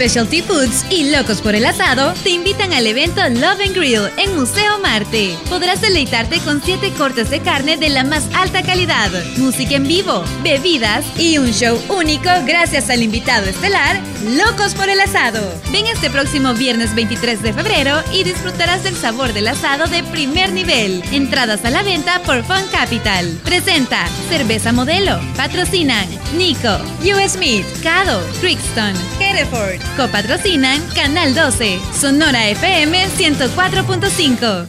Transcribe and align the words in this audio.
Specialty 0.00 0.40
Foods 0.40 0.86
y 0.88 1.10
Locos 1.10 1.42
por 1.42 1.54
el 1.54 1.66
Asado 1.66 2.14
te 2.22 2.30
invitan 2.30 2.72
al 2.72 2.86
evento 2.86 3.20
Love 3.28 3.60
and 3.66 3.76
Grill 3.76 4.08
en 4.16 4.34
Museo 4.34 4.78
Marte. 4.78 5.36
Podrás 5.50 5.82
deleitarte 5.82 6.38
con 6.38 6.62
siete 6.62 6.90
cortes 6.92 7.28
de 7.28 7.40
carne 7.40 7.76
de 7.76 7.90
la 7.90 8.02
más 8.02 8.26
alta 8.34 8.62
calidad, 8.62 9.10
música 9.36 9.74
en 9.74 9.86
vivo, 9.86 10.24
bebidas 10.42 11.04
y 11.18 11.36
un 11.36 11.52
show 11.52 11.78
único 11.90 12.30
gracias 12.46 12.88
al 12.88 13.02
invitado 13.02 13.44
estelar 13.44 14.00
Locos 14.24 14.74
por 14.74 14.88
el 14.88 15.00
Asado. 15.00 15.42
Ven 15.70 15.86
este 15.86 16.08
próximo 16.08 16.54
viernes 16.54 16.94
23 16.94 17.42
de 17.42 17.52
febrero 17.52 18.02
y 18.10 18.24
disfrutarás 18.24 18.82
del 18.82 18.96
sabor 18.96 19.34
del 19.34 19.48
asado 19.48 19.86
de 19.86 20.02
primer 20.04 20.52
nivel. 20.52 21.02
Entradas 21.12 21.64
a 21.66 21.70
la 21.70 21.82
venta 21.82 22.22
por 22.22 22.42
Fun 22.44 22.66
Capital. 22.72 23.26
Presenta 23.44 24.06
Cerveza 24.30 24.72
Modelo. 24.72 25.20
Patrocinan 25.36 26.08
Nico, 26.36 26.78
US 27.02 27.36
Meat, 27.36 27.66
Cado, 27.82 28.22
Crixton, 28.40 28.94
Hereford. 29.20 29.89
Copatrocinan 29.96 30.80
Canal 30.94 31.34
12, 31.34 31.80
Sonora 31.98 32.48
FM 32.48 33.08
104.5. 33.08 34.66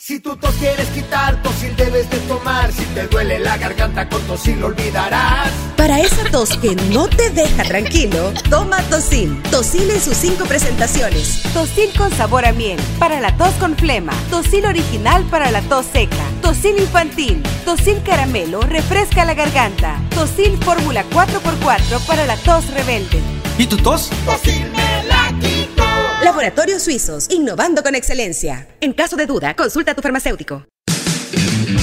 Si 0.00 0.20
tu 0.20 0.36
tos 0.36 0.54
quieres 0.54 0.86
quitar, 0.88 1.42
tosil 1.42 1.74
debes 1.76 2.08
de 2.08 2.18
tomar. 2.20 2.72
Si 2.72 2.84
te 2.94 3.08
duele 3.08 3.40
la 3.40 3.58
garganta, 3.58 4.08
con 4.08 4.22
tosil 4.22 4.60
lo 4.60 4.68
olvidarás. 4.68 5.50
Para 5.76 6.00
esa 6.00 6.24
tos 6.30 6.56
que 6.56 6.76
no 6.92 7.08
te 7.08 7.30
deja 7.30 7.64
tranquilo, 7.64 8.32
toma 8.48 8.80
Tosil. 8.84 9.42
Tosil 9.50 9.90
en 9.90 10.00
sus 10.00 10.16
cinco 10.16 10.44
presentaciones. 10.44 11.42
Tosil 11.52 11.90
con 11.96 12.10
sabor 12.12 12.46
a 12.46 12.52
miel, 12.52 12.78
para 12.98 13.20
la 13.20 13.36
tos 13.36 13.52
con 13.54 13.76
flema. 13.76 14.12
Tosil 14.30 14.66
original 14.66 15.24
para 15.24 15.50
la 15.50 15.62
tos 15.62 15.86
seca. 15.92 16.16
Tosil 16.42 16.78
infantil. 16.78 17.42
Tosil 17.64 18.00
caramelo, 18.04 18.60
refresca 18.62 19.24
la 19.24 19.34
garganta. 19.34 20.00
Tosil 20.14 20.56
fórmula 20.58 21.04
4x4 21.10 22.06
para 22.06 22.24
la 22.24 22.36
tos 22.36 22.70
rebelde. 22.70 23.20
¿Y 23.58 23.66
tu 23.66 23.76
tos? 23.76 24.08
Laboratorios 26.22 26.82
Suizos, 26.82 27.26
innovando 27.28 27.82
con 27.82 27.96
excelencia. 27.96 28.68
En 28.80 28.92
caso 28.92 29.16
de 29.16 29.26
duda, 29.26 29.54
consulta 29.56 29.92
a 29.92 29.94
tu 29.94 30.02
farmacéutico. 30.02 30.64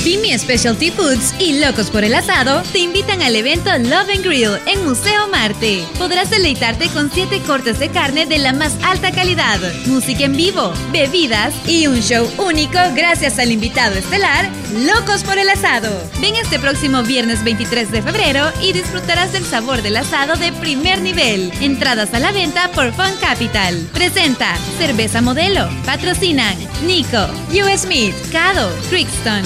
Pimi 0.05 0.37
Specialty 0.37 0.91
Foods 0.91 1.33
y 1.39 1.59
Locos 1.59 1.89
por 1.89 2.03
el 2.03 2.13
Asado 2.13 2.61
te 2.71 2.77
invitan 2.77 3.23
al 3.23 3.35
evento 3.35 3.75
Love 3.75 4.11
and 4.13 4.23
Grill 4.23 4.51
en 4.67 4.85
Museo 4.85 5.27
Marte. 5.29 5.83
Podrás 5.97 6.29
deleitarte 6.29 6.89
con 6.89 7.09
siete 7.11 7.39
cortes 7.39 7.79
de 7.79 7.89
carne 7.89 8.27
de 8.27 8.37
la 8.37 8.53
más 8.53 8.77
alta 8.83 9.11
calidad, 9.11 9.59
música 9.87 10.25
en 10.25 10.37
vivo, 10.37 10.71
bebidas 10.91 11.55
y 11.67 11.87
un 11.87 12.01
show 12.01 12.29
único 12.37 12.77
gracias 12.93 13.39
al 13.39 13.51
invitado 13.51 13.95
estelar 13.95 14.47
Locos 14.85 15.23
por 15.23 15.39
el 15.39 15.49
Asado. 15.49 15.89
Ven 16.21 16.35
este 16.35 16.59
próximo 16.59 17.01
viernes 17.01 17.43
23 17.43 17.91
de 17.91 18.01
febrero 18.03 18.51
y 18.61 18.73
disfrutarás 18.73 19.33
del 19.33 19.45
sabor 19.45 19.81
del 19.81 19.97
asado 19.97 20.35
de 20.35 20.51
primer 20.51 21.01
nivel. 21.01 21.51
Entradas 21.61 22.13
a 22.13 22.19
la 22.19 22.31
venta 22.31 22.69
por 22.71 22.91
Fun 22.93 23.15
Capital. 23.21 23.87
Presenta 23.93 24.55
Cerveza 24.77 25.21
Modelo. 25.21 25.69
Patrocinan 25.85 26.57
Nico, 26.85 27.25
US 27.51 27.87
Meat, 27.87 28.13
Cado, 28.31 28.69
Crixton, 28.89 29.43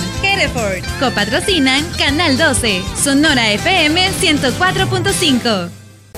Hereford. 0.50 0.84
Copatrocinan 1.00 1.86
Canal 1.98 2.38
12, 2.38 2.84
Sonora 2.96 3.52
FM 3.52 4.12
104.5. 4.12 5.70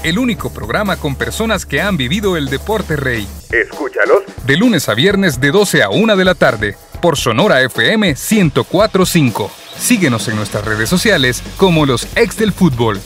El 0.03 0.17
único 0.17 0.51
programa 0.51 0.97
con 0.97 1.15
personas 1.15 1.65
que 1.65 1.81
han 1.81 1.95
vivido 1.97 2.35
el 2.35 2.47
deporte 2.47 2.95
rey. 2.95 3.27
Escúchalos 3.51 4.23
De 4.45 4.57
lunes 4.57 4.89
a 4.89 4.95
viernes 4.95 5.39
de 5.39 5.51
12 5.51 5.83
a 5.83 5.89
1 5.89 6.15
de 6.15 6.25
la 6.25 6.35
tarde 6.35 6.75
por 7.01 7.17
Sonora 7.17 7.61
FM 7.61 8.13
104.5. 8.13 9.49
Síguenos 9.77 10.27
en 10.27 10.35
nuestras 10.35 10.65
redes 10.65 10.89
sociales 10.89 11.43
como 11.57 11.85
los 11.85 12.07
ex 12.15 12.37
del 12.37 12.51
fútbol. 12.51 12.99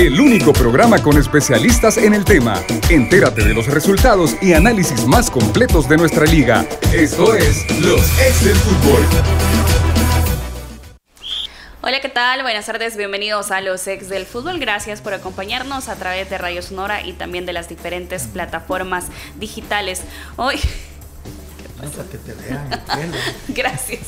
El 0.00 0.18
único 0.18 0.54
programa 0.54 1.02
con 1.02 1.18
especialistas 1.18 1.98
en 1.98 2.14
el 2.14 2.24
tema. 2.24 2.64
Entérate 2.88 3.44
de 3.44 3.52
los 3.52 3.66
resultados 3.66 4.34
y 4.40 4.54
análisis 4.54 5.06
más 5.06 5.30
completos 5.30 5.90
de 5.90 5.98
nuestra 5.98 6.24
liga. 6.24 6.64
Esto 6.90 7.34
es 7.34 7.66
Los 7.82 8.00
Ex 8.18 8.42
del 8.42 8.56
Fútbol. 8.56 9.02
Hola, 11.82 12.00
¿qué 12.00 12.08
tal? 12.08 12.40
Buenas 12.40 12.64
tardes, 12.64 12.96
bienvenidos 12.96 13.50
a 13.50 13.60
los 13.60 13.86
ex 13.86 14.08
del 14.08 14.24
fútbol. 14.24 14.58
Gracias 14.58 15.02
por 15.02 15.12
acompañarnos 15.12 15.90
a 15.90 15.96
través 15.96 16.30
de 16.30 16.38
Radio 16.38 16.62
Sonora 16.62 17.02
y 17.06 17.12
también 17.12 17.44
de 17.44 17.52
las 17.52 17.68
diferentes 17.68 18.22
plataformas 18.22 19.08
digitales. 19.38 20.02
Hoy 20.36 20.58
Gracias. 23.48 24.00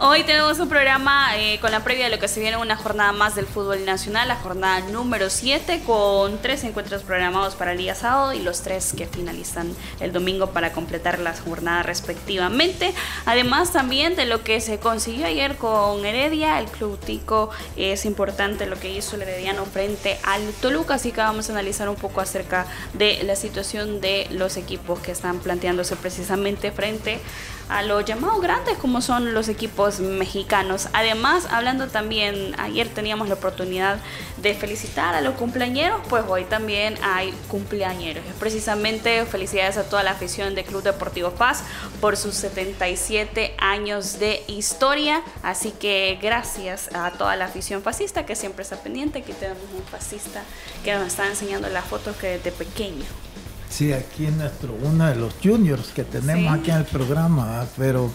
Hoy 0.00 0.24
tenemos 0.24 0.58
un 0.58 0.68
programa 0.68 1.36
eh, 1.36 1.58
con 1.60 1.70
la 1.70 1.84
previa 1.84 2.06
de 2.06 2.10
lo 2.10 2.18
que 2.18 2.28
se 2.28 2.40
viene 2.40 2.56
una 2.56 2.76
jornada 2.76 3.12
más 3.12 3.34
del 3.34 3.46
fútbol 3.46 3.84
nacional, 3.84 4.28
la 4.28 4.36
jornada 4.36 4.80
número 4.80 5.30
7, 5.30 5.82
con 5.86 6.40
tres 6.42 6.64
encuentros 6.64 7.02
programados 7.02 7.54
para 7.54 7.72
el 7.72 7.78
día 7.78 7.94
sábado 7.94 8.32
y 8.32 8.40
los 8.40 8.62
tres 8.62 8.94
que 8.96 9.06
finalizan 9.06 9.74
el 10.00 10.12
domingo 10.12 10.48
para 10.48 10.72
completar 10.72 11.18
las 11.18 11.40
jornadas 11.40 11.86
respectivamente. 11.86 12.92
Además 13.26 13.72
también 13.72 14.16
de 14.16 14.26
lo 14.26 14.42
que 14.42 14.60
se 14.60 14.78
consiguió 14.78 15.26
ayer 15.26 15.56
con 15.56 16.04
Heredia, 16.04 16.58
el 16.58 16.66
Club 16.66 16.98
Tico, 16.98 17.50
es 17.76 18.04
importante 18.04 18.66
lo 18.66 18.78
que 18.78 18.92
hizo 18.92 19.16
el 19.16 19.22
Herediano 19.22 19.64
frente 19.66 20.18
al 20.24 20.42
Toluca, 20.60 20.94
así 20.94 21.12
que 21.12 21.20
vamos 21.20 21.48
a 21.48 21.52
analizar 21.52 21.88
un 21.88 21.96
poco 21.96 22.20
acerca 22.20 22.66
de 22.94 23.22
la 23.22 23.36
situación 23.36 24.00
de 24.00 24.26
los 24.30 24.56
equipos 24.56 24.98
que 25.00 25.12
están 25.12 25.38
planteándose 25.38 25.96
precisamente 25.96 26.55
frente 26.72 27.20
a 27.68 27.82
los 27.82 28.04
llamados 28.04 28.40
grandes 28.40 28.78
como 28.78 29.00
son 29.00 29.34
los 29.34 29.48
equipos 29.48 29.98
mexicanos. 30.00 30.88
Además, 30.92 31.48
hablando 31.50 31.88
también, 31.88 32.54
ayer 32.58 32.88
teníamos 32.88 33.28
la 33.28 33.34
oportunidad 33.34 33.98
de 34.36 34.54
felicitar 34.54 35.14
a 35.14 35.20
los 35.20 35.34
cumpleañeros, 35.34 36.00
pues 36.08 36.24
hoy 36.28 36.44
también 36.44 36.96
hay 37.02 37.32
cumpleañeros. 37.48 38.22
Precisamente 38.38 39.24
felicidades 39.26 39.76
a 39.76 39.88
toda 39.88 40.02
la 40.02 40.12
afición 40.12 40.54
del 40.54 40.64
Club 40.64 40.82
Deportivo 40.82 41.30
Paz 41.32 41.64
por 42.00 42.16
sus 42.16 42.34
77 42.34 43.54
años 43.58 44.18
de 44.18 44.44
historia. 44.46 45.22
Así 45.42 45.72
que 45.72 46.18
gracias 46.22 46.94
a 46.94 47.10
toda 47.12 47.34
la 47.36 47.46
afición 47.46 47.82
fascista 47.82 48.26
que 48.26 48.36
siempre 48.36 48.62
está 48.62 48.76
pendiente. 48.76 49.18
Aquí 49.18 49.32
tenemos 49.32 49.62
un 49.76 49.82
fascista 49.82 50.42
que 50.84 50.94
nos 50.94 51.08
está 51.08 51.26
enseñando 51.26 51.68
las 51.68 51.84
fotos 51.84 52.16
que 52.16 52.38
desde 52.38 52.52
pequeño 52.52 53.25
Sí, 53.68 53.92
aquí 53.92 54.26
en 54.26 54.38
nuestro, 54.38 54.74
uno 54.82 55.06
de 55.06 55.16
los 55.16 55.34
juniors 55.42 55.88
que 55.88 56.04
tenemos 56.04 56.52
Sí. 56.54 56.60
aquí 56.60 56.70
en 56.70 56.76
el 56.78 56.84
programa, 56.84 57.44
¿verdad? 57.46 57.68
pero 57.76 58.10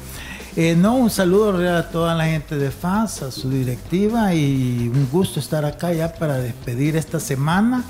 eh, 0.55 0.75
no, 0.75 0.95
un 0.95 1.09
saludo 1.09 1.51
real 1.53 1.77
a 1.77 1.89
toda 1.89 2.15
la 2.15 2.25
gente 2.25 2.57
de 2.57 2.71
FAS, 2.71 3.21
a 3.21 3.31
su 3.31 3.49
directiva 3.49 4.33
y 4.33 4.89
un 4.93 5.07
gusto 5.11 5.39
estar 5.39 5.63
acá 5.65 5.93
ya 5.93 6.13
para 6.13 6.37
despedir 6.37 6.95
esta 6.97 7.19
semana 7.19 7.83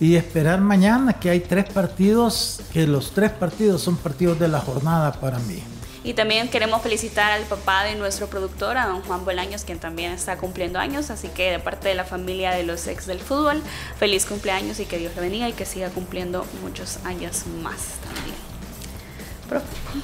y 0.00 0.16
esperar 0.16 0.60
mañana 0.60 1.12
que 1.14 1.30
hay 1.30 1.40
tres 1.40 1.66
partidos, 1.66 2.60
que 2.72 2.86
los 2.86 3.12
tres 3.12 3.30
partidos 3.30 3.82
son 3.82 3.96
partidos 3.96 4.38
de 4.40 4.48
la 4.48 4.58
jornada 4.60 5.12
para 5.12 5.38
mí. 5.40 5.62
Y 6.04 6.14
también 6.14 6.48
queremos 6.48 6.82
felicitar 6.82 7.30
al 7.30 7.44
papá 7.44 7.84
de 7.84 7.94
nuestro 7.94 8.26
productor, 8.26 8.76
a 8.76 8.86
don 8.86 9.02
Juan 9.02 9.24
Bolaños, 9.24 9.62
quien 9.62 9.78
también 9.78 10.10
está 10.12 10.36
cumpliendo 10.36 10.80
años. 10.80 11.10
Así 11.10 11.28
que 11.28 11.52
de 11.52 11.58
parte 11.60 11.88
de 11.88 11.94
la 11.94 12.04
familia 12.04 12.50
de 12.50 12.64
los 12.64 12.88
ex 12.88 13.06
del 13.06 13.20
fútbol, 13.20 13.62
feliz 13.98 14.26
cumpleaños 14.26 14.80
y 14.80 14.84
que 14.84 14.98
Dios 14.98 15.14
le 15.14 15.20
bendiga 15.20 15.48
y 15.48 15.52
que 15.52 15.64
siga 15.64 15.90
cumpliendo 15.90 16.44
muchos 16.62 16.98
años 17.04 17.44
más 17.62 17.76
también. 18.04 18.36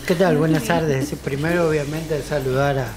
¿Qué 0.06 0.14
tal? 0.14 0.36
Buenas 0.36 0.64
tardes. 0.64 1.10
Primero, 1.24 1.68
obviamente, 1.68 2.22
saludar 2.22 2.78
a- 2.78 2.92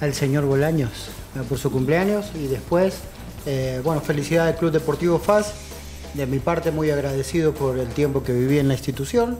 al 0.00 0.12
señor 0.12 0.44
Bolaños 0.44 0.90
eh, 1.36 1.42
por 1.48 1.58
su 1.58 1.70
cumpleaños 1.70 2.26
y 2.34 2.48
después, 2.48 2.96
eh, 3.46 3.80
bueno, 3.84 4.00
felicidades 4.02 4.54
al 4.54 4.58
Club 4.58 4.72
Deportivo 4.72 5.18
FAS. 5.18 5.54
De 6.14 6.26
mi 6.26 6.38
parte, 6.38 6.70
muy 6.70 6.90
agradecido 6.90 7.54
por 7.54 7.78
el 7.78 7.88
tiempo 7.88 8.22
que 8.24 8.32
viví 8.32 8.58
en 8.58 8.68
la 8.68 8.74
institución 8.74 9.38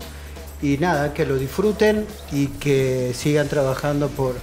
y 0.63 0.79
nada, 0.79 1.13
que 1.13 1.27
lo 1.27 1.37
disfruten 1.37 2.07
y 2.33 2.47
que 2.49 3.13
sigan 3.15 3.49
trabajando 3.49 4.09
por 4.09 4.35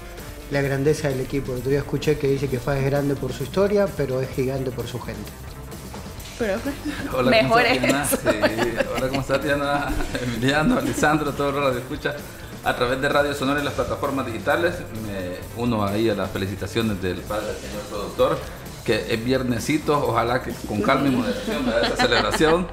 la 0.52 0.62
grandeza 0.62 1.10
del 1.10 1.22
equipo. 1.22 1.54
El 1.54 1.60
otro 1.60 1.70
día 1.72 1.80
escuché 1.80 2.18
que 2.18 2.28
dice 2.28 2.48
que 2.48 2.60
FAS 2.60 2.78
es 2.78 2.86
grande 2.86 3.16
por 3.16 3.34
su 3.34 3.44
historia, 3.44 3.88
pero 3.98 4.22
es 4.22 4.30
gigante 4.30 4.72
por 4.72 4.88
su 4.88 5.00
gente. 5.00 5.30
Profe. 6.38 6.72
Hola, 7.16 7.32
Mejor 7.32 7.64
¿cómo 7.68 7.74
estás, 7.74 7.82
Diana? 7.82 8.04
eso. 8.04 8.18
Sí, 8.18 8.88
Hola, 8.96 9.08
¿cómo 9.08 9.22
estás, 9.22 9.44
Diana? 9.44 9.88
Emiliano, 10.24 10.82
Lisandro, 10.82 11.32
todo 11.32 11.50
el 11.50 11.56
radio 11.56 11.80
escucha 11.80 12.16
a 12.64 12.76
través 12.76 13.02
de 13.02 13.10
Radio 13.10 13.34
Sonora 13.34 13.62
y 13.62 13.64
las 13.64 13.74
plataformas 13.74 14.26
digitales. 14.26 14.76
Me 15.06 15.38
uno 15.62 15.86
ahí 15.86 16.10
a 16.10 16.16
las 16.16 16.32
felicitaciones 16.32 17.02
del 17.02 17.22
padre 17.22 17.48
del 17.48 17.58
señor 17.58 17.82
productor, 17.90 18.40
que 18.84 19.14
es 19.14 19.24
viernesito, 19.24 19.98
ojalá 20.08 20.42
que 20.44 20.52
con 20.68 20.82
calma 20.82 21.08
y 21.08 21.12
moderación 21.12 21.66
vea 21.66 21.82
esa 21.82 21.96
celebración. 21.96 22.68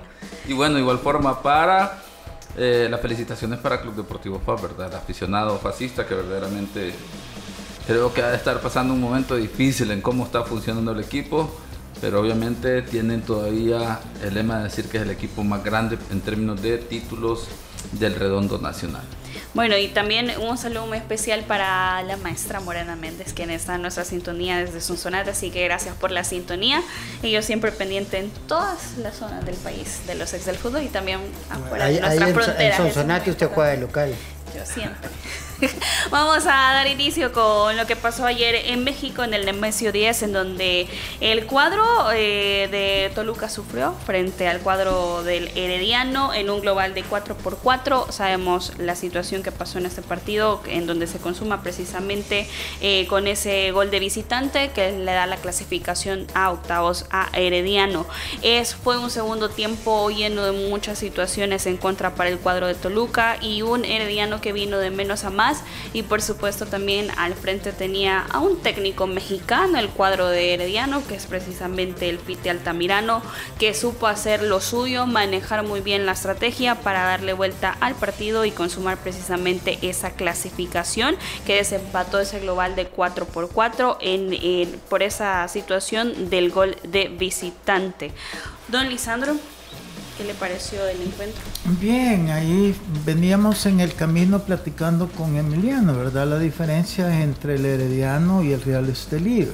Y 0.46 0.52
bueno, 0.52 0.78
igual 0.78 0.98
forma 0.98 1.42
para 1.42 2.02
eh, 2.56 2.88
las 2.90 3.00
felicitaciones 3.00 3.58
para 3.58 3.80
Club 3.80 3.94
Deportivo 3.94 4.40
FAS, 4.44 4.62
¿verdad? 4.62 4.88
El 4.88 4.96
aficionado 4.96 5.58
fascista 5.58 6.06
que 6.06 6.14
verdaderamente 6.14 6.92
Creo 7.90 8.14
que 8.14 8.22
ha 8.22 8.30
de 8.30 8.36
estar 8.36 8.60
pasando 8.60 8.94
un 8.94 9.00
momento 9.00 9.34
difícil 9.34 9.90
en 9.90 10.00
cómo 10.00 10.24
está 10.24 10.44
funcionando 10.44 10.92
el 10.92 11.00
equipo, 11.00 11.50
pero 12.00 12.20
obviamente 12.20 12.82
tienen 12.82 13.22
todavía 13.22 13.98
el 14.22 14.34
lema 14.34 14.58
de 14.58 14.64
decir 14.64 14.84
que 14.84 14.98
es 14.98 15.02
el 15.02 15.10
equipo 15.10 15.42
más 15.42 15.64
grande 15.64 15.98
en 16.12 16.20
términos 16.20 16.62
de 16.62 16.78
títulos 16.78 17.48
del 17.92 18.14
redondo 18.14 18.58
nacional. 18.58 19.02
Bueno, 19.52 19.76
y 19.76 19.88
también 19.88 20.32
un 20.38 20.56
saludo 20.56 20.86
muy 20.86 20.98
especial 20.98 21.42
para 21.42 22.02
la 22.02 22.16
maestra 22.16 22.60
Morena 22.60 22.94
Méndez, 22.94 23.32
quien 23.32 23.50
está 23.50 23.74
en 23.74 23.82
nuestra 23.82 24.04
sintonía 24.04 24.58
desde 24.58 24.80
Sonsonate, 24.80 25.30
así 25.30 25.50
que 25.50 25.64
gracias 25.64 25.96
por 25.96 26.12
la 26.12 26.22
sintonía. 26.22 26.82
Y 27.22 27.32
yo 27.32 27.42
siempre 27.42 27.72
pendiente 27.72 28.18
en 28.18 28.30
todas 28.46 28.96
las 28.98 29.16
zonas 29.16 29.44
del 29.44 29.56
país 29.56 30.06
de 30.06 30.14
los 30.14 30.32
ex 30.34 30.46
del 30.46 30.56
fútbol 30.56 30.82
y 30.82 30.88
también 30.88 31.20
afuera 31.50 31.86
de 31.86 32.00
nuestras 32.00 32.32
fronteras. 32.32 32.78
En 32.78 32.86
Sonsonate 32.86 33.30
usted 33.30 33.48
juega 33.48 33.70
de 33.70 33.76
local. 33.78 34.14
Yo 34.54 34.64
siempre. 34.64 35.10
Vamos 36.10 36.46
a 36.46 36.74
dar 36.74 36.86
inicio 36.86 37.32
con 37.32 37.76
lo 37.76 37.86
que 37.86 37.96
pasó 37.96 38.24
ayer 38.24 38.54
en 38.66 38.84
México 38.84 39.22
en 39.22 39.34
el 39.34 39.44
Nemesio 39.44 39.92
10, 39.92 40.22
en 40.22 40.32
donde 40.32 40.86
el 41.20 41.46
cuadro 41.46 41.84
eh, 42.12 42.68
de 42.70 43.10
Toluca 43.14 43.48
sufrió 43.48 43.94
frente 44.06 44.48
al 44.48 44.60
cuadro 44.60 45.22
del 45.22 45.48
Herediano 45.56 46.32
en 46.32 46.50
un 46.50 46.60
global 46.60 46.94
de 46.94 47.02
4 47.02 47.36
por 47.36 47.58
4 47.58 48.06
Sabemos 48.10 48.72
la 48.78 48.94
situación 48.94 49.42
que 49.42 49.52
pasó 49.52 49.78
en 49.78 49.86
este 49.86 50.02
partido, 50.02 50.62
en 50.66 50.86
donde 50.86 51.06
se 51.06 51.18
consuma 51.18 51.62
precisamente 51.62 52.48
eh, 52.80 53.06
con 53.08 53.26
ese 53.26 53.70
gol 53.72 53.90
de 53.90 54.00
visitante 54.00 54.70
que 54.70 54.92
le 54.92 55.12
da 55.12 55.26
la 55.26 55.36
clasificación 55.36 56.26
a 56.34 56.50
octavos 56.50 57.06
a 57.10 57.28
Herediano. 57.34 58.06
Es, 58.42 58.74
fue 58.74 58.98
un 58.98 59.10
segundo 59.10 59.50
tiempo 59.50 60.10
lleno 60.10 60.44
de 60.44 60.68
muchas 60.68 60.98
situaciones 60.98 61.66
en 61.66 61.76
contra 61.76 62.14
para 62.14 62.30
el 62.30 62.38
cuadro 62.38 62.66
de 62.66 62.74
Toluca 62.74 63.36
y 63.40 63.62
un 63.62 63.84
Herediano 63.84 64.40
que 64.40 64.52
vino 64.52 64.78
de 64.78 64.90
menos 64.90 65.24
a 65.24 65.30
más 65.30 65.49
y 65.92 66.02
por 66.02 66.22
supuesto 66.22 66.66
también 66.66 67.10
al 67.16 67.34
frente 67.34 67.72
tenía 67.72 68.20
a 68.20 68.40
un 68.40 68.58
técnico 68.58 69.06
mexicano, 69.06 69.78
el 69.78 69.88
cuadro 69.88 70.28
de 70.28 70.54
Herediano, 70.54 71.06
que 71.06 71.14
es 71.14 71.26
precisamente 71.26 72.08
el 72.08 72.18
Pite 72.18 72.50
Altamirano, 72.50 73.22
que 73.58 73.74
supo 73.74 74.06
hacer 74.06 74.42
lo 74.42 74.60
suyo, 74.60 75.06
manejar 75.06 75.62
muy 75.62 75.80
bien 75.80 76.06
la 76.06 76.12
estrategia 76.12 76.76
para 76.76 77.04
darle 77.04 77.32
vuelta 77.32 77.76
al 77.80 77.94
partido 77.94 78.44
y 78.44 78.50
consumar 78.50 78.98
precisamente 78.98 79.78
esa 79.82 80.12
clasificación 80.12 81.16
que 81.46 81.56
desempató 81.56 82.20
ese 82.20 82.40
global 82.40 82.76
de 82.76 82.86
4 82.86 83.26
por 83.26 83.50
4 83.50 83.98
en, 84.00 84.80
por 84.88 85.02
esa 85.02 85.46
situación 85.48 86.30
del 86.30 86.50
gol 86.50 86.76
de 86.82 87.08
visitante. 87.08 88.12
Don 88.68 88.88
Lisandro. 88.88 89.36
¿Qué 90.20 90.26
le 90.26 90.34
pareció 90.34 90.86
el 90.86 91.00
encuentro? 91.00 91.40
Bien, 91.80 92.28
ahí 92.28 92.76
veníamos 93.06 93.64
en 93.64 93.80
el 93.80 93.94
camino 93.94 94.40
platicando 94.40 95.08
con 95.08 95.34
Emiliano, 95.38 95.96
¿verdad? 95.96 96.26
La 96.26 96.38
diferencia 96.38 97.22
entre 97.22 97.54
el 97.54 97.64
Herediano 97.64 98.44
y 98.44 98.52
el 98.52 98.60
Real 98.60 98.86
Estelí, 98.90 99.48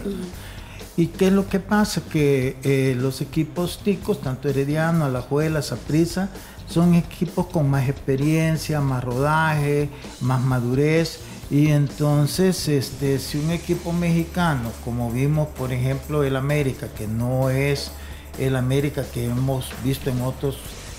¿Y 0.96 1.06
qué 1.08 1.28
es 1.28 1.32
lo 1.32 1.48
que 1.48 1.60
pasa? 1.60 2.00
Que 2.10 2.56
eh, 2.64 2.96
los 2.98 3.20
equipos 3.20 3.78
ticos, 3.84 4.20
tanto 4.20 4.48
Herediano, 4.48 5.04
Alajuela, 5.04 5.62
Saprissa, 5.62 6.30
son 6.68 6.94
equipos 6.94 7.46
con 7.46 7.70
más 7.70 7.88
experiencia, 7.88 8.80
más 8.80 9.04
rodaje, 9.04 9.88
más 10.20 10.40
madurez. 10.40 11.20
Y 11.48 11.68
entonces, 11.68 12.66
este, 12.66 13.20
si 13.20 13.38
un 13.38 13.52
equipo 13.52 13.92
mexicano, 13.92 14.72
como 14.84 15.12
vimos 15.12 15.46
por 15.46 15.72
ejemplo 15.72 16.24
el 16.24 16.34
América, 16.34 16.88
que 16.88 17.06
no 17.06 17.50
es 17.50 17.92
el 18.38 18.56
América 18.56 19.04
que 19.12 19.26
hemos 19.26 19.70
visto 19.82 20.10
en 20.10 20.22
otros 20.22 20.56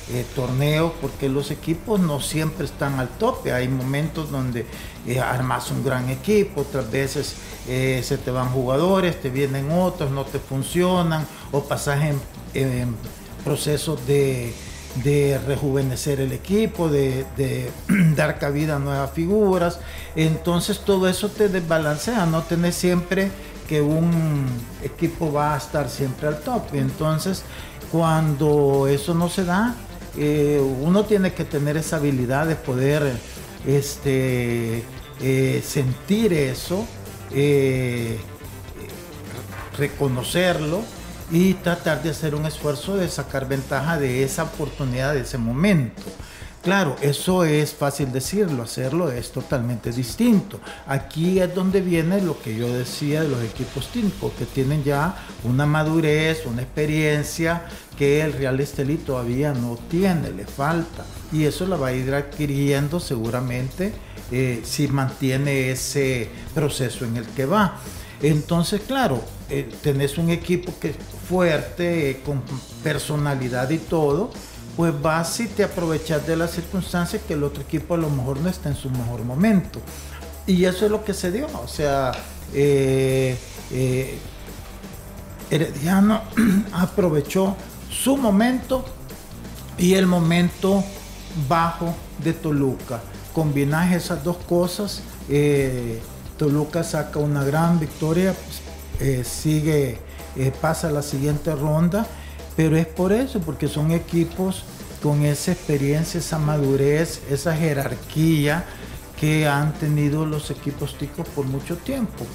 eh, 0.09 0.25
torneos, 0.35 0.93
porque 1.01 1.27
los 1.27 1.51
equipos 1.51 1.99
no 1.99 2.21
siempre 2.21 2.65
están 2.65 2.97
al 2.97 3.09
tope. 3.09 3.51
Hay 3.51 3.67
momentos 3.67 4.31
donde 4.31 4.65
eh, 5.05 5.19
armas 5.19 5.69
un 5.69 5.83
gran 5.83 6.09
equipo, 6.09 6.61
otras 6.61 6.89
veces 6.89 7.35
eh, 7.67 8.01
se 8.05 8.17
te 8.17 8.31
van 8.31 8.47
jugadores, 8.47 9.19
te 9.19 9.29
vienen 9.29 9.69
otros, 9.69 10.09
no 10.09 10.23
te 10.23 10.39
funcionan, 10.39 11.27
o 11.51 11.61
pasas 11.65 11.99
en, 12.53 12.95
procesos 13.43 13.99
de, 14.07 14.53
rejuvenecer 15.45 16.21
el 16.21 16.31
equipo, 16.31 16.87
de, 16.87 17.25
de, 17.35 17.69
dar 18.15 18.39
cabida 18.39 18.77
a 18.77 18.79
nuevas 18.79 19.11
figuras. 19.11 19.81
Entonces 20.15 20.79
todo 20.79 21.09
eso 21.09 21.27
te 21.27 21.49
desbalancea, 21.49 22.25
no 22.25 22.43
tenés 22.43 22.75
siempre 22.75 23.29
que 23.67 23.81
un 23.81 24.45
equipo 24.83 25.31
va 25.31 25.53
a 25.53 25.57
estar 25.57 25.89
siempre 25.89 26.27
al 26.27 26.39
top. 26.39 26.73
Entonces, 26.73 27.43
cuando 27.91 28.87
eso 28.87 29.13
no 29.13 29.29
se 29.29 29.43
da, 29.43 29.75
eh, 30.17 30.59
uno 30.81 31.05
tiene 31.05 31.33
que 31.33 31.43
tener 31.43 31.77
esa 31.77 31.97
habilidad 31.97 32.47
de 32.47 32.55
poder 32.55 33.13
este, 33.65 34.83
eh, 35.21 35.63
sentir 35.65 36.33
eso, 36.33 36.85
eh, 37.31 38.17
reconocerlo 39.77 40.81
y 41.29 41.53
tratar 41.55 42.01
de 42.01 42.09
hacer 42.09 42.33
un 42.33 42.45
esfuerzo 42.45 42.95
de 42.95 43.09
sacar 43.09 43.47
ventaja 43.47 43.99
de 43.99 44.23
esa 44.23 44.43
oportunidad, 44.43 45.13
de 45.13 45.21
ese 45.21 45.37
momento. 45.37 46.01
Claro, 46.67 46.97
eso 46.99 47.45
es 47.45 47.73
fácil 47.73 48.11
decirlo, 48.11 48.63
hacerlo 48.63 49.09
es 49.09 49.31
totalmente 49.31 49.89
distinto. 49.93 50.59
Aquí 50.85 51.39
es 51.39 51.55
donde 51.55 51.79
viene 51.79 52.21
lo 52.21 52.37
que 52.41 52.57
yo 52.57 52.67
decía 52.67 53.21
de 53.21 53.29
los 53.29 53.41
equipos 53.41 53.87
típicos, 53.87 54.33
que 54.33 54.43
tienen 54.45 54.83
ya 54.83 55.15
una 55.45 55.65
madurez, 55.65 56.45
una 56.45 56.63
experiencia 56.63 57.63
que 57.97 58.19
el 58.19 58.33
Real 58.33 58.59
Estelí 58.59 58.97
todavía 58.97 59.53
no 59.53 59.79
tiene, 59.89 60.31
le 60.31 60.45
falta. 60.45 61.05
Y 61.31 61.45
eso 61.45 61.65
la 61.67 61.77
va 61.77 61.87
a 61.87 61.93
ir 61.93 62.13
adquiriendo 62.13 62.99
seguramente 62.99 63.93
eh, 64.33 64.59
si 64.65 64.89
mantiene 64.89 65.71
ese 65.71 66.27
proceso 66.53 67.05
en 67.05 67.15
el 67.15 67.25
que 67.27 67.45
va. 67.45 67.79
Entonces, 68.21 68.81
claro, 68.85 69.23
eh, 69.49 69.69
tenés 69.81 70.17
un 70.17 70.31
equipo 70.31 70.73
que 70.81 70.89
es 70.89 70.97
fuerte, 71.29 72.21
con 72.25 72.41
personalidad 72.83 73.69
y 73.69 73.77
todo, 73.77 74.31
pues 74.77 74.93
vas 75.01 75.39
y 75.39 75.47
te 75.47 75.63
aprovechas 75.63 76.27
de 76.27 76.37
las 76.37 76.51
circunstancias 76.51 77.23
que 77.27 77.33
el 77.33 77.43
otro 77.43 77.63
equipo 77.63 77.95
a 77.95 77.97
lo 77.97 78.11
mejor 78.11 78.39
no 78.39 78.47
está 78.47 78.69
en 78.69 78.75
su 78.75 78.91
mejor 78.91 79.23
momento. 79.25 79.81
Y 80.45 80.65
eso 80.65 80.85
es 80.85 80.91
lo 80.91 81.03
que 81.03 81.15
se 81.15 81.31
dio. 81.31 81.47
O 81.63 81.67
sea, 81.67 82.11
eh, 82.53 83.35
eh, 83.71 84.19
Herediano 85.49 86.21
aprovechó 86.73 87.57
su 87.89 88.17
momento 88.17 88.85
y 89.79 89.95
el 89.95 90.05
momento 90.05 90.83
bajo 91.49 91.95
de 92.23 92.33
Toluca. 92.33 93.01
Combinas 93.33 93.93
esas 93.93 94.23
dos 94.23 94.37
cosas, 94.47 95.01
eh, 95.27 95.99
Toluca 96.37 96.83
saca 96.83 97.17
una 97.17 97.43
gran 97.43 97.79
victoria, 97.79 98.35
pues, 98.99 99.27
sigue, 99.27 99.97
pasa 100.61 100.91
la 100.91 101.01
siguiente 101.01 101.53
ronda 101.55 102.05
pero 102.57 102.75
es 102.75 102.87
por 102.87 103.13
eso, 103.13 103.39
porque 103.39 103.67
son 103.67 103.91
equipos 103.91 104.63
con 105.01 105.23
esa 105.23 105.51
experiencia, 105.51 106.19
esa 106.19 106.39
madurez, 106.39 107.21
esa 107.29 107.55
jerarquía 107.55 108.65
que 109.19 109.47
han 109.47 109.73
tenido 109.73 110.25
los 110.25 110.49
equipos 110.49 110.97
ticos 110.97 111.27
por 111.29 111.45
mucho 111.45 111.77
tiempo. 111.77 112.25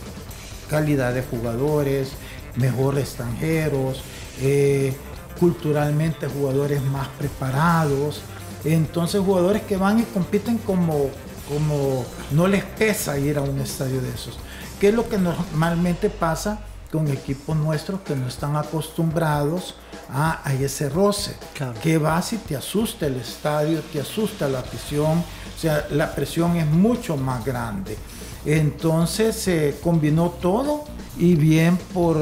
Calidad 0.71 1.13
de 1.13 1.25
jugadores, 1.25 2.13
mejores 2.55 3.09
extranjeros, 3.09 4.03
eh, 4.41 4.95
culturalmente 5.41 6.29
jugadores 6.29 6.81
más 6.83 7.09
preparados. 7.09 8.23
Entonces 8.65 9.21
jugadores 9.21 9.63
que 9.63 9.77
van 9.77 9.99
y 9.99 10.05
compiten 10.05 10.59
como, 10.59 11.11
como 11.49 12.07
no 12.31 12.47
les 12.47 12.63
pesa 12.63 13.19
ir 13.19 13.39
a 13.39 13.43
un 13.43 13.61
estadio 13.61 14.01
de 14.01 14.11
esos. 14.11 14.39
¿Qué 14.79 14.91
es 14.91 14.95
lo 14.95 15.09
que 15.09 15.19
normalmente 15.19 16.11
pasa 16.11 16.61
con 16.93 17.09
equipos 17.09 17.57
nuestros 17.57 18.03
que 18.03 18.15
no 18.15 18.29
están 18.29 18.55
acostumbrados 18.55 19.75
a, 20.13 20.43
ese 20.61 20.89
roce. 20.89 21.35
Que 21.83 21.99
vas 21.99 22.33
y 22.33 22.37
te 22.39 22.57
asusta 22.57 23.07
el 23.07 23.17
estadio, 23.17 23.81
te 23.93 24.01
asusta 24.01 24.49
la 24.49 24.61
afición, 24.61 25.19
o 25.19 25.61
sea, 25.61 25.87
la 25.91 26.15
presión 26.15 26.57
es 26.57 26.67
mucho 26.67 27.17
más 27.17 27.45
grande. 27.45 27.97
Entonces 28.45 29.37
se 29.37 29.79
combinó 29.83 30.31
todo 30.31 30.85
y 31.17 31.37
bien 31.37 31.79
por 31.95 32.17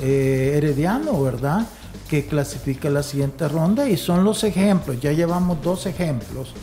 eh, 0.00 0.54
Herediano, 0.56 1.22
¿verdad? 1.22 1.66
Que 2.08 2.26
clasifica 2.26 2.88
la 2.88 3.02
siguiente 3.02 3.46
ronda 3.48 3.88
y 3.88 3.96
son 3.96 4.24
los 4.24 4.44
ejemplos, 4.44 5.00
ya 5.00 5.12
llevamos 5.12 5.62
dos 5.62 5.86
ejemplos. 5.86 6.54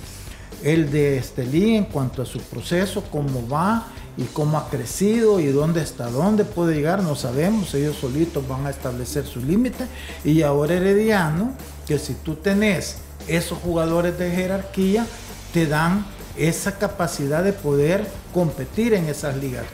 El 0.64 0.92
de 0.92 1.18
Estelí 1.18 1.76
en 1.76 1.86
cuanto 1.86 2.24
a 2.24 2.26
su 2.26 2.40
proceso, 2.40 3.04
cómo 3.12 3.48
va, 3.48 3.88
y 4.18 4.24
cómo 4.24 4.58
ha 4.58 4.70
crecido 4.70 5.40
y 5.40 5.48
dónde 5.48 5.82
está, 5.82 6.10
dónde 6.10 6.46
puede 6.46 6.76
llegar, 6.76 7.04
no 7.04 7.16
sabemos, 7.16 7.74
ellos 7.74 7.98
solitos 7.98 8.48
van 8.48 8.66
a 8.66 8.70
establecer 8.70 9.26
su 9.26 9.40
límite. 9.40 9.86
Y 10.24 10.42
ahora 10.42 10.76
Herediano, 10.76 11.52
que 11.86 12.00
si 12.00 12.14
tú 12.14 12.36
tenés 12.36 12.98
esos 13.28 13.58
jugadores 13.60 14.18
de 14.18 14.32
jerarquía, 14.32 15.06
te 15.54 15.68
dan 15.68 16.06
esa 16.38 16.78
capacidad 16.78 17.44
de 17.44 17.54
poder 17.54 18.06
competir 18.34 18.94
en 18.94 19.08
esas 19.08 19.38
ligas. 19.38 19.66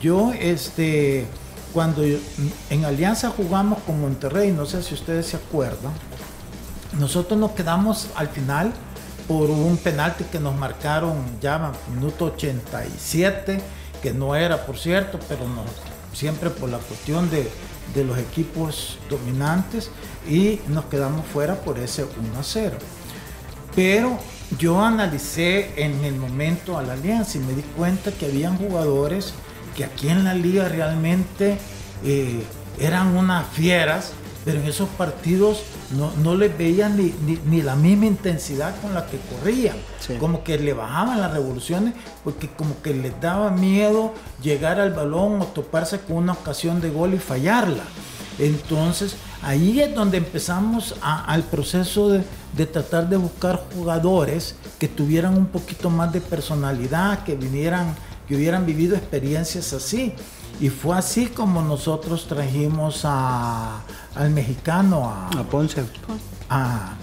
Yo, 0.00 0.32
este, 0.38 1.26
cuando 1.72 2.02
en 2.04 2.84
Alianza 2.84 3.30
jugamos 3.30 3.78
con 3.80 4.00
Monterrey, 4.00 4.52
no 4.52 4.66
sé 4.66 4.82
si 4.82 4.94
ustedes 4.94 5.26
se 5.26 5.36
acuerdan, 5.36 5.92
nosotros 6.98 7.38
nos 7.38 7.52
quedamos 7.52 8.08
al 8.14 8.28
final 8.28 8.72
por 9.26 9.50
un 9.50 9.76
penalti 9.76 10.24
que 10.24 10.40
nos 10.40 10.56
marcaron 10.56 11.16
ya 11.40 11.72
minuto 11.94 12.26
87 12.26 13.60
que 14.02 14.12
no 14.12 14.34
era 14.34 14.66
por 14.66 14.78
cierto, 14.78 15.18
pero 15.28 15.44
siempre 16.12 16.50
por 16.50 16.68
la 16.68 16.78
cuestión 16.78 17.30
de, 17.30 17.48
los 18.04 18.18
equipos 18.18 18.98
dominantes 19.10 19.90
y 20.28 20.60
nos 20.68 20.84
quedamos 20.84 21.26
fuera 21.26 21.56
por 21.56 21.78
ese 21.78 22.04
1 22.04 22.10
a 22.38 22.42
0. 22.42 22.76
Pero 23.74 24.18
yo 24.58 24.80
analicé 24.80 25.72
en 25.82 26.04
el 26.04 26.14
momento 26.14 26.78
a 26.78 26.82
la 26.82 26.92
alianza 26.92 27.38
y 27.38 27.40
me 27.40 27.54
di 27.54 27.62
cuenta 27.62 28.12
que 28.12 28.26
habían 28.26 28.56
jugadores 28.56 29.32
que 29.76 29.84
aquí 29.84 30.08
en 30.08 30.24
la 30.24 30.34
liga 30.34 30.68
realmente 30.68 31.58
eh, 32.04 32.42
eran 32.78 33.16
unas 33.16 33.48
fieras, 33.48 34.12
pero 34.44 34.60
en 34.60 34.66
esos 34.68 34.88
partidos 34.90 35.62
no, 35.96 36.12
no 36.22 36.34
les 36.34 36.56
veían 36.56 36.96
ni, 36.96 37.62
la 37.62 37.74
misma 37.74 38.06
intensidad 38.06 38.78
con 38.80 38.94
la 38.94 39.06
que 39.06 39.18
corrían. 39.18 39.76
Como 40.20 40.44
que 40.44 40.58
le 40.58 40.72
bajaban 40.74 41.20
las 41.20 41.32
revoluciones 41.32 41.94
porque 42.24 42.48
como 42.48 42.80
que 42.82 42.92
les 42.92 43.18
daba 43.20 43.50
miedo 43.50 44.12
llegar 44.42 44.80
al 44.80 44.92
balón 44.92 45.40
o 45.40 45.46
toparse 45.46 46.00
con 46.00 46.16
una 46.16 46.32
ocasión 46.32 46.80
de 46.80 46.90
gol 46.90 47.14
y 47.14 47.18
fallarla. 47.18 47.84
Entonces 48.38 49.16
ahí 49.42 49.80
es 49.80 49.94
donde 49.94 50.18
empezamos 50.18 50.94
al 51.00 51.42
proceso 51.44 52.10
de, 52.10 52.22
de, 52.56 52.66
tratar 52.66 53.08
de 53.08 53.16
buscar 53.16 53.64
jugadores 53.74 54.56
que 54.78 54.88
tuvieran 54.88 55.36
un 55.36 55.46
poquito 55.46 55.90
más 55.90 56.12
de 56.12 56.20
personalidad, 56.20 57.24
que 57.24 57.34
vinieran, 57.34 57.94
que 58.28 58.36
hubieran 58.36 58.66
vivido 58.66 58.94
experiencias 58.94 59.72
así. 59.72 60.14
Y 60.60 60.70
fue 60.70 60.96
así 60.96 61.26
como 61.26 61.62
nosotros 61.62 62.26
trajimos 62.26 63.02
a, 63.04 63.80
al 64.14 64.30
mexicano, 64.30 65.08
a, 65.08 65.42
Ponce. 65.44 65.84
A, 66.50 66.94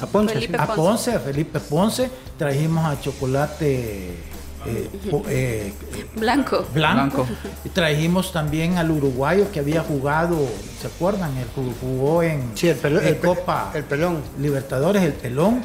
a 0.00 0.06
Ponce. 0.06 0.34
Felipe 0.34 0.56
a 0.58 0.66
Ponce, 0.74 1.12
a 1.12 1.20
Felipe 1.20 1.60
Ponce. 1.60 2.10
Trajimos 2.38 2.86
a 2.86 2.98
Chocolate 3.00 4.32
eh, 4.64 4.88
eh, 5.28 5.74
blanco. 6.16 6.64
blanco. 6.72 7.26
Y 7.64 7.68
trajimos 7.68 8.32
también 8.32 8.78
al 8.78 8.90
uruguayo 8.90 9.50
que 9.52 9.60
había 9.60 9.82
jugado, 9.82 10.38
¿se 10.80 10.86
acuerdan? 10.86 11.36
El 11.36 11.46
jugó 11.80 12.22
en, 12.22 12.52
sí, 12.54 12.68
el, 12.68 13.18
Copa 13.18 13.70
el 13.74 13.84
pelón. 13.84 14.22
Libertadores, 14.40 15.02
el 15.02 15.12
pelón, 15.12 15.62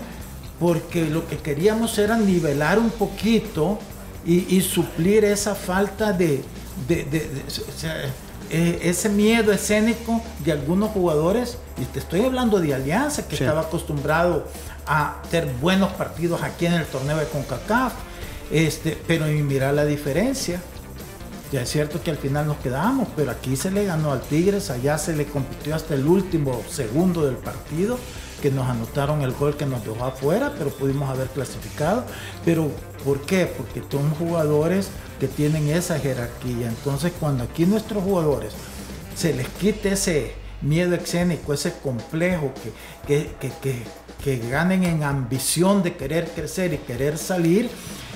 porque 0.59 1.05
lo 1.05 1.25
que 1.27 1.37
queríamos 1.37 1.97
era 1.97 2.17
nivelar 2.17 2.79
un 2.79 2.89
poquito 2.89 3.79
y 4.25 4.59
suplir 4.59 5.23
esa 5.23 5.55
falta 5.55 6.11
de, 6.11 6.43
de, 6.87 7.07
eh, 8.49 8.79
ese 8.83 9.09
miedo 9.09 9.51
escénico 9.51 10.21
de 10.45 10.51
algunos 10.51 10.91
jugadores, 10.91 11.57
y 11.77 11.85
te 11.85 11.99
estoy 11.99 12.23
hablando 12.23 12.59
de 12.59 12.73
Alianza, 12.73 13.27
que 13.27 13.35
estaba 13.35 13.61
acostumbrado 13.61 14.47
a 14.85 15.21
tener 15.29 15.53
buenos 15.55 15.91
partidos 15.93 16.41
aquí 16.43 16.65
en 16.65 16.73
el 16.73 16.85
torneo 16.85 17.17
de 17.17 17.25
CONCACAF, 17.25 17.93
este, 18.51 18.97
pero 19.07 19.29
y 19.29 19.41
mira 19.41 19.71
la 19.73 19.85
diferencia. 19.85 20.61
Ya 21.51 21.61
es 21.61 21.69
cierto 21.69 22.01
que 22.01 22.11
al 22.11 22.17
final 22.17 22.45
nos 22.45 22.57
quedamos, 22.57 23.07
pero 23.15 23.31
aquí 23.31 23.55
se 23.55 23.71
le 23.71 23.85
ganó 23.85 24.11
al 24.11 24.21
Tigres, 24.21 24.69
allá 24.69 24.97
se 24.97 25.15
le 25.15 25.25
compitió 25.25 25.75
hasta 25.75 25.93
el 25.93 26.05
último 26.05 26.61
segundo 26.69 27.25
del 27.25 27.35
partido, 27.35 27.97
que 28.41 28.51
nos 28.51 28.67
anotaron 28.67 29.21
el 29.21 29.31
gol 29.31 29.57
que 29.57 29.65
nos 29.65 29.83
dejó 29.83 30.05
afuera, 30.05 30.53
pero 30.57 30.69
pudimos 30.69 31.09
haber 31.09 31.27
clasificado. 31.27 32.05
Pero 32.45 32.69
¿por 33.03 33.21
qué? 33.21 33.45
Porque 33.45 33.81
son 33.89 34.09
jugadores 34.11 34.89
que 35.19 35.27
tienen 35.27 35.67
esa 35.69 35.99
jerarquía. 35.99 36.67
Entonces 36.67 37.11
cuando 37.19 37.43
aquí 37.43 37.65
nuestros 37.65 38.03
jugadores 38.03 38.53
se 39.15 39.33
les 39.33 39.47
quite 39.49 39.93
ese 39.93 40.33
miedo 40.61 40.95
escénico, 40.95 41.53
ese 41.53 41.73
complejo, 41.83 42.51
que, 43.07 43.31
que, 43.39 43.51
que, 43.61 43.83
que 44.23 44.49
ganen 44.49 44.83
en 44.83 45.03
ambición 45.03 45.83
de 45.83 45.95
querer 45.95 46.29
crecer 46.29 46.73
y 46.73 46.77
querer 46.77 47.17
salir, 47.17 47.69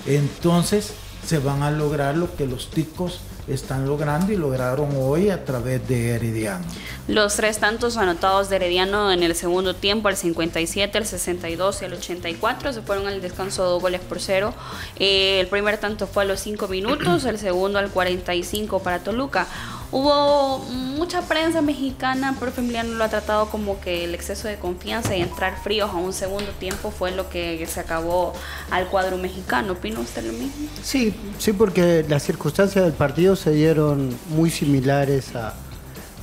entonces 0.05 0.93
se 1.25 1.37
van 1.37 1.63
a 1.63 1.71
lograr 1.71 2.17
lo 2.17 2.35
que 2.35 2.47
los 2.47 2.69
ticos 2.71 3.21
están 3.53 3.86
logrando 3.86 4.31
y 4.31 4.38
lograron 4.38 4.89
hoy 4.98 5.29
a 5.29 5.43
través 5.46 5.88
de 5.88 6.12
Herediano. 6.12 6.65
Los 7.08 7.36
tres 7.36 7.60
tantos 7.60 7.98
anotados 7.98 8.50
de 8.50 8.58
Herediano 8.58 9.12
en 9.12 9.24
el 9.24 9.36
segundo 9.36 9.75
tiempo, 9.75 10.10
el 10.10 10.15
57, 10.15 10.98
el 10.98 11.05
62 11.05 11.81
y 11.81 11.86
el 11.86 11.93
84, 11.93 12.74
se 12.74 12.81
fueron 12.81 13.08
al 13.08 13.22
descanso 13.22 13.63
dos 13.63 13.81
goles 13.81 14.01
por 14.01 14.20
cero. 14.20 14.53
Eh, 14.98 15.39
el 15.41 15.48
primer 15.48 15.77
tanto 15.77 16.08
fue 16.08 16.24
a 16.24 16.25
los 16.25 16.39
5 16.39 16.67
minutos, 16.67 17.25
el 17.25 17.38
segundo 17.38 17.79
al 17.79 17.89
45 17.89 18.81
para 18.84 19.00
Toluca. 19.00 19.48
Hubo 19.91 20.60
mucha 20.60 21.21
prensa 21.24 21.62
mexicana, 21.62 22.38
pero 22.39 22.53
Emiliano 22.57 22.93
lo 22.93 23.03
ha 23.03 23.10
tratado 23.10 23.50
como 23.50 23.81
que 23.81 24.05
el 24.05 24.15
exceso 24.15 24.48
de 24.48 24.55
confianza 24.55 25.17
y 25.17 25.21
entrar 25.21 25.62
fríos 25.62 25.89
a 25.89 25.98
un 25.98 26.13
segundo 26.13 26.50
tiempo 26.51 26.91
fue 26.91 27.12
lo 27.12 27.29
que 27.29 27.65
se 27.67 27.81
acabó 27.81 28.31
al 28.69 28.88
cuadro 28.88 29.17
mexicano. 29.17 29.74
¿Opina 29.74 30.00
usted 30.00 30.24
lo 30.24 30.31
mismo? 30.31 30.69
Sí, 30.81 31.13
sí, 31.39 31.51
porque 31.51 32.05
las 32.07 32.24
circunstancias 32.24 32.86
del 32.86 32.93
partido 32.93 33.36
se 33.36 33.51
dieron 33.51 34.15
muy 34.29 34.50
similares 34.50 35.36
a, 35.36 35.55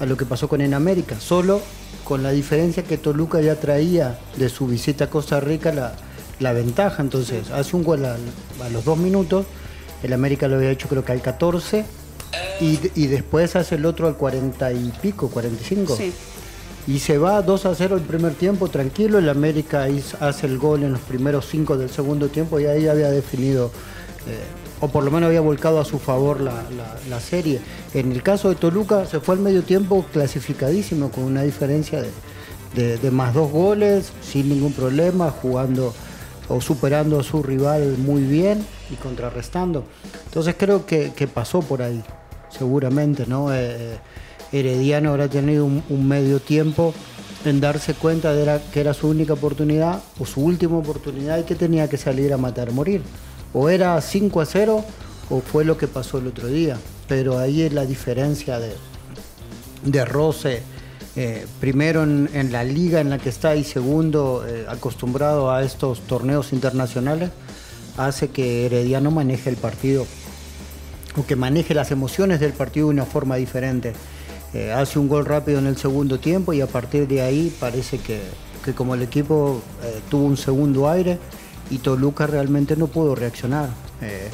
lo 0.00 0.16
que 0.16 0.24
pasó 0.24 0.48
con 0.48 0.62
En 0.62 0.72
América, 0.72 1.20
solo 1.20 1.60
con 2.04 2.22
la 2.22 2.30
diferencia 2.30 2.84
que 2.84 2.96
Toluca 2.96 3.42
ya 3.42 3.56
traía 3.56 4.18
de 4.36 4.48
su 4.48 4.66
visita 4.66 5.04
a 5.04 5.10
Costa 5.10 5.40
Rica 5.40 5.94
la, 6.38 6.52
ventaja. 6.54 7.02
Entonces, 7.02 7.50
hace 7.50 7.76
un 7.76 7.84
gol 7.84 8.06
a, 8.06 8.16
a 8.64 8.68
los 8.70 8.84
dos 8.86 8.96
minutos, 8.96 9.44
el 10.02 10.14
América 10.14 10.48
lo 10.48 10.56
había 10.56 10.70
hecho 10.70 10.88
creo 10.88 11.04
que 11.04 11.12
al 11.12 11.20
14 11.20 11.84
y, 12.60 13.06
después 13.06 13.54
hace 13.56 13.76
el 13.76 13.86
otro 13.86 14.08
al 14.08 14.16
40 14.16 14.72
y 14.72 14.92
pico, 15.00 15.28
45. 15.28 15.96
Sí. 15.96 16.12
Y 16.86 17.00
se 17.00 17.18
va 17.18 17.42
2 17.42 17.66
a 17.66 17.74
0 17.74 17.96
el 17.96 18.02
primer 18.02 18.34
tiempo, 18.34 18.68
tranquilo. 18.68 19.18
El 19.18 19.28
América 19.28 19.86
hace 20.20 20.46
el 20.46 20.58
gol 20.58 20.82
en 20.82 20.92
los 20.92 21.00
primeros 21.02 21.46
5 21.50 21.76
del 21.76 21.90
segundo 21.90 22.28
tiempo 22.28 22.58
y 22.58 22.66
ahí 22.66 22.88
había 22.88 23.10
definido, 23.10 23.70
eh, 24.26 24.38
o 24.80 24.88
por 24.88 25.04
lo 25.04 25.10
menos 25.10 25.28
había 25.28 25.40
volcado 25.40 25.80
a 25.80 25.84
su 25.84 25.98
favor 25.98 26.40
la, 26.40 27.20
serie. 27.20 27.60
En 27.94 28.10
el 28.12 28.22
caso 28.22 28.48
de 28.48 28.54
Toluca 28.54 29.06
se 29.06 29.20
fue 29.20 29.34
al 29.34 29.40
medio 29.40 29.62
tiempo 29.62 30.04
clasificadísimo, 30.12 31.10
con 31.10 31.24
una 31.24 31.42
diferencia 31.42 32.02
de, 32.74 33.10
más 33.10 33.34
dos 33.34 33.50
goles, 33.50 34.12
sin 34.22 34.48
ningún 34.48 34.72
problema, 34.72 35.30
jugando 35.30 35.94
o 36.48 36.60
superando 36.62 37.20
a 37.20 37.22
su 37.22 37.42
rival 37.42 37.98
muy 37.98 38.22
bien 38.22 38.66
y 38.90 38.94
contrarrestando. 38.94 39.84
Entonces 40.24 40.56
creo 40.58 40.86
que 40.86 41.30
pasó 41.32 41.60
por 41.60 41.82
ahí 41.82 42.02
seguramente, 42.58 43.26
¿no? 43.26 43.52
Eh, 43.52 43.94
eh, 43.94 43.98
Herediano 44.52 45.10
habrá 45.10 45.28
tenido 45.28 45.64
un, 45.64 46.08
medio 46.08 46.40
tiempo 46.40 46.92
en 47.44 47.60
darse 47.60 47.94
cuenta 47.94 48.32
de 48.32 48.60
que 48.72 48.80
era 48.80 48.94
su 48.94 49.08
única 49.08 49.34
oportunidad 49.34 50.02
o 50.18 50.26
su 50.26 50.40
última 50.40 50.78
oportunidad 50.78 51.38
y 51.38 51.44
que 51.44 51.54
tenía 51.54 51.88
que 51.88 51.96
salir 51.96 52.32
a 52.32 52.36
matar, 52.36 52.72
morir. 52.72 53.02
O 53.52 53.68
era 53.68 54.00
5 54.00 54.40
a 54.40 54.46
0 54.46 54.84
o 55.30 55.40
fue 55.40 55.64
lo 55.64 55.76
que 55.76 55.86
pasó 55.86 56.18
el 56.18 56.26
otro 56.26 56.48
día. 56.48 56.78
Pero 57.06 57.38
ahí 57.38 57.62
es 57.62 57.72
la 57.72 57.86
diferencia 57.86 58.58
de, 58.58 58.72
de 59.84 60.04
roce. 60.04 60.62
Eh, 61.16 61.46
primero 61.60 62.02
en, 62.04 62.52
la 62.52 62.64
liga 62.64 63.00
en 63.00 63.10
la 63.10 63.18
que 63.18 63.28
está 63.28 63.54
y 63.56 63.64
segundo 63.64 64.44
acostumbrado 64.68 65.50
a 65.50 65.62
estos 65.62 66.00
torneos 66.00 66.52
internacionales, 66.52 67.30
hace 67.96 68.28
que 68.28 68.66
Herediano 68.66 69.10
maneje 69.10 69.50
el 69.50 69.56
partido 69.56 70.06
que 71.26 71.36
maneje 71.36 71.74
las 71.74 71.90
emociones 71.90 72.40
del 72.40 72.52
partido 72.52 72.88
de 72.88 72.94
una 72.94 73.04
forma 73.04 73.36
diferente. 73.36 73.92
Eh, 74.54 74.72
hace 74.72 74.98
un 74.98 75.08
gol 75.08 75.26
rápido 75.26 75.58
en 75.58 75.66
el 75.66 75.76
segundo 75.76 76.18
tiempo 76.18 76.52
y 76.52 76.60
a 76.60 76.66
partir 76.66 77.06
de 77.06 77.20
ahí 77.20 77.54
parece 77.60 77.98
que, 77.98 78.20
como 78.74 78.94
el 78.94 79.02
equipo 79.02 79.60
eh, 79.82 80.00
tuvo 80.10 80.24
un 80.24 80.36
segundo 80.36 80.88
aire 80.88 81.18
y 81.70 81.78
Toluca 81.78 82.26
realmente 82.26 82.76
no 82.76 82.86
pudo 82.86 83.14
reaccionar. 83.14 83.68
Eh, 84.00 84.28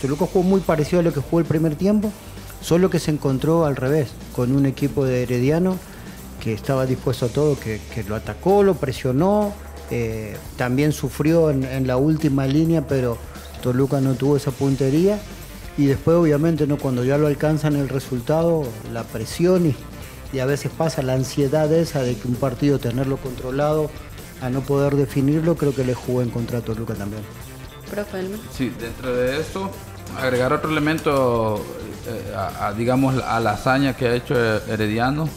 Toluca 0.00 0.26
jugó 0.26 0.42
muy 0.42 0.60
parecido 0.60 1.00
a 1.00 1.02
lo 1.02 1.12
que 1.12 1.20
jugó 1.20 1.40
el 1.40 1.46
primer 1.46 1.76
tiempo, 1.76 2.12
solo 2.60 2.90
que 2.90 2.98
se 2.98 3.10
encontró 3.10 3.64
al 3.64 3.76
revés, 3.76 4.10
con 4.34 4.52
un 4.54 4.66
equipo 4.66 5.04
de 5.04 5.22
Herediano 5.22 5.76
que 6.42 6.52
estaba 6.52 6.84
dispuesto 6.84 7.26
a 7.26 7.28
todo, 7.30 7.58
que, 7.58 7.80
lo 8.06 8.16
atacó, 8.16 8.62
lo 8.62 8.74
presionó, 8.74 9.54
también 10.58 10.92
sufrió 10.92 11.50
en 11.50 11.86
la 11.86 11.96
última 11.96 12.46
línea, 12.46 12.86
pero 12.86 13.16
Toluca 13.62 14.02
no 14.02 14.12
tuvo 14.12 14.36
esa 14.36 14.50
puntería 14.50 15.18
y 15.76 15.86
después 15.86 16.16
obviamente 16.16 16.66
no 16.66 16.76
cuando 16.76 17.04
ya 17.04 17.18
lo 17.18 17.26
alcanzan 17.26 17.76
el 17.76 17.88
resultado, 17.88 18.64
la 18.92 19.04
presión 19.04 19.66
y, 19.66 19.74
y, 20.32 20.38
a 20.38 20.46
veces 20.46 20.70
pasa 20.76 21.02
la 21.02 21.14
ansiedad 21.14 21.72
esa 21.72 22.02
de 22.02 22.16
que 22.16 22.28
un 22.28 22.36
partido 22.36 22.78
tenerlo 22.78 23.16
controlado 23.16 23.90
a 24.40 24.50
no 24.50 24.60
poder 24.60 24.96
definirlo, 24.96 25.56
creo 25.56 25.74
que 25.74 25.84
le 25.84 25.94
jugó 25.94 26.22
en 26.22 26.30
contra 26.30 26.58
a 26.58 26.62
Toluca 26.62 26.94
también. 26.94 27.22
Sí, 28.52 28.72
dentro 28.78 29.14
de 29.14 29.38
esto, 29.38 29.70
agregar 30.18 30.52
otro 30.52 30.70
elemento, 30.70 31.64
eh, 32.08 32.34
a, 32.36 32.72
digamos, 32.72 33.22
a 33.22 33.38
la 33.40 33.52
hazaña 33.52 33.96
que 33.96 34.08
ha 34.08 34.14
hecho 34.14 34.34
Herediano, 34.66 35.28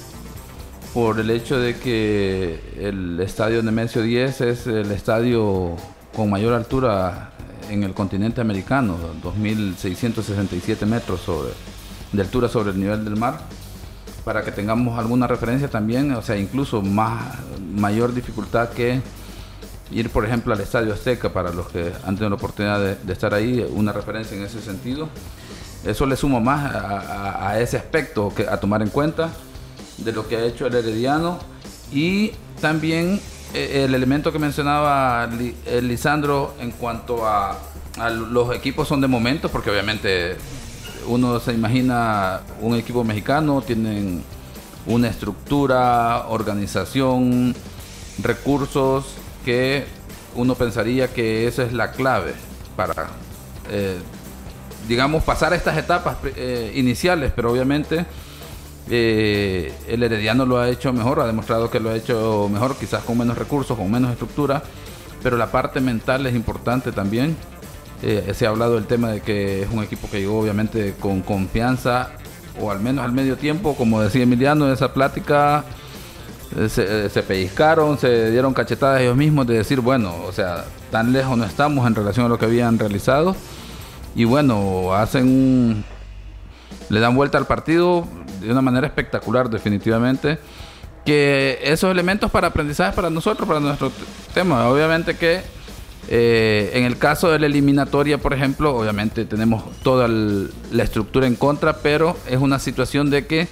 por 0.94 1.20
el 1.20 1.30
hecho 1.30 1.60
de 1.60 1.78
que 1.78 2.60
el 2.80 3.20
estadio 3.20 3.62
Nemesio 3.62 4.02
10 4.02 4.42
es 4.42 4.68
el 4.68 4.92
estadio 4.92 5.76
con 6.16 6.30
mayor 6.30 6.54
altura 6.54 7.32
en 7.70 7.84
el 7.84 7.94
continente 7.94 8.42
americano, 8.42 8.98
2.667 9.24 10.86
metros 10.86 11.22
sobre, 11.22 11.50
de 12.12 12.22
altura 12.22 12.50
sobre 12.50 12.72
el 12.72 12.80
nivel 12.80 13.04
del 13.04 13.16
mar, 13.16 13.40
para 14.24 14.44
que 14.44 14.52
tengamos 14.52 15.00
alguna 15.00 15.28
referencia 15.28 15.70
también, 15.70 16.12
o 16.14 16.22
sea, 16.22 16.38
incluso 16.38 16.82
más, 16.82 17.38
mayor 17.74 18.14
dificultad 18.14 18.70
que 18.70 19.02
ir, 19.92 20.10
por 20.10 20.26
ejemplo, 20.26 20.54
al 20.54 20.60
Estadio 20.60 20.94
Azteca, 20.94 21.32
para 21.32 21.52
los 21.52 21.70
que 21.70 21.94
han 22.04 22.16
tenido 22.16 22.30
la 22.30 22.36
oportunidad 22.36 22.98
de, 22.98 23.14
estar 23.14 23.34
ahí, 23.34 23.66
una 23.74 23.94
referencia 23.94 24.36
en 24.36 24.44
ese 24.44 24.62
sentido. 24.62 25.10
Eso 25.86 26.06
le 26.06 26.16
sumo 26.16 26.42
más 26.42 26.76
a, 26.76 27.60
ese 27.60 27.78
aspecto 27.78 28.34
que, 28.36 28.48
a 28.48 28.60
tomar 28.60 28.82
en 28.82 28.90
cuenta 28.90 29.30
de 29.98 30.12
lo 30.12 30.28
que 30.28 30.36
ha 30.36 30.44
hecho 30.44 30.68
el 30.68 30.76
Herediano 30.76 31.40
y 31.92 32.32
también 32.60 33.22
el 33.54 33.96
elemento 33.96 34.32
que 34.32 34.40
mencionaba 34.40 35.30
eh, 35.66 35.82
Lisandro 35.82 36.56
en 36.60 36.72
cuanto 36.72 37.26
a, 37.26 37.58
los 38.30 38.56
equipos 38.56 38.88
son 38.88 39.02
de 39.02 39.08
momento, 39.08 39.50
porque 39.50 39.72
obviamente 39.72 40.38
uno 41.08 41.40
se 41.40 41.54
imagina 41.54 42.42
un 42.62 42.76
equipo 42.76 43.04
mexicano, 43.04 43.64
tienen 43.64 44.24
una 44.86 45.08
estructura, 45.08 46.28
organización, 46.28 47.56
recursos 48.22 49.06
que 49.44 49.86
uno 50.36 50.54
pensaría 50.54 51.08
que 51.08 51.48
esa 51.48 51.64
es 51.64 51.74
la 51.74 51.92
clave 51.92 52.36
para, 52.76 53.08
eh, 53.72 53.98
digamos, 54.88 55.24
pasar 55.24 55.54
estas 55.54 55.76
etapas 55.76 56.18
iniciales, 56.76 57.32
pero 57.36 57.52
obviamente 57.52 58.06
eh, 58.90 59.74
el 59.88 60.02
Herediano 60.02 60.46
lo 60.46 60.60
ha 60.60 60.70
hecho 60.70 60.94
mejor, 60.94 61.20
ha 61.20 61.28
demostrado 61.28 61.70
que 61.70 61.80
lo 61.80 61.90
ha 61.90 61.96
hecho 61.96 62.50
mejor, 62.52 62.76
quizás 62.78 63.04
con 63.04 63.18
menos 63.18 63.38
recursos, 63.38 63.78
con 63.78 63.92
menos 63.92 64.12
estructura, 64.12 64.64
pero 65.22 65.38
la 65.38 65.52
parte 65.52 65.82
mental 65.82 66.26
es 66.26 66.36
importante 66.36 66.92
también. 66.92 67.36
Eh, 68.02 68.32
se 68.34 68.46
ha 68.46 68.50
hablado 68.50 68.76
del 68.76 68.86
tema 68.86 69.10
de 69.10 69.22
que 69.22 69.64
es 69.64 69.70
un 69.72 69.84
equipo 69.84 70.10
que 70.10 70.20
llegó 70.20 70.40
obviamente 70.40 70.94
con 71.00 71.22
confianza, 71.22 72.12
o 72.62 72.72
al 72.72 72.80
menos 72.80 73.04
al 73.04 73.12
medio 73.12 73.38
tiempo, 73.38 73.76
como 73.76 74.02
decía 74.02 74.24
Emiliano, 74.24 74.68
en 74.68 74.74
esa 74.74 74.94
plática 74.94 75.66
eh, 76.56 76.70
se, 76.70 77.10
se, 77.10 77.24
pellizcaron, 77.24 77.98
se 77.98 78.32
dieron 78.32 78.54
cachetadas 78.54 79.02
ellos 79.02 79.18
mismos 79.18 79.48
de 79.48 79.56
decir, 79.56 79.82
bueno, 79.82 80.16
o 80.26 80.32
sea, 80.32 80.66
tan 80.92 81.12
lejos 81.12 81.38
no 81.38 81.44
estamos 81.44 81.86
en 81.88 81.96
relación 81.96 82.28
a 82.28 82.30
lo 82.30 82.40
que 82.40 82.46
habían 82.46 82.80
realizado. 82.80 83.36
Y 84.16 84.24
bueno, 84.24 84.94
hacen 84.94 85.26
un, 85.28 85.84
le 86.90 87.00
dan 87.00 87.16
vuelta 87.16 87.38
al 87.38 87.46
partido 87.46 88.08
de 88.48 88.54
una 88.54 88.62
manera 88.62 88.88
espectacular 88.88 89.50
definitivamente. 89.50 90.40
Que 91.06 91.60
esos 91.62 91.90
elementos 91.92 92.30
para 92.32 92.48
aprendizaje 92.48 92.94
para 92.94 93.10
nosotros, 93.10 93.48
para 93.48 93.60
nuestro 93.60 93.92
tema, 94.34 94.68
obviamente 94.68 95.16
que 95.16 95.42
eh, 96.10 96.72
en 96.74 96.86
el 96.86 96.98
caso 96.98 97.30
de 97.30 97.40
la 97.40 97.48
eliminatoria, 97.48 98.18
por 98.18 98.34
ejemplo, 98.34 98.76
obviamente 98.76 99.26
tenemos 99.26 99.64
toda 99.84 100.08
la 100.08 100.84
estructura 100.84 101.28
en 101.28 101.36
contra, 101.36 101.78
pero 101.78 102.16
es 102.30 102.38
una 102.38 102.60
situación 102.60 103.10
de 103.10 103.26
que 103.26 103.48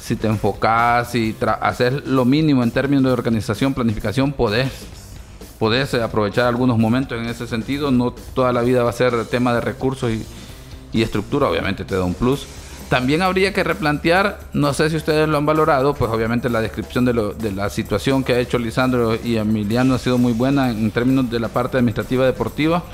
si 0.00 0.16
te 0.16 0.26
enfocas 0.26 1.14
y 1.14 1.34
haces 1.60 2.06
lo 2.06 2.24
mínimo 2.24 2.62
en 2.62 2.70
términos 2.72 3.04
de 3.04 3.10
organización, 3.10 3.74
planificación, 3.74 4.32
podés, 4.32 4.70
podés 5.58 5.94
aprovechar 5.94 6.46
algunos 6.46 6.78
momentos 6.78 7.18
en 7.18 7.26
ese 7.26 7.46
sentido. 7.46 7.90
No 7.90 8.12
toda 8.12 8.52
la 8.52 8.62
vida 8.62 8.82
va 8.82 8.90
a 8.90 8.92
ser 8.92 9.24
tema 9.26 9.54
de 9.54 9.60
recursos 9.60 10.10
y, 10.10 10.24
y 10.92 11.02
estructura, 11.02 11.48
obviamente 11.48 11.84
te 11.84 11.94
da 11.94 12.04
un 12.04 12.14
plus. 12.14 12.46
También 12.88 13.22
habría 13.22 13.52
que 13.52 13.64
replantear, 13.64 14.38
no 14.52 14.74
sé 14.74 14.90
si 14.90 14.96
ustedes 14.96 15.26
lo 15.28 15.38
han 15.38 15.46
valorado, 15.46 15.94
pues 15.94 16.10
obviamente 16.10 16.50
la 16.50 16.60
descripción 16.60 17.04
de, 17.04 17.52
la 17.52 17.70
situación 17.70 18.22
que 18.22 18.34
ha 18.34 18.38
hecho 18.38 18.58
Lisandro 18.58 19.16
y 19.16 19.36
Emiliano 19.36 19.94
ha 19.94 19.98
sido 19.98 20.18
muy 20.18 20.32
buena 20.32 20.70
en 20.70 20.90
términos 20.90 21.30
de 21.30 21.40
la 21.40 21.48
parte 21.48 21.78
administrativa 21.78 22.26
deportiva, 22.26 22.84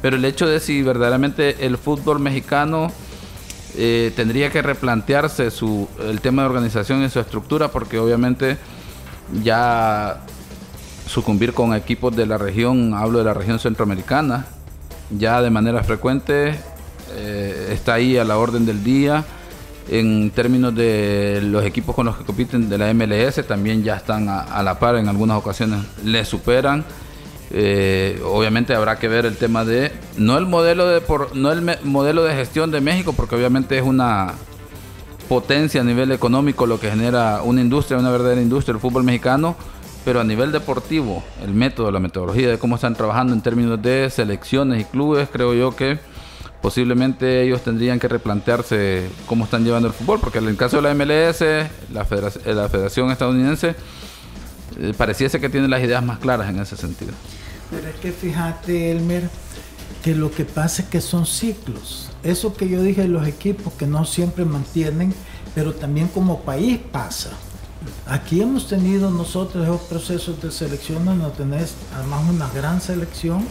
pero 0.00 0.16
el 0.16 0.24
hecho 0.24 0.46
de 0.46 0.60
si 0.60 0.82
verdaderamente 0.82 1.66
el 1.66 1.76
fútbol 1.76 2.20
mexicano 2.20 2.92
eh, 3.76 4.12
tendría 4.14 4.50
que 4.50 4.62
replantearse 4.62 5.50
su, 5.50 5.88
el 6.00 6.20
tema 6.20 6.42
de 6.42 6.48
organización 6.48 7.02
y 7.02 7.10
su 7.10 7.18
estructura, 7.18 7.68
porque 7.68 7.98
obviamente 7.98 8.58
ya 9.42 10.20
sucumbir 11.06 11.52
con 11.52 11.74
equipos 11.74 12.14
de 12.14 12.26
la 12.26 12.38
región, 12.38 12.94
hablo 12.94 13.18
de 13.18 13.24
la 13.24 13.34
región 13.34 13.58
centroamericana, 13.58 14.46
ya 15.10 15.42
de 15.42 15.50
manera 15.50 15.82
frecuente 15.82 16.54
eh, 17.12 17.70
está 17.72 17.94
ahí 17.94 18.16
a 18.16 18.24
la 18.24 18.38
orden 18.38 18.66
del 18.66 18.82
día. 18.82 19.24
En 19.88 20.30
términos 20.30 20.74
de 20.74 21.40
los 21.42 21.64
equipos 21.64 21.94
con 21.96 22.06
los 22.06 22.16
que 22.16 22.24
compiten 22.24 22.68
de 22.68 22.78
la 22.78 22.94
MLS, 22.94 23.44
también 23.46 23.82
ya 23.82 23.96
están 23.96 24.28
a, 24.28 24.62
la 24.62 24.78
par, 24.78 24.96
en 24.96 25.08
algunas 25.08 25.36
ocasiones 25.36 25.80
le 26.04 26.24
superan. 26.24 26.84
Eh, 27.52 28.22
obviamente 28.24 28.74
habrá 28.74 29.00
que 29.00 29.08
ver 29.08 29.26
el 29.26 29.36
tema 29.36 29.64
de 29.64 29.90
no 30.16 30.38
el 30.38 30.46
modelo 30.46 30.86
de 30.86 31.00
por, 31.00 31.34
no 31.34 31.50
el 31.50 31.78
modelo 31.82 32.22
de 32.22 32.32
gestión 32.32 32.70
de 32.70 32.80
México 32.80 33.12
porque 33.12 33.34
obviamente 33.34 33.76
es 33.76 33.82
una 33.82 34.34
potencia 35.28 35.80
a 35.80 35.84
nivel 35.84 36.12
económico 36.12 36.64
lo 36.64 36.78
que 36.78 36.88
genera 36.88 37.42
una 37.42 37.60
industria 37.60 37.98
una 37.98 38.12
verdadera 38.12 38.40
industria 38.40 38.74
el 38.74 38.78
fútbol 38.78 39.02
mexicano 39.02 39.56
pero 40.04 40.20
a 40.20 40.24
nivel 40.24 40.52
deportivo 40.52 41.24
el 41.42 41.52
método 41.52 41.90
la 41.90 41.98
metodología 41.98 42.50
de 42.50 42.58
cómo 42.60 42.76
están 42.76 42.94
trabajando 42.94 43.32
en 43.32 43.40
términos 43.40 43.82
de 43.82 44.08
selecciones 44.10 44.82
y 44.82 44.84
clubes 44.84 45.28
creo 45.32 45.52
yo 45.52 45.74
que 45.74 45.98
posiblemente 46.60 47.42
ellos 47.42 47.62
tendrían 47.62 47.98
que 47.98 48.08
replantearse 48.08 49.08
cómo 49.26 49.44
están 49.44 49.64
llevando 49.64 49.88
el 49.88 49.94
fútbol, 49.94 50.20
porque 50.20 50.38
en 50.38 50.48
el 50.48 50.56
caso 50.56 50.80
de 50.80 50.82
la 50.82 50.94
MLS, 50.94 51.40
la 51.92 52.04
Federación, 52.04 52.56
la 52.56 52.68
federación 52.68 53.10
Estadounidense, 53.10 53.74
eh, 54.78 54.94
pareciese 54.96 55.40
que 55.40 55.48
tiene 55.48 55.68
las 55.68 55.82
ideas 55.82 56.04
más 56.04 56.18
claras 56.18 56.48
en 56.50 56.58
ese 56.58 56.76
sentido. 56.76 57.12
Pero 57.70 57.88
es 57.88 57.96
que 57.96 58.12
fíjate, 58.12 58.90
Elmer, 58.90 59.28
que 60.02 60.14
lo 60.14 60.30
que 60.30 60.44
pasa 60.44 60.82
es 60.82 60.88
que 60.88 61.00
son 61.00 61.26
ciclos. 61.26 62.10
Eso 62.22 62.54
que 62.54 62.68
yo 62.68 62.82
dije 62.82 63.02
de 63.02 63.08
los 63.08 63.26
equipos 63.26 63.72
que 63.74 63.86
no 63.86 64.04
siempre 64.04 64.44
mantienen, 64.44 65.14
pero 65.54 65.74
también 65.74 66.08
como 66.08 66.40
país 66.40 66.78
pasa. 66.92 67.30
Aquí 68.06 68.42
hemos 68.42 68.68
tenido 68.68 69.10
nosotros 69.10 69.64
esos 69.64 69.80
procesos 69.82 70.42
de 70.42 70.50
selección 70.50 71.04
donde 71.04 71.30
tenés 71.30 71.74
además 71.96 72.28
una 72.28 72.48
gran 72.50 72.80
selección, 72.80 73.46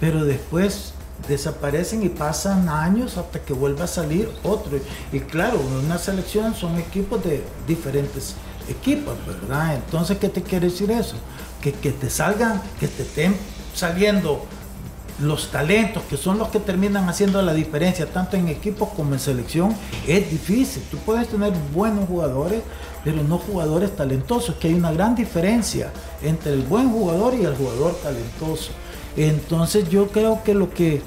pero 0.00 0.24
después 0.24 0.94
desaparecen 1.26 2.02
y 2.02 2.08
pasan 2.08 2.68
años 2.68 3.16
hasta 3.16 3.40
que 3.40 3.52
vuelva 3.52 3.84
a 3.84 3.88
salir 3.88 4.30
otro. 4.42 4.78
Y 5.12 5.20
claro, 5.20 5.60
una 5.84 5.98
selección 5.98 6.54
son 6.54 6.78
equipos 6.78 7.22
de 7.24 7.42
diferentes 7.66 8.34
equipos, 8.68 9.14
¿verdad? 9.26 9.74
Entonces, 9.74 10.18
¿qué 10.18 10.28
te 10.28 10.42
quiere 10.42 10.68
decir 10.68 10.90
eso? 10.90 11.16
Que, 11.60 11.72
que 11.72 11.90
te 11.90 12.10
salgan, 12.10 12.62
que 12.78 12.86
te 12.86 13.02
estén 13.02 13.34
saliendo 13.74 14.46
los 15.20 15.50
talentos 15.50 16.04
que 16.04 16.16
son 16.16 16.38
los 16.38 16.48
que 16.48 16.60
terminan 16.60 17.08
haciendo 17.08 17.42
la 17.42 17.52
diferencia 17.52 18.06
tanto 18.06 18.36
en 18.36 18.48
equipos 18.48 18.90
como 18.90 19.14
en 19.14 19.20
selección 19.20 19.74
es 20.06 20.30
difícil. 20.30 20.82
Tú 20.90 20.96
puedes 20.98 21.28
tener 21.28 21.52
buenos 21.74 22.08
jugadores, 22.08 22.62
pero 23.04 23.22
no 23.22 23.38
jugadores 23.38 23.94
talentosos, 23.96 24.54
que 24.56 24.68
hay 24.68 24.74
una 24.74 24.92
gran 24.92 25.14
diferencia 25.14 25.90
entre 26.22 26.52
el 26.52 26.62
buen 26.62 26.90
jugador 26.90 27.34
y 27.34 27.44
el 27.44 27.54
jugador 27.56 27.94
talentoso. 28.02 28.70
Entonces 29.18 29.88
yo 29.90 30.08
creo 30.08 30.42
que 30.44 30.54
lo 30.54 30.70
que 30.70 31.02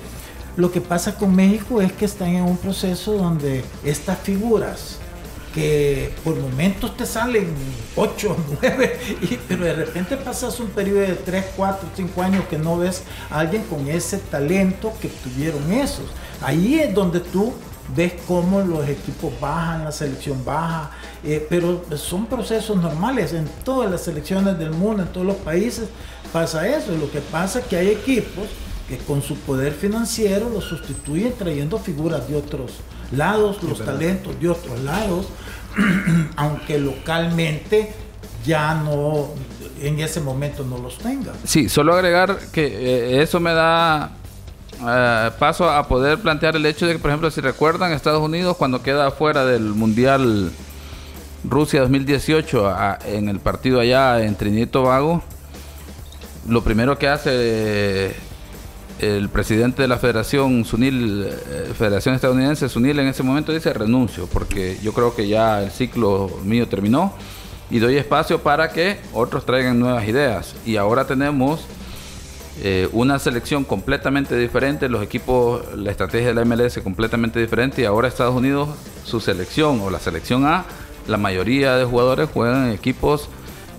lo 0.58 0.70
que 0.72 0.82
pasa 0.82 1.16
con 1.16 1.34
México 1.34 1.82
es 1.82 1.94
que 1.94 2.04
están 2.04 2.36
en 2.36 2.44
un 2.44 2.58
proceso 2.58 3.14
donde 3.14 3.64
estas 3.86 4.20
figuras 4.20 4.98
que 5.54 6.14
por 6.24 6.36
momentos 6.36 6.96
te 6.96 7.06
salen 7.06 7.48
8, 7.96 8.38
9, 8.62 9.00
pero 9.48 9.66
de 9.66 9.74
repente 9.74 10.18
pasas 10.18 10.60
un 10.60 10.68
periodo 10.68 11.02
de 11.02 11.14
3, 11.14 11.46
4, 11.56 11.90
5 11.96 12.22
años 12.22 12.46
que 12.50 12.58
no 12.58 12.78
ves 12.78 13.04
a 13.30 13.40
alguien 13.40 13.64
con 13.64 13.88
ese 13.88 14.18
talento 14.18 14.94
que 15.02 15.08
tuvieron 15.10 15.72
esos. 15.72 16.06
Ahí 16.42 16.80
es 16.80 16.94
donde 16.94 17.20
tú 17.20 17.54
ves 17.96 18.14
cómo 18.28 18.62
los 18.62 18.88
equipos 18.88 19.34
bajan, 19.42 19.84
la 19.84 19.92
selección 19.92 20.44
baja, 20.46 20.92
eh, 21.24 21.46
pero 21.50 21.84
son 21.98 22.26
procesos 22.26 22.78
normales 22.78 23.34
en 23.34 23.50
todas 23.66 23.92
las 23.92 24.02
selecciones 24.02 24.58
del 24.58 24.72
mundo, 24.72 25.04
en 25.04 25.10
todos 25.10 25.28
los 25.28 25.38
países 25.38 25.90
pasa 26.32 26.68
eso. 26.68 26.96
Lo 26.98 27.12
que 27.12 27.20
pasa 27.20 27.60
es 27.60 27.66
que 27.66 27.76
hay 27.78 27.90
equipos 27.90 28.48
que 28.88 28.98
con 28.98 29.22
su 29.22 29.36
poder 29.36 29.74
financiero 29.74 30.50
lo 30.50 30.62
sustituyen 30.62 31.34
trayendo 31.38 31.78
figuras 31.80 32.28
de 32.28 32.36
otros 32.36 32.72
lados, 33.12 33.62
los 33.64 33.84
talentos 33.84 34.40
de 34.40 34.50
otros 34.50 34.80
lados, 34.82 35.28
aunque 36.36 36.80
localmente 36.80 37.94
ya 38.46 38.74
no, 38.76 39.30
en 39.82 40.00
ese 40.00 40.20
momento 40.20 40.64
no 40.64 40.78
los 40.78 40.98
tengan. 40.98 41.36
Sí, 41.44 41.70
solo 41.70 41.94
agregar 41.94 42.38
que 42.52 42.66
eh, 42.66 43.22
eso 43.22 43.40
me 43.40 43.54
da 43.54 44.12
eh, 44.86 45.32
paso 45.38 45.70
a 45.70 45.88
poder 45.88 46.20
plantear 46.20 46.56
el 46.56 46.66
hecho 46.66 46.88
de 46.88 46.94
que, 46.94 47.00
por 47.00 47.12
ejemplo, 47.12 47.30
si 47.32 47.42
recuerdan, 47.42 47.92
Estados 47.92 48.22
Unidos 48.22 48.58
cuando 48.58 48.82
queda 48.82 49.12
fuera 49.12 49.46
del 49.46 49.62
Mundial 49.62 50.52
Rusia 51.44 51.82
2018 51.82 52.76
en 53.06 53.30
el 53.30 53.40
partido 53.40 53.80
allá 53.80 54.24
en 54.24 54.36
Trinidad 54.36 54.68
y 54.68 54.70
Tobago, 54.70 55.24
lo 56.48 56.64
primero 56.64 56.98
que 56.98 57.08
hace 57.08 57.32
eh, 57.34 58.16
el 59.00 59.30
presidente 59.30 59.82
de 59.82 59.88
la 59.88 59.98
Federación 59.98 60.66
Sunil, 60.66 61.28
eh, 61.28 61.74
Federación 61.78 62.16
Estadounidense, 62.16 62.70
Sunil 62.70 63.00
en 63.00 63.08
ese 63.08 63.24
momento 63.24 63.52
dice 63.52 63.74
renuncio, 63.74 64.28
porque 64.28 64.78
yo 64.82 64.94
creo 64.94 65.16
que 65.16 65.28
ya 65.28 65.62
el 65.64 65.72
ciclo 65.72 66.30
mío 66.44 66.68
terminó 66.68 67.14
y 67.70 67.80
doy 67.80 67.98
espacio 67.98 68.44
para 68.44 68.72
que 68.72 69.00
otros 69.14 69.46
traigan 69.46 69.80
nuevas 69.80 70.08
ideas. 70.08 70.56
Y 70.66 70.76
ahora 70.76 71.06
tenemos 71.06 71.66
eh, 72.62 72.90
una 72.92 73.18
selección 73.18 73.64
completamente 73.64 74.38
diferente, 74.38 74.90
los 74.90 75.02
equipos, 75.02 75.64
la 75.76 75.90
estrategia 75.90 76.28
de 76.28 76.34
la 76.34 76.46
MLS 76.46 76.80
completamente 76.84 77.40
diferente 77.40 77.82
y 77.82 77.86
ahora 77.86 78.08
Estados 78.08 78.36
Unidos, 78.36 78.70
su 79.06 79.20
selección 79.20 79.80
o 79.82 79.90
la 79.90 80.00
selección 80.00 80.46
A, 80.46 80.66
la 81.08 81.18
mayoría 81.18 81.76
de 81.76 81.86
jugadores 81.86 82.30
juegan 82.32 82.68
en 82.68 82.74
equipos 82.74 83.30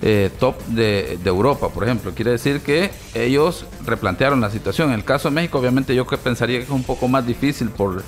eh, 0.02 0.30
top 0.40 0.58
de, 0.66 1.18
Europa, 1.24 1.68
por 1.68 1.84
ejemplo. 1.84 2.12
Quiere 2.14 2.32
decir 2.32 2.60
que 2.60 2.90
ellos 3.14 3.64
replantearon 3.86 4.40
la 4.40 4.50
situación. 4.50 4.88
En 4.88 4.94
el 4.94 5.04
caso 5.04 5.28
de 5.28 5.34
México, 5.36 5.58
obviamente 5.58 5.94
yo 5.94 6.06
que 6.06 6.18
pensaría 6.18 6.58
que 6.58 6.64
es 6.64 6.70
un 6.70 6.82
poco 6.84 7.08
más 7.08 7.24
difícil 7.26 7.70
por 7.70 8.02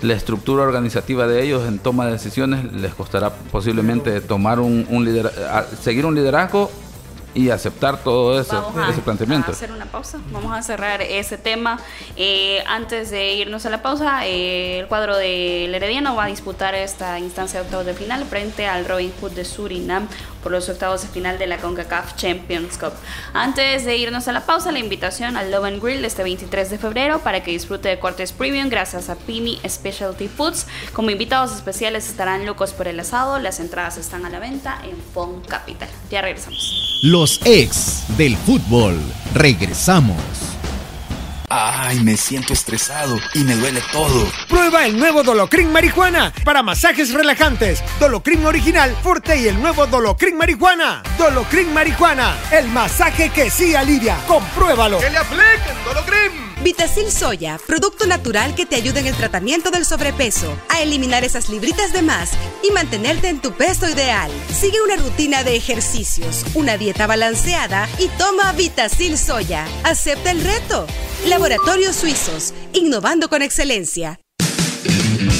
la 0.00 0.14
estructura 0.14 0.64
organizativa 0.64 1.26
de 1.26 1.42
ellos 1.44 1.68
en 1.68 1.78
toma 1.78 2.06
de 2.06 2.12
decisiones. 2.12 2.72
Les 2.72 2.94
costará 2.94 3.30
posiblemente 3.30 4.20
tomar 4.20 4.58
un, 4.58 4.86
un 4.90 5.28
seguir 5.80 6.06
un 6.06 6.14
liderazgo 6.14 6.70
y 7.34 7.48
aceptar 7.50 7.96
todo 8.02 8.44
Vamos 8.46 8.76
a- 8.76 8.90
ese 8.90 9.00
planteamiento. 9.00 9.50
a 9.50 9.54
hacer 9.54 9.72
una 9.72 9.86
pausa. 9.86 10.18
Vamos 10.32 10.52
a 10.56 10.62
cerrar 10.62 11.00
ese 11.00 11.38
tema. 11.38 11.78
Eh, 12.16 12.62
antes 12.66 13.10
de 13.10 13.34
irnos 13.34 13.64
a 13.64 13.70
la 13.70 13.80
pausa, 13.82 14.26
eh, 14.26 14.80
el 14.80 14.86
cuadro 14.86 15.16
del 15.16 15.74
Herediano 15.74 16.14
va 16.14 16.24
a 16.24 16.26
disputar 16.26 16.74
esta 16.74 17.18
instancia 17.18 17.60
de 17.60 17.64
octavos 17.66 17.86
de 17.86 17.94
final 17.94 18.24
frente 18.26 18.66
al 18.66 18.84
Robin 18.84 19.12
Hood 19.20 19.32
de 19.32 19.44
Surinam 19.46 20.08
por 20.42 20.52
los 20.52 20.68
octavos 20.68 21.02
de 21.02 21.08
final 21.08 21.38
de 21.38 21.46
la 21.46 21.58
CONCACAF 21.58 22.16
Champions 22.16 22.78
Cup. 22.78 22.92
Antes 23.32 23.84
de 23.84 23.96
irnos 23.96 24.28
a 24.28 24.32
la 24.32 24.44
pausa, 24.44 24.72
la 24.72 24.78
invitación 24.78 25.36
al 25.36 25.50
Love 25.50 25.64
and 25.64 25.82
Grill 25.82 26.04
este 26.04 26.22
23 26.22 26.70
de 26.70 26.78
febrero 26.78 27.20
para 27.20 27.42
que 27.42 27.50
disfrute 27.50 27.88
de 27.88 27.98
cortes 27.98 28.32
premium 28.32 28.68
gracias 28.68 29.08
a 29.08 29.16
Pimi 29.16 29.60
Specialty 29.66 30.28
Foods. 30.28 30.66
Como 30.92 31.10
invitados 31.10 31.54
especiales 31.54 32.08
estarán 32.08 32.46
locos 32.46 32.72
por 32.72 32.88
el 32.88 32.98
asado. 33.00 33.38
Las 33.38 33.60
entradas 33.60 33.96
están 33.96 34.26
a 34.26 34.30
la 34.30 34.38
venta 34.38 34.80
en 34.84 34.96
Fon 35.14 35.40
Capital. 35.42 35.88
Ya 36.10 36.22
regresamos. 36.22 37.00
Los 37.02 37.40
ex 37.44 38.04
del 38.16 38.36
fútbol. 38.36 39.00
Regresamos. 39.34 40.16
Ay, 41.54 42.00
me 42.00 42.16
siento 42.16 42.54
estresado 42.54 43.18
y 43.34 43.44
me 43.44 43.54
duele 43.54 43.82
todo. 43.92 44.26
Prueba 44.48 44.86
el 44.86 44.98
nuevo 44.98 45.22
Dolocrin 45.22 45.70
Marihuana 45.70 46.32
para 46.46 46.62
masajes 46.62 47.12
relajantes. 47.12 47.84
Dolocrin 48.00 48.46
original, 48.46 48.96
fuerte 49.02 49.38
y 49.38 49.48
el 49.48 49.60
nuevo 49.60 49.86
Dolocrin 49.86 50.38
Marihuana. 50.38 51.02
Dolocrin 51.18 51.74
Marihuana, 51.74 52.34
el 52.52 52.68
masaje 52.68 53.28
que 53.28 53.50
sí 53.50 53.74
alivia. 53.74 54.16
Compruébalo. 54.26 54.98
le 54.98 55.18
apliquen, 55.18 55.84
Dolocrim! 55.84 56.51
Vitacil 56.62 57.10
Soya, 57.10 57.58
producto 57.66 58.06
natural 58.06 58.54
que 58.54 58.66
te 58.66 58.76
ayuda 58.76 59.00
en 59.00 59.08
el 59.08 59.16
tratamiento 59.16 59.70
del 59.72 59.84
sobrepeso, 59.84 60.56
a 60.68 60.80
eliminar 60.80 61.24
esas 61.24 61.48
libritas 61.48 61.92
de 61.92 62.02
más 62.02 62.30
y 62.62 62.70
mantenerte 62.70 63.28
en 63.28 63.40
tu 63.40 63.52
peso 63.52 63.88
ideal. 63.88 64.30
Sigue 64.54 64.80
una 64.80 64.96
rutina 64.96 65.42
de 65.42 65.56
ejercicios, 65.56 66.44
una 66.54 66.76
dieta 66.76 67.08
balanceada 67.08 67.88
y 67.98 68.06
toma 68.16 68.52
Vitacil 68.52 69.18
Soya. 69.18 69.66
Acepta 69.82 70.30
el 70.30 70.42
reto. 70.44 70.86
Laboratorios 71.26 71.96
Suizos, 71.96 72.54
innovando 72.72 73.28
con 73.28 73.42
excelencia. 73.42 74.21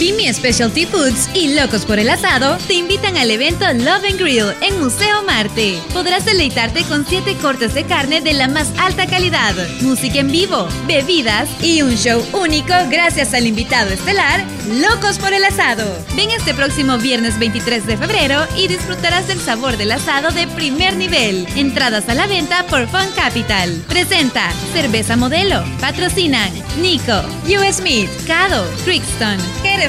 Pimi 0.02 0.34
Specialty 0.34 0.84
Foods 0.84 1.30
y 1.32 1.54
Locos 1.54 1.84
por 1.84 2.00
el 2.00 2.10
Asado 2.10 2.58
te 2.66 2.74
invitan 2.74 3.16
al 3.16 3.30
evento 3.30 3.64
Love 3.72 4.18
Grill 4.18 4.52
en 4.60 4.80
Museo 4.80 5.22
Marte. 5.22 5.78
Podrás 5.92 6.24
deleitarte 6.24 6.82
con 6.82 7.06
7 7.06 7.36
cortes 7.36 7.72
de 7.72 7.84
carne 7.84 8.20
de 8.20 8.32
la 8.32 8.48
más 8.48 8.72
alta 8.80 9.06
calidad, 9.06 9.54
música 9.80 10.18
en 10.18 10.32
vivo, 10.32 10.66
bebidas 10.88 11.48
y 11.62 11.82
un 11.82 11.94
show 11.94 12.20
único 12.32 12.74
gracias 12.90 13.32
al 13.32 13.46
invitado 13.46 13.90
estelar 13.90 14.44
Locos 14.70 15.20
por 15.20 15.34
el 15.34 15.44
Asado. 15.44 15.84
Ven 16.16 16.30
este 16.30 16.52
próximo 16.52 16.98
viernes 16.98 17.38
23 17.38 17.86
de 17.86 17.96
febrero 17.96 18.44
y 18.56 18.66
disfrutarás 18.66 19.28
del 19.28 19.38
sabor 19.38 19.76
del 19.76 19.92
asado 19.92 20.30
de 20.30 20.46
primer 20.48 20.96
nivel. 20.96 21.46
Entradas 21.56 22.08
a 22.08 22.14
la 22.14 22.26
venta 22.26 22.64
por 22.66 22.88
Fun 22.88 23.10
Capital. 23.14 23.70
Presenta 23.88 24.52
Cerveza 24.72 25.16
Modelo. 25.16 25.62
Patrocinan 25.80 26.52
Nico, 26.80 27.22
US 27.46 27.80
Meat, 27.82 28.08
Cado, 28.26 28.64
Crixton, 28.84 29.38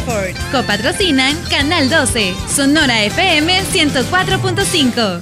Hereford. 0.07 0.51
Copatrocinan 0.51 1.35
Canal 1.49 1.89
12, 1.89 2.35
Sonora 2.47 3.03
FM 3.03 3.63
104.5. 3.63 5.21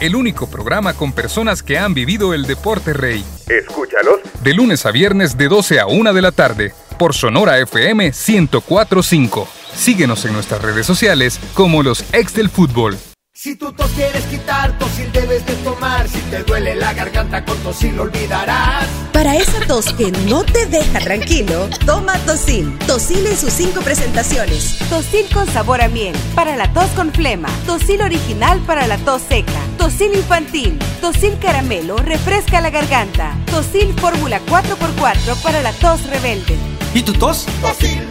El 0.00 0.14
único 0.14 0.48
programa 0.48 0.94
con 0.94 1.12
personas 1.12 1.62
que 1.62 1.78
han 1.78 1.92
vivido 1.92 2.32
el 2.32 2.46
deporte 2.46 2.92
rey. 2.92 3.24
Escúchalos 3.48 4.20
De 4.42 4.54
lunes 4.54 4.86
a 4.86 4.92
viernes 4.92 5.36
de 5.36 5.48
12 5.48 5.80
a 5.80 5.86
1 5.86 6.12
de 6.12 6.22
la 6.22 6.32
tarde 6.32 6.72
por 6.98 7.14
Sonora 7.14 7.58
FM 7.58 8.10
104.5. 8.10 9.46
Síguenos 9.74 10.24
en 10.24 10.32
nuestras 10.32 10.62
redes 10.62 10.86
sociales 10.86 11.40
como 11.54 11.82
los 11.82 12.04
ex 12.12 12.34
del 12.34 12.48
fútbol. 12.48 12.96
Si 13.40 13.54
tu 13.54 13.72
tos 13.72 13.88
quieres 13.92 14.24
quitar, 14.24 14.76
Tosil 14.80 15.12
debes 15.12 15.46
de 15.46 15.54
tomar. 15.62 16.08
Si 16.08 16.18
te 16.22 16.42
duele 16.42 16.74
la 16.74 16.92
garganta, 16.92 17.44
con 17.44 17.56
Tosil 17.58 17.94
lo 17.94 18.02
olvidarás. 18.02 18.84
Para 19.12 19.36
esa 19.36 19.64
tos 19.64 19.92
que 19.92 20.10
no 20.10 20.42
te 20.42 20.66
deja 20.66 20.98
tranquilo, 20.98 21.68
toma 21.86 22.18
Tosil. 22.26 22.76
Tosil 22.88 23.24
en 23.24 23.36
sus 23.36 23.52
cinco 23.52 23.80
presentaciones. 23.82 24.76
Tosil 24.90 25.24
con 25.32 25.46
sabor 25.46 25.80
a 25.82 25.88
miel, 25.88 26.16
para 26.34 26.56
la 26.56 26.72
tos 26.72 26.90
con 26.96 27.12
flema. 27.12 27.48
Tosil 27.64 28.02
original 28.02 28.58
para 28.66 28.88
la 28.88 28.98
tos 28.98 29.22
seca. 29.28 29.60
Tosil 29.78 30.16
infantil. 30.16 30.76
Tosil 31.00 31.38
caramelo, 31.38 31.96
refresca 31.98 32.60
la 32.60 32.70
garganta. 32.70 33.36
Tosil 33.52 33.94
fórmula 34.00 34.40
4x4 34.46 35.40
para 35.44 35.62
la 35.62 35.72
tos 35.74 36.04
rebelde. 36.08 36.56
¿Y 36.92 37.02
tu 37.02 37.12
tos? 37.12 37.46
Tosil. 37.62 38.02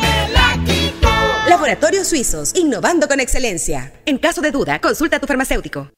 Laboratorios 1.48 2.10
Suizos, 2.10 2.52
innovando 2.56 3.08
con 3.08 3.22
excelencia. 3.22 3.94
En 4.06 4.18
caso 4.18 4.42
de 4.42 4.52
duda, 4.52 4.82
consulta 4.82 5.16
a 5.16 5.20
tu 5.22 5.28
farmacéutico. 5.28 5.90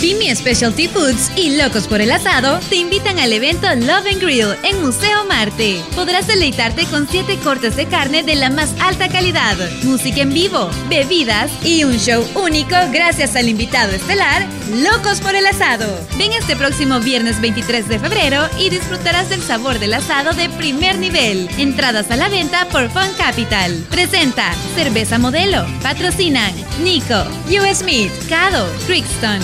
Pimi 0.00 0.34
Specialty 0.34 0.88
Foods 0.88 1.30
y 1.36 1.56
Locos 1.56 1.86
por 1.88 2.00
el 2.00 2.12
Asado 2.12 2.58
te 2.68 2.76
invitan 2.76 3.18
al 3.18 3.32
evento 3.32 3.66
Love 3.74 4.20
Grill 4.20 4.54
en 4.62 4.82
Museo 4.82 5.24
Marte. 5.24 5.80
Podrás 5.94 6.26
deleitarte 6.26 6.84
con 6.86 7.08
7 7.08 7.38
cortes 7.42 7.76
de 7.76 7.86
carne 7.86 8.22
de 8.22 8.34
la 8.34 8.50
más 8.50 8.74
alta 8.80 9.08
calidad, 9.08 9.56
música 9.84 10.20
en 10.20 10.34
vivo, 10.34 10.70
bebidas 10.88 11.50
y 11.64 11.84
un 11.84 11.98
show 11.98 12.24
único 12.34 12.76
gracias 12.92 13.36
al 13.36 13.48
invitado 13.48 13.92
estelar 13.92 14.46
Locos 14.74 15.20
por 15.20 15.34
el 15.34 15.46
Asado. 15.46 15.86
Ven 16.18 16.32
este 16.32 16.56
próximo 16.56 16.98
viernes 17.00 17.40
23 17.40 17.88
de 17.88 17.98
febrero 17.98 18.48
y 18.58 18.68
disfrutarás 18.68 19.30
del 19.30 19.40
sabor 19.40 19.78
del 19.78 19.94
asado 19.94 20.32
de 20.32 20.48
primer 20.50 20.98
nivel. 20.98 21.48
Entradas 21.56 22.10
a 22.10 22.16
la 22.16 22.28
venta 22.28 22.66
por 22.68 22.90
Fun 22.90 23.12
Capital. 23.16 23.72
Presenta 23.90 24.52
Cerveza 24.74 25.18
Modelo. 25.18 25.64
Patrocinan 25.82 26.52
Nico, 26.82 27.24
US 27.48 27.84
Meat, 27.84 28.10
Cado, 28.28 28.68
Crixton, 28.86 29.40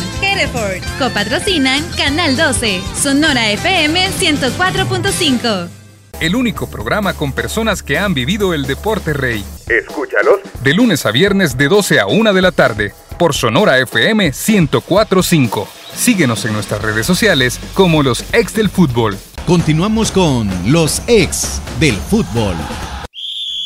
Copatrocinan 0.99 1.85
Canal 1.97 2.37
12, 2.37 2.81
Sonora 3.01 3.51
FM 3.53 4.11
104.5. 4.11 5.69
El 6.21 6.35
único 6.35 6.69
programa 6.69 7.15
con 7.15 7.33
personas 7.33 7.83
que 7.83 7.99
han 7.99 8.13
vivido 8.15 8.53
el 8.55 8.67
deporte 8.67 9.13
rey. 9.13 9.45
Escúchalos 9.69 10.41
De 10.63 10.75
lunes 10.75 11.07
a 11.07 11.11
viernes 11.11 11.57
de 11.57 11.69
12 11.69 12.01
a 12.01 12.07
1 12.07 12.33
de 12.33 12.43
la 12.43 12.51
tarde 12.53 12.93
por 13.19 13.35
Sonora 13.35 13.79
FM 13.79 14.31
104.5. 14.31 15.67
Síguenos 15.95 16.45
en 16.45 16.55
nuestras 16.55 16.83
redes 16.83 17.07
sociales 17.07 17.61
como 17.75 18.03
los 18.03 18.25
ex 18.33 18.55
del 18.55 18.69
fútbol. 18.69 19.17
Continuamos 19.47 20.11
con 20.11 20.49
los 20.73 21.03
ex 21.07 21.61
del 21.79 21.95
fútbol. 21.97 22.57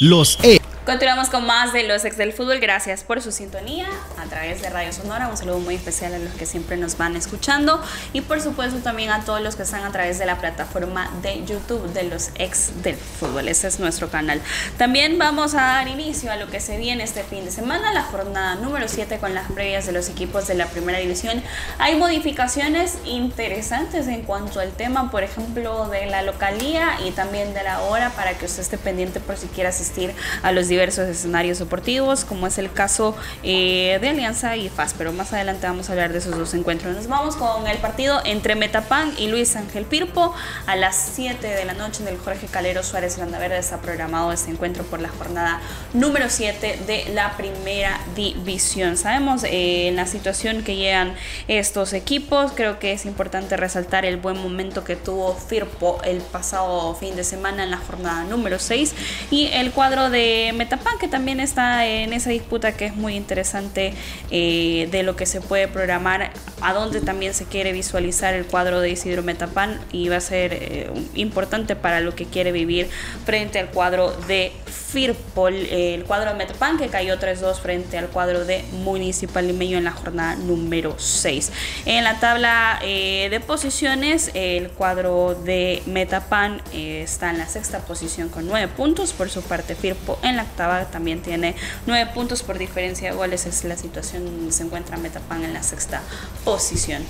Los 0.01 0.39
ex. 0.43 0.66
Continuamos 0.87 1.31
con 1.31 1.45
más 1.45 1.73
de 1.73 1.83
los 1.83 2.05
ex 2.05 2.17
del 2.17 2.33
fútbol. 2.33 2.61
Gracias 2.61 3.03
por 3.03 3.21
su 3.21 3.33
sintonía 3.33 3.89
a 4.19 4.27
través 4.27 4.63
de 4.63 4.71
Radio 4.71 4.93
Sonora. 4.93 5.27
Un 5.27 5.37
saludo 5.37 5.59
muy 5.59 5.75
especial 5.75 6.15
a 6.15 6.19
los 6.19 6.33
que 6.35 6.47
siempre 6.47 6.77
nos 6.77 6.97
van 6.97 7.17
escuchando 7.17 7.83
y 8.13 8.21
por 8.21 8.41
supuesto 8.41 8.79
también 8.79 9.11
a 9.11 9.25
todos 9.25 9.41
los 9.41 9.57
que 9.57 9.65
están 9.65 9.83
a 9.83 9.91
través 9.91 10.21
de 10.21 10.27
la 10.27 10.39
plataforma 10.39 11.11
de 11.23 11.45
YouTube 11.45 11.93
de 11.93 12.05
los 12.05 12.31
ex 12.37 12.85
del 12.85 12.95
fútbol. 12.95 13.49
Ese 13.49 13.67
es 13.67 13.81
nuestro 13.81 14.11
canal. 14.11 14.41
También 14.79 15.19
vamos 15.19 15.55
a 15.55 15.63
dar 15.63 15.89
inicio 15.89 16.31
a 16.31 16.37
lo 16.37 16.47
que 16.47 16.61
se 16.61 16.77
viene 16.77 17.03
este 17.03 17.25
fin 17.25 17.45
de 17.45 17.51
semana, 17.51 17.93
la 17.93 18.05
jornada 18.05 18.55
número 18.55 18.87
7 18.87 19.19
con 19.19 19.35
las 19.35 19.51
previas 19.51 19.87
de 19.87 19.93
los 19.93 20.09
equipos 20.09 20.47
de 20.47 20.55
la 20.55 20.67
primera 20.67 21.01
división. 21.01 21.43
Hay 21.79 21.97
modificaciones 21.97 22.99
interesantes 23.05 24.07
en 24.07 24.23
cuanto 24.23 24.61
al 24.61 24.71
tema, 24.71 25.11
por 25.11 25.25
ejemplo, 25.25 25.89
de 25.89 26.07
la 26.07 26.23
localía 26.23 27.01
y 27.05 27.11
también 27.11 27.55
de 27.55 27.65
la 27.65 27.81
hora 27.81 28.11
para 28.11 28.39
que 28.39 28.45
usted 28.45 28.63
esté 28.63 28.79
pendiente 28.79 29.19
por 29.19 29.37
si 29.37 29.49
quiere 29.49 29.71
asistir 29.71 30.15
a 30.45 30.53
los 30.53 30.69
diversos 30.77 31.09
escenarios 31.09 31.59
deportivos, 31.59 32.27
como 32.27 32.47
es 32.47 32.59
el 32.59 32.71
caso 32.71 33.17
eh, 33.43 33.97
de 33.99 34.11
Alianza 34.11 34.57
y 34.57 34.69
FAS, 34.69 34.95
pero 34.97 35.11
más 35.11 35.33
adelante 35.33 35.67
vamos 35.67 35.89
a 35.89 35.93
hablar 35.93 36.13
de 36.13 36.19
esos 36.19 36.37
dos 36.37 36.53
encuentros. 36.53 36.95
Nos 36.95 37.07
vamos 37.07 37.35
con 37.37 37.67
el 37.67 37.79
partido 37.79 38.21
entre 38.27 38.57
Metapan 38.57 39.15
y 39.17 39.29
Luis 39.29 39.57
Ángel 39.57 39.87
Pirpo 39.87 40.35
a 40.67 40.77
las 40.77 41.13
7 41.15 41.47
de 41.47 41.65
la 41.65 41.73
noche 41.73 42.03
en 42.03 42.09
el 42.09 42.19
Jorge 42.19 42.47
Calero 42.47 42.83
Suárez 42.83 43.17
Landaverde. 43.17 43.57
Está 43.57 43.79
programado 43.79 44.33
este 44.33 44.51
encuentro 44.51 44.85
por 44.85 45.01
la 45.01 45.09
jornada 45.09 45.63
número 45.95 46.27
7 46.29 46.81
de 46.87 47.11
la 47.15 47.39
primera 47.39 47.99
división. 48.15 48.99
Sabemos 48.99 49.45
eh, 49.45 49.89
en 49.89 49.97
la 49.97 50.07
situación 50.07 50.63
que 50.63 50.77
llegan 50.77 51.15
estos 51.49 51.95
equipos, 51.95 52.53
creo 52.55 52.79
que 52.79 52.93
es 52.93 53.07
importante 53.07 53.57
resaltar 53.57 54.05
el 54.05 54.19
buen 54.19 54.37
momento 54.37 54.85
que 54.85 54.95
tuvo 54.97 55.35
Firpo 55.37 56.03
el 56.05 56.19
pasado 56.19 56.95
fin 56.97 57.17
de 57.17 57.25
semana 57.25 57.65
en 57.65 57.71
la 57.71 57.79
jornada 57.79 58.25
número 58.25 58.59
6 58.59 58.95
y 59.31 59.47
el 59.55 59.71
cuadro 59.73 60.11
de 60.11 60.53
Metapan 60.55 60.66
que 60.99 61.09
también 61.09 61.41
está 61.41 61.87
en 61.87 62.13
esa 62.13 62.31
disputa 62.31 62.77
que 62.77 62.87
es 62.87 62.97
muy 62.97 63.15
interesante 63.15 63.95
eh, 64.31 64.89
de 64.91 65.03
lo 65.03 65.17
que 65.17 65.27
se 65.27 65.41
puede 65.41 65.69
programar, 65.69 66.31
a 66.61 66.73
dónde 66.73 67.01
también 67.01 67.35
se 67.35 67.45
quiere 67.45 67.73
visualizar 67.73 68.35
el 68.35 68.47
cuadro 68.47 68.81
de 68.81 68.91
Isidro 68.91 69.23
Metapan 69.23 69.81
y 69.93 70.09
va 70.09 70.17
a 70.17 70.21
ser 70.21 70.53
eh, 70.55 70.91
importante 71.15 71.77
para 71.77 72.01
lo 72.01 72.15
que 72.15 72.25
quiere 72.25 72.53
vivir 72.53 72.89
frente 73.25 73.59
al 73.59 73.69
cuadro 73.69 74.13
de 74.29 74.53
Firpol, 74.77 75.55
el 75.55 76.05
cuadro 76.05 76.31
de 76.31 76.37
Metapan 76.37 76.79
que 76.79 76.89
cayó 76.89 77.19
3-2 77.19 77.61
frente 77.61 77.99
al 77.99 78.09
cuadro 78.09 78.45
de 78.45 78.65
Municipal 78.73 79.47
Limeño 79.47 79.79
en 79.79 79.85
la 79.85 79.93
jornada 79.93 80.37
número 80.37 80.95
6. 80.99 81.53
En 81.87 82.05
la 82.05 82.21
tabla 82.21 82.79
eh, 82.83 83.29
de 83.31 83.41
posiciones, 83.41 84.31
el 84.35 84.71
cuadro 84.71 85.35
de 85.35 85.83
Metapan 85.87 86.63
eh, 86.73 87.03
está 87.03 87.31
en 87.31 87.39
la 87.39 87.49
sexta 87.49 87.81
posición 87.81 88.29
con 88.29 88.47
9 88.47 88.69
puntos, 88.77 89.13
por 89.13 89.29
su 89.31 89.43
parte 89.43 89.75
Firpo 89.75 90.19
en 90.23 90.37
la 90.37 90.45
octava 90.45 90.85
también 90.85 91.21
tiene 91.21 91.55
9 91.87 92.13
puntos 92.15 92.43
por 92.43 92.59
diferencia 92.59 93.11
de 93.11 93.17
goles, 93.17 93.47
es 93.47 93.65
la 93.65 93.77
situación 93.77 94.25
donde 94.25 94.53
se 94.53 94.63
encuentra 94.63 94.97
Metapan 94.97 95.45
en 95.45 95.53
la 95.53 95.63
sexta 95.63 96.03
posición. 96.45 97.03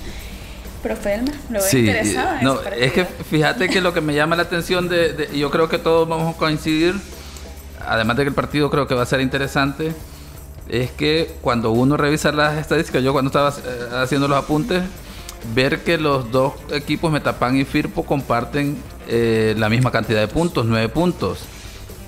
Profe 0.81 1.21
lo 1.49 1.59
veo 1.59 1.61
sí, 1.61 1.79
interesado. 1.79 2.41
no, 2.41 2.61
es 2.61 2.93
que 2.93 3.05
fíjate 3.05 3.67
que 3.67 3.81
lo 3.81 3.93
que 3.93 4.01
me 4.01 4.13
llama 4.13 4.35
la 4.35 4.43
atención 4.43 4.87
de, 4.87 5.29
yo 5.33 5.49
creo 5.49 5.67
que 5.69 5.79
todos 5.79 6.07
vamos 6.07 6.35
a 6.35 6.37
coincidir, 6.37 6.95
además 7.87 8.17
de 8.17 8.23
que 8.23 8.29
el 8.29 8.35
partido 8.35 8.69
creo 8.69 8.87
que 8.87 8.95
va 8.95 9.03
a 9.03 9.05
ser 9.05 9.21
interesante, 9.21 9.93
es 10.69 10.91
que 10.91 11.35
cuando 11.41 11.71
uno 11.71 11.97
revisa 11.97 12.31
las 12.31 12.57
estadísticas, 12.57 13.03
yo 13.03 13.13
cuando 13.13 13.29
estaba 13.29 13.49
eh, 13.49 13.89
haciendo 14.01 14.27
los 14.27 14.37
apuntes, 14.37 14.83
ver 15.55 15.83
que 15.83 15.97
los 15.97 16.31
dos 16.31 16.53
equipos 16.71 17.11
Metapan 17.11 17.55
y 17.55 17.63
Firpo 17.63 18.03
comparten 18.03 18.77
eh, 19.07 19.55
la 19.57 19.69
misma 19.69 19.91
cantidad 19.91 20.19
de 20.19 20.27
puntos, 20.27 20.65
nueve 20.65 20.89
puntos. 20.89 21.39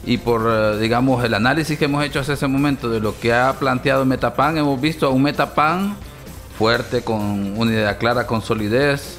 Y 0.06 0.18
por, 0.18 0.46
eh, 0.48 0.78
digamos, 0.80 1.24
el 1.24 1.34
análisis 1.34 1.78
que 1.78 1.86
hemos 1.86 2.04
hecho 2.04 2.20
hasta 2.20 2.34
ese 2.34 2.48
momento 2.48 2.90
de 2.90 3.00
lo 3.00 3.18
que 3.20 3.34
ha 3.34 3.54
planteado 3.54 4.06
Metapan, 4.06 4.58
hemos 4.58 4.80
visto 4.80 5.06
a 5.06 5.10
un 5.10 5.24
Metapan 5.24 5.96
fuerte, 6.58 7.02
con 7.02 7.58
una 7.58 7.72
idea 7.72 7.98
clara, 7.98 8.28
con 8.28 8.42
solidez. 8.42 9.18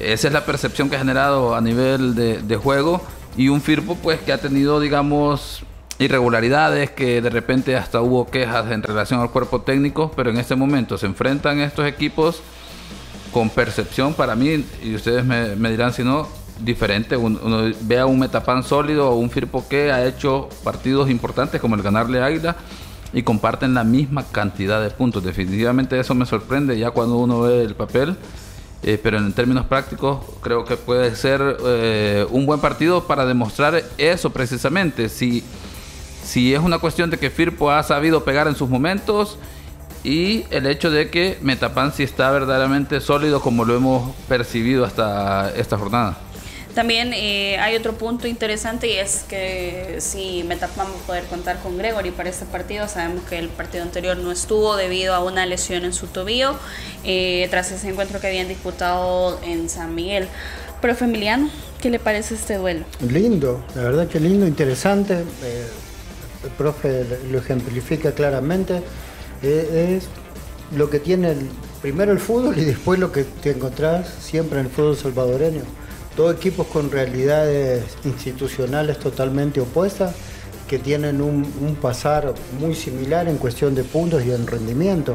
Esa 0.00 0.28
es 0.28 0.32
la 0.32 0.44
percepción 0.44 0.88
que 0.88 0.96
ha 0.96 0.98
generado 0.98 1.54
a 1.54 1.60
nivel 1.60 2.14
de, 2.14 2.40
de 2.40 2.56
juego. 2.56 3.02
Y 3.38 3.50
un 3.50 3.60
Firpo, 3.60 3.94
pues, 3.94 4.18
que 4.20 4.32
ha 4.32 4.38
tenido, 4.38 4.80
digamos, 4.80 5.62
irregularidades, 6.00 6.90
que 6.90 7.22
de 7.22 7.30
repente 7.30 7.76
hasta 7.76 8.00
hubo 8.00 8.26
quejas 8.26 8.68
en 8.72 8.82
relación 8.82 9.20
al 9.20 9.30
cuerpo 9.30 9.60
técnico, 9.60 10.10
pero 10.16 10.30
en 10.30 10.38
este 10.38 10.56
momento 10.56 10.98
se 10.98 11.06
enfrentan 11.06 11.60
estos 11.60 11.86
equipos 11.86 12.42
con 13.32 13.48
percepción 13.48 14.12
para 14.14 14.34
mí, 14.34 14.64
y 14.82 14.96
ustedes 14.96 15.24
me, 15.24 15.70
dirán 15.70 15.92
si 15.92 16.02
no, 16.02 16.26
diferente. 16.58 17.16
Uno, 17.16 17.72
ve 17.82 18.00
a 18.00 18.06
un 18.06 18.18
Metapan 18.18 18.64
sólido 18.64 19.08
o 19.08 19.14
un 19.14 19.30
Firpo 19.30 19.68
que 19.68 19.92
ha 19.92 20.04
hecho 20.04 20.48
partidos 20.64 21.08
importantes 21.08 21.60
como 21.60 21.76
el 21.76 21.82
ganarle 21.82 22.20
a 22.20 22.24
Águila 22.24 22.56
y 23.12 23.22
comparten 23.22 23.72
la 23.72 23.84
misma 23.84 24.24
cantidad 24.24 24.82
de 24.82 24.90
puntos. 24.90 25.22
Definitivamente 25.22 26.00
eso 26.00 26.12
me 26.16 26.26
sorprende 26.26 26.76
ya 26.76 26.90
cuando 26.90 27.16
uno 27.18 27.42
ve 27.42 27.62
el 27.62 27.76
papel. 27.76 28.16
Eh, 28.82 28.98
pero 29.02 29.18
en 29.18 29.32
términos 29.32 29.66
prácticos 29.66 30.20
creo 30.40 30.64
que 30.64 30.76
puede 30.76 31.14
ser 31.16 31.56
eh, 31.66 32.24
un 32.30 32.46
buen 32.46 32.60
partido 32.60 33.06
para 33.06 33.26
demostrar 33.26 33.82
eso 33.98 34.30
precisamente. 34.30 35.08
Si, 35.08 35.42
si 36.22 36.54
es 36.54 36.60
una 36.60 36.78
cuestión 36.78 37.10
de 37.10 37.18
que 37.18 37.30
Firpo 37.30 37.70
ha 37.70 37.82
sabido 37.82 38.24
pegar 38.24 38.46
en 38.46 38.54
sus 38.54 38.68
momentos 38.68 39.36
y 40.04 40.44
el 40.50 40.66
hecho 40.66 40.90
de 40.90 41.10
que 41.10 41.38
Metapan 41.42 41.92
sí 41.92 42.04
está 42.04 42.30
verdaderamente 42.30 43.00
sólido 43.00 43.40
como 43.40 43.64
lo 43.64 43.76
hemos 43.76 44.14
percibido 44.28 44.84
hasta 44.84 45.52
esta 45.56 45.76
jornada. 45.76 46.18
También 46.78 47.12
eh, 47.12 47.58
hay 47.58 47.74
otro 47.74 47.94
punto 47.94 48.28
interesante 48.28 48.86
y 48.86 48.92
es 48.92 49.24
que 49.28 49.96
si 49.98 50.44
Metapan 50.44 50.86
va 50.86 50.90
a 50.90 51.06
poder 51.08 51.24
contar 51.24 51.58
con 51.58 51.76
Gregory 51.76 52.12
para 52.12 52.30
este 52.30 52.44
partido, 52.44 52.86
sabemos 52.86 53.24
que 53.24 53.36
el 53.36 53.48
partido 53.48 53.82
anterior 53.82 54.16
no 54.16 54.30
estuvo 54.30 54.76
debido 54.76 55.12
a 55.12 55.24
una 55.24 55.44
lesión 55.44 55.84
en 55.84 55.92
su 55.92 56.06
tobillo 56.06 56.54
eh, 57.02 57.48
tras 57.50 57.72
ese 57.72 57.88
encuentro 57.88 58.20
que 58.20 58.28
habían 58.28 58.46
disputado 58.46 59.40
en 59.42 59.68
San 59.68 59.96
Miguel. 59.96 60.28
Profe 60.80 61.06
Emiliano, 61.06 61.50
¿qué 61.82 61.90
le 61.90 61.98
parece 61.98 62.36
este 62.36 62.58
duelo? 62.58 62.84
Lindo, 63.00 63.60
la 63.74 63.82
verdad 63.82 64.06
que 64.06 64.20
lindo, 64.20 64.46
interesante. 64.46 65.14
Eh, 65.14 65.66
el 66.44 66.50
profe 66.50 67.04
lo 67.28 67.38
ejemplifica 67.38 68.12
claramente 68.12 68.84
es 69.42 70.04
lo 70.76 70.88
que 70.88 71.00
tiene 71.00 71.34
primero 71.82 72.12
el 72.12 72.20
fútbol 72.20 72.56
y 72.56 72.64
después 72.64 73.00
lo 73.00 73.10
que 73.10 73.24
te 73.24 73.50
encontrás 73.50 74.08
siempre 74.20 74.60
en 74.60 74.66
el 74.66 74.70
fútbol 74.70 74.96
salvadoreño. 74.96 75.62
Todos 76.18 76.34
equipos 76.34 76.66
con 76.66 76.90
realidades 76.90 77.84
institucionales 78.04 78.98
totalmente 78.98 79.60
opuestas 79.60 80.16
que 80.66 80.80
tienen 80.80 81.22
un, 81.22 81.76
pasar 81.80 82.34
muy 82.58 82.74
similar 82.74 83.28
en 83.28 83.36
cuestión 83.36 83.76
de 83.76 83.84
puntos 83.84 84.26
y 84.26 84.32
en 84.32 84.44
rendimiento. 84.48 85.14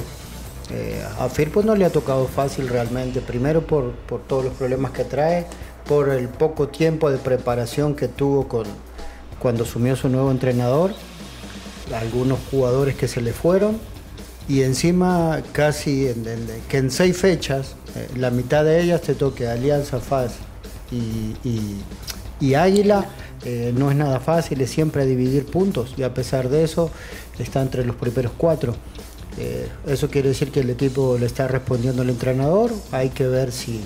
Eh, 0.72 1.04
a 1.20 1.28
Firpo 1.28 1.62
no 1.62 1.76
le 1.76 1.84
ha 1.84 1.90
tocado 1.90 2.26
fácil 2.26 2.70
realmente, 2.70 3.20
primero 3.20 3.68
por, 3.68 3.92
por, 3.92 4.22
todos 4.22 4.46
los 4.46 4.54
problemas 4.54 4.94
que 4.94 5.04
trae, 5.04 5.46
por 5.90 6.08
el 6.08 6.30
poco 6.30 6.70
tiempo 6.70 7.12
de 7.12 7.18
preparación 7.18 7.98
que 7.98 8.08
tuvo 8.08 8.48
con, 8.48 8.66
cuando 9.40 9.66
asumió 9.66 9.98
su 9.98 10.08
nuevo 10.08 10.32
entrenador, 10.32 10.94
algunos 11.94 12.40
jugadores 12.50 12.96
que 12.96 13.10
se 13.10 13.20
le 13.20 13.34
fueron 13.34 13.78
y 14.48 14.62
encima 14.62 15.42
casi 15.52 16.08
en, 16.08 16.24
que 16.70 16.78
en 16.78 16.90
seis 16.90 17.18
fechas, 17.18 17.76
eh, 17.94 18.08
la 18.16 18.30
mitad 18.30 18.64
de 18.64 18.82
ellas 18.82 19.02
te 19.02 19.16
toque 19.16 19.50
Alianza 19.50 20.00
Faz 20.00 20.36
y, 20.92 22.54
Águila, 22.56 23.08
eh, 23.46 23.74
no 23.76 23.90
es 23.90 23.98
nada 23.98 24.20
fácil, 24.20 24.62
es 24.62 24.70
siempre 24.70 25.06
dividir 25.06 25.46
puntos 25.46 25.94
y 25.98 26.04
a 26.04 26.14
pesar 26.14 26.50
de 26.50 26.64
eso 26.64 26.92
está 27.40 27.62
entre 27.62 27.86
los 27.86 27.96
primeros 27.96 28.34
cuatro. 28.38 28.76
Eh, 29.38 29.68
eso 29.88 30.10
quiere 30.10 30.30
decir 30.30 30.52
que 30.52 30.60
el 30.60 30.70
equipo 30.70 31.18
le 31.18 31.26
está 31.26 31.48
respondiendo 31.48 32.04
al 32.04 32.10
entrenador, 32.10 32.72
hay 32.92 33.10
que 33.10 33.26
ver 33.26 33.52
si 33.52 33.82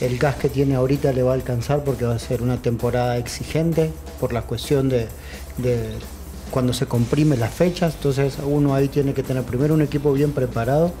el 0.00 0.18
gas 0.18 0.36
que 0.36 0.48
tiene 0.48 0.76
ahorita 0.76 1.12
le 1.12 1.22
va 1.22 1.32
a 1.32 1.34
alcanzar 1.34 1.82
porque 1.82 2.04
va 2.04 2.14
a 2.14 2.18
ser 2.18 2.42
una 2.42 2.60
temporada 2.62 3.16
exigente 3.16 3.90
por 4.20 4.32
la 4.32 4.42
cuestión 4.42 4.88
de 4.88 5.08
cuando 6.50 6.72
se 6.72 6.86
comprime 6.86 7.36
las 7.36 7.52
fechas, 7.52 7.94
entonces 7.96 8.34
uno 8.44 8.74
ahí 8.74 8.88
tiene 8.88 9.14
que 9.14 9.22
tener 9.22 9.42
primero 9.42 9.74
un 9.74 9.82
equipo 9.82 10.12
bien 10.12 10.32
preparado 10.32 10.92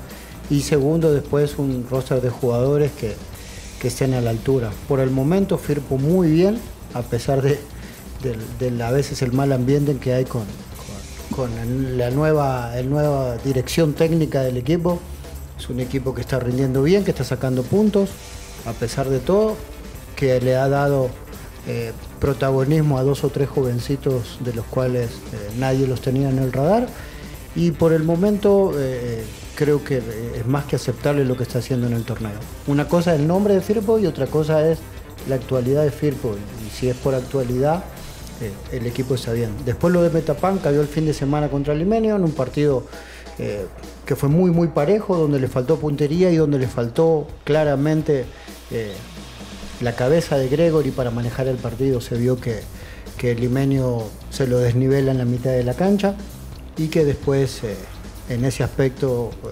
y 0.50 0.62
segundo 0.62 1.12
después 1.12 1.58
un 1.58 1.86
roster 1.88 2.20
de 2.20 2.30
jugadores 2.30 2.92
que, 2.92 3.14
estén 3.84 4.14
a 4.14 4.20
la 4.20 4.30
altura. 4.30 4.70
Por 4.88 5.00
el 5.00 5.10
momento 5.10 5.58
Firpo 5.58 5.98
muy 5.98 6.30
bien, 6.30 6.58
a 6.94 7.02
pesar 7.02 7.42
de, 7.42 7.58
a 8.82 8.90
veces 8.90 9.22
el 9.22 9.32
mal 9.32 9.52
ambiente 9.52 9.96
que 9.96 10.12
hay 10.14 10.24
con, 10.24 10.44
la 11.96 12.10
nueva 12.10 13.36
dirección 13.44 13.92
técnica 13.92 14.42
del 14.42 14.56
equipo. 14.56 15.00
Es 15.58 15.68
un 15.68 15.80
equipo 15.80 16.14
que 16.14 16.20
está 16.20 16.38
rindiendo 16.38 16.82
bien, 16.82 17.04
que 17.04 17.10
está 17.10 17.24
sacando 17.24 17.62
puntos, 17.62 18.10
a 18.66 18.72
pesar 18.72 19.08
de 19.08 19.20
todo, 19.20 19.56
que 20.14 20.40
le 20.40 20.56
ha 20.56 20.68
dado 20.68 21.10
eh, 21.66 21.92
protagonismo 22.20 22.98
a 22.98 23.02
dos 23.02 23.24
o 23.24 23.30
tres 23.30 23.48
jovencitos 23.48 24.38
de 24.44 24.54
los 24.54 24.64
cuales 24.66 25.10
eh, 25.10 25.50
nadie 25.58 25.86
los 25.86 26.00
tenía 26.00 26.30
en 26.30 26.38
el 26.38 26.52
radar. 26.52 26.88
Y 27.54 27.70
por 27.70 27.92
el 27.92 28.02
momento 28.02 28.72
eh, 28.76 29.24
creo 29.56 29.82
que 29.82 30.00
es 30.36 30.46
más 30.46 30.66
que 30.66 30.76
aceptable 30.76 31.24
lo 31.24 31.36
que 31.36 31.42
está 31.42 31.58
haciendo 31.58 31.88
en 31.88 31.94
el 31.94 32.04
torneo. 32.04 32.38
Una 32.68 32.86
cosa 32.86 33.14
es 33.14 33.20
el 33.20 33.26
nombre 33.26 33.54
de 33.54 33.60
Firpo 33.60 33.98
y 33.98 34.06
otra 34.06 34.26
cosa 34.26 34.68
es 34.68 34.78
la 35.28 35.34
actualidad 35.34 35.82
de 35.82 35.90
Firpo. 35.90 36.36
Y 36.64 36.70
si 36.70 36.88
es 36.88 36.96
por 36.96 37.14
actualidad, 37.14 37.82
el 38.70 38.86
equipo 38.86 39.14
está 39.14 39.32
bien. 39.32 39.50
Después 39.64 39.92
lo 39.92 40.02
de 40.02 40.10
Metapan 40.10 40.58
cayó 40.58 40.82
el 40.82 40.88
fin 40.88 41.06
de 41.06 41.14
semana 41.14 41.48
contra 41.48 41.74
Limenio 41.74 42.16
en 42.16 42.22
un 42.22 42.32
partido 42.32 42.84
que 44.06 44.16
fue 44.16 44.28
muy 44.28 44.50
muy 44.50 44.68
parejo, 44.68 45.16
donde 45.16 45.40
le 45.40 45.48
faltó 45.48 45.78
puntería 45.78 46.30
y 46.30 46.36
donde 46.36 46.58
le 46.58 46.68
faltó 46.68 47.26
claramente 47.44 48.26
la 49.80 49.94
cabeza 49.94 50.36
de 50.36 50.48
Gregory 50.48 50.90
para 50.90 51.10
manejar 51.10 51.48
el 51.48 51.56
partido. 51.56 52.00
Se 52.00 52.16
vio 52.16 52.38
que, 52.40 52.60
que 53.16 53.34
Limenio 53.34 54.04
se 54.30 54.46
lo 54.46 54.58
desnivela 54.58 55.12
en 55.12 55.18
la 55.18 55.24
mitad 55.24 55.50
de 55.50 55.64
la 55.64 55.74
cancha 55.74 56.14
y 56.76 56.88
que 56.88 57.04
después 57.04 57.62
eh, 57.64 57.74
en 58.28 58.44
ese 58.44 58.62
aspecto 58.62 59.30
eh, 59.44 59.48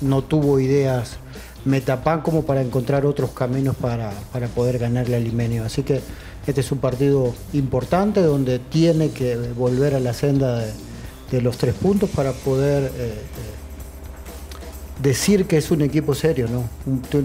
no 0.00 0.22
tuvo 0.22 0.60
ideas 0.60 1.18
Metapan 1.64 2.22
como 2.22 2.42
para 2.42 2.60
encontrar 2.60 3.06
otros 3.06 3.30
caminos 3.30 3.76
para, 3.76 4.10
poder 4.52 4.80
ganarle 4.80 5.14
al 5.14 5.22
Limenio. 5.22 5.64
Así 5.64 5.84
que 5.84 6.00
este 6.44 6.60
es 6.60 6.72
un 6.72 6.78
partido 6.78 7.32
importante 7.52 8.20
donde 8.20 8.58
tiene 8.58 9.10
que 9.10 9.36
volver 9.36 9.94
a 9.94 10.00
la 10.00 10.12
senda 10.12 10.58
de, 10.58 11.40
los 11.40 11.56
tres 11.56 11.74
puntos 11.74 12.10
para 12.10 12.32
poder 12.32 12.90
eh, 12.96 13.14
decir 15.02 15.46
que 15.46 15.56
es 15.56 15.70
un 15.70 15.82
equipo 15.82 16.14
serio, 16.14 16.46
¿no? 16.48 16.64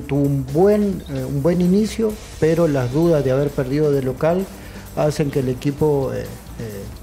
tuvo 0.08 0.22
un 0.22 0.46
buen, 0.52 1.04
eh, 1.10 1.24
un 1.24 1.44
buen 1.44 1.62
inicio, 1.62 2.12
pero 2.40 2.68
las 2.68 2.92
dudas 2.92 3.24
de 3.24 3.32
haber 3.32 3.50
perdido 3.50 3.92
de 3.92 4.02
local 4.02 4.46
hacen 4.96 5.30
que 5.30 5.40
el 5.40 5.50
equipo 5.50 6.12
eh, 6.14 6.22
eh, 6.22 6.26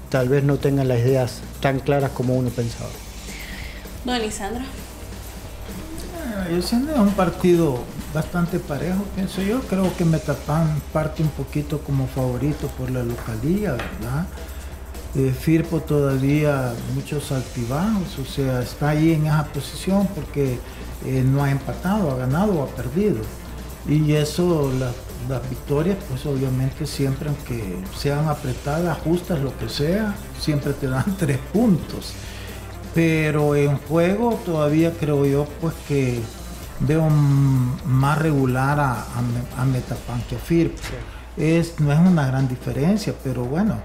tal 0.09 0.27
vez 0.27 0.43
no 0.43 0.57
tenga 0.57 0.83
las 0.83 0.99
ideas 0.99 1.39
tan 1.61 1.79
claras 1.79 2.11
como 2.11 2.35
uno 2.35 2.49
pensaba. 2.49 2.89
Don 4.05 4.21
Lisandro. 4.21 4.63
Yo 6.51 6.61
siento 6.61 6.93
un 7.01 7.13
partido 7.13 7.79
bastante 8.13 8.59
parejo, 8.59 9.03
pienso 9.15 9.41
yo. 9.41 9.61
Creo 9.61 9.95
que 9.97 10.05
Metapan 10.05 10.79
parte 10.93 11.23
un 11.23 11.29
poquito 11.29 11.79
como 11.79 12.07
favorito 12.07 12.67
por 12.77 12.91
la 12.91 13.03
localía, 13.03 13.71
¿verdad? 13.71 14.27
Firpo 15.39 15.79
todavía 15.79 16.73
muchos 16.93 17.31
altibajos, 17.31 18.19
o 18.19 18.25
sea, 18.25 18.61
está 18.61 18.89
ahí 18.89 19.13
en 19.13 19.27
esa 19.27 19.45
posición 19.45 20.07
porque 20.13 20.59
eh, 21.05 21.23
no 21.25 21.43
ha 21.43 21.49
empatado, 21.49 22.11
ha 22.11 22.17
ganado 22.17 22.59
o 22.59 22.63
ha 22.63 22.67
perdido. 22.67 23.17
Y 23.87 24.13
eso, 24.13 24.71
las 25.29 25.49
victorias, 25.49 25.97
pues 26.09 26.25
obviamente 26.25 26.85
siempre, 26.85 27.29
aunque 27.29 27.77
sean 27.97 28.27
apretadas, 28.27 28.97
justas, 28.99 29.39
lo 29.39 29.57
que 29.57 29.69
sea, 29.69 30.15
siempre 30.39 30.73
te 30.73 30.87
dan 30.87 31.15
tres 31.17 31.39
puntos. 31.53 32.13
Pero 32.95 33.55
en 33.55 33.77
juego 33.77 34.39
todavía 34.45 34.91
creo 34.99 35.25
yo 35.25 35.45
pues 35.61 35.75
que 35.87 36.21
veo 36.79 37.07
más 37.85 38.17
regular 38.17 38.79
a, 38.79 38.93
a, 38.93 39.61
a 39.61 39.65
Metapan 39.65 40.23
que 40.29 40.37
a 40.37 40.39
Firpo. 40.39 40.81
Es, 41.37 41.79
no 41.79 41.91
es 41.91 41.99
una 41.99 42.25
gran 42.25 42.47
diferencia, 42.47 43.13
pero 43.21 43.43
bueno, 43.43 43.75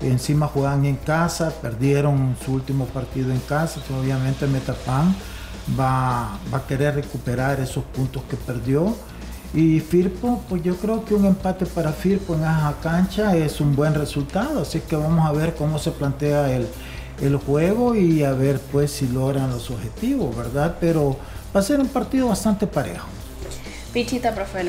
encima 0.00 0.46
juegan 0.46 0.84
en 0.84 0.96
casa, 0.96 1.52
perdieron 1.60 2.36
su 2.44 2.52
último 2.52 2.86
partido 2.86 3.32
en 3.32 3.40
casa, 3.40 3.80
obviamente 4.00 4.46
Metapan 4.46 5.14
va, 5.78 6.38
va 6.52 6.58
a 6.58 6.66
querer 6.68 6.94
recuperar 6.94 7.60
esos 7.60 7.84
puntos 7.84 8.22
que 8.30 8.36
perdió 8.36 8.94
Y 9.52 9.80
Firpo, 9.80 10.42
pues 10.48 10.62
yo 10.62 10.76
creo 10.76 11.04
que 11.04 11.14
un 11.14 11.24
empate 11.24 11.66
para 11.66 11.92
Firpo 11.92 12.34
en 12.34 12.42
esa 12.42 12.74
cancha 12.80 13.34
es 13.34 13.60
un 13.60 13.74
buen 13.74 13.94
resultado, 13.94 14.62
así 14.62 14.80
que 14.80 14.94
vamos 14.94 15.28
a 15.28 15.32
ver 15.32 15.56
cómo 15.56 15.78
se 15.80 15.90
plantea 15.90 16.52
el, 16.52 16.68
el 17.20 17.36
juego 17.36 17.94
y 17.94 18.24
a 18.24 18.32
ver 18.32 18.60
pues 18.72 18.90
si 18.90 19.08
logran 19.08 19.50
los 19.50 19.70
objetivos, 19.70 20.36
¿verdad? 20.36 20.76
Pero 20.80 21.16
va 21.54 21.60
a 21.60 21.62
ser 21.62 21.80
un 21.80 21.88
partido 21.88 22.28
bastante 22.28 22.66
parejo. 22.66 23.06
Pichita, 23.92 24.34
profe 24.34 24.68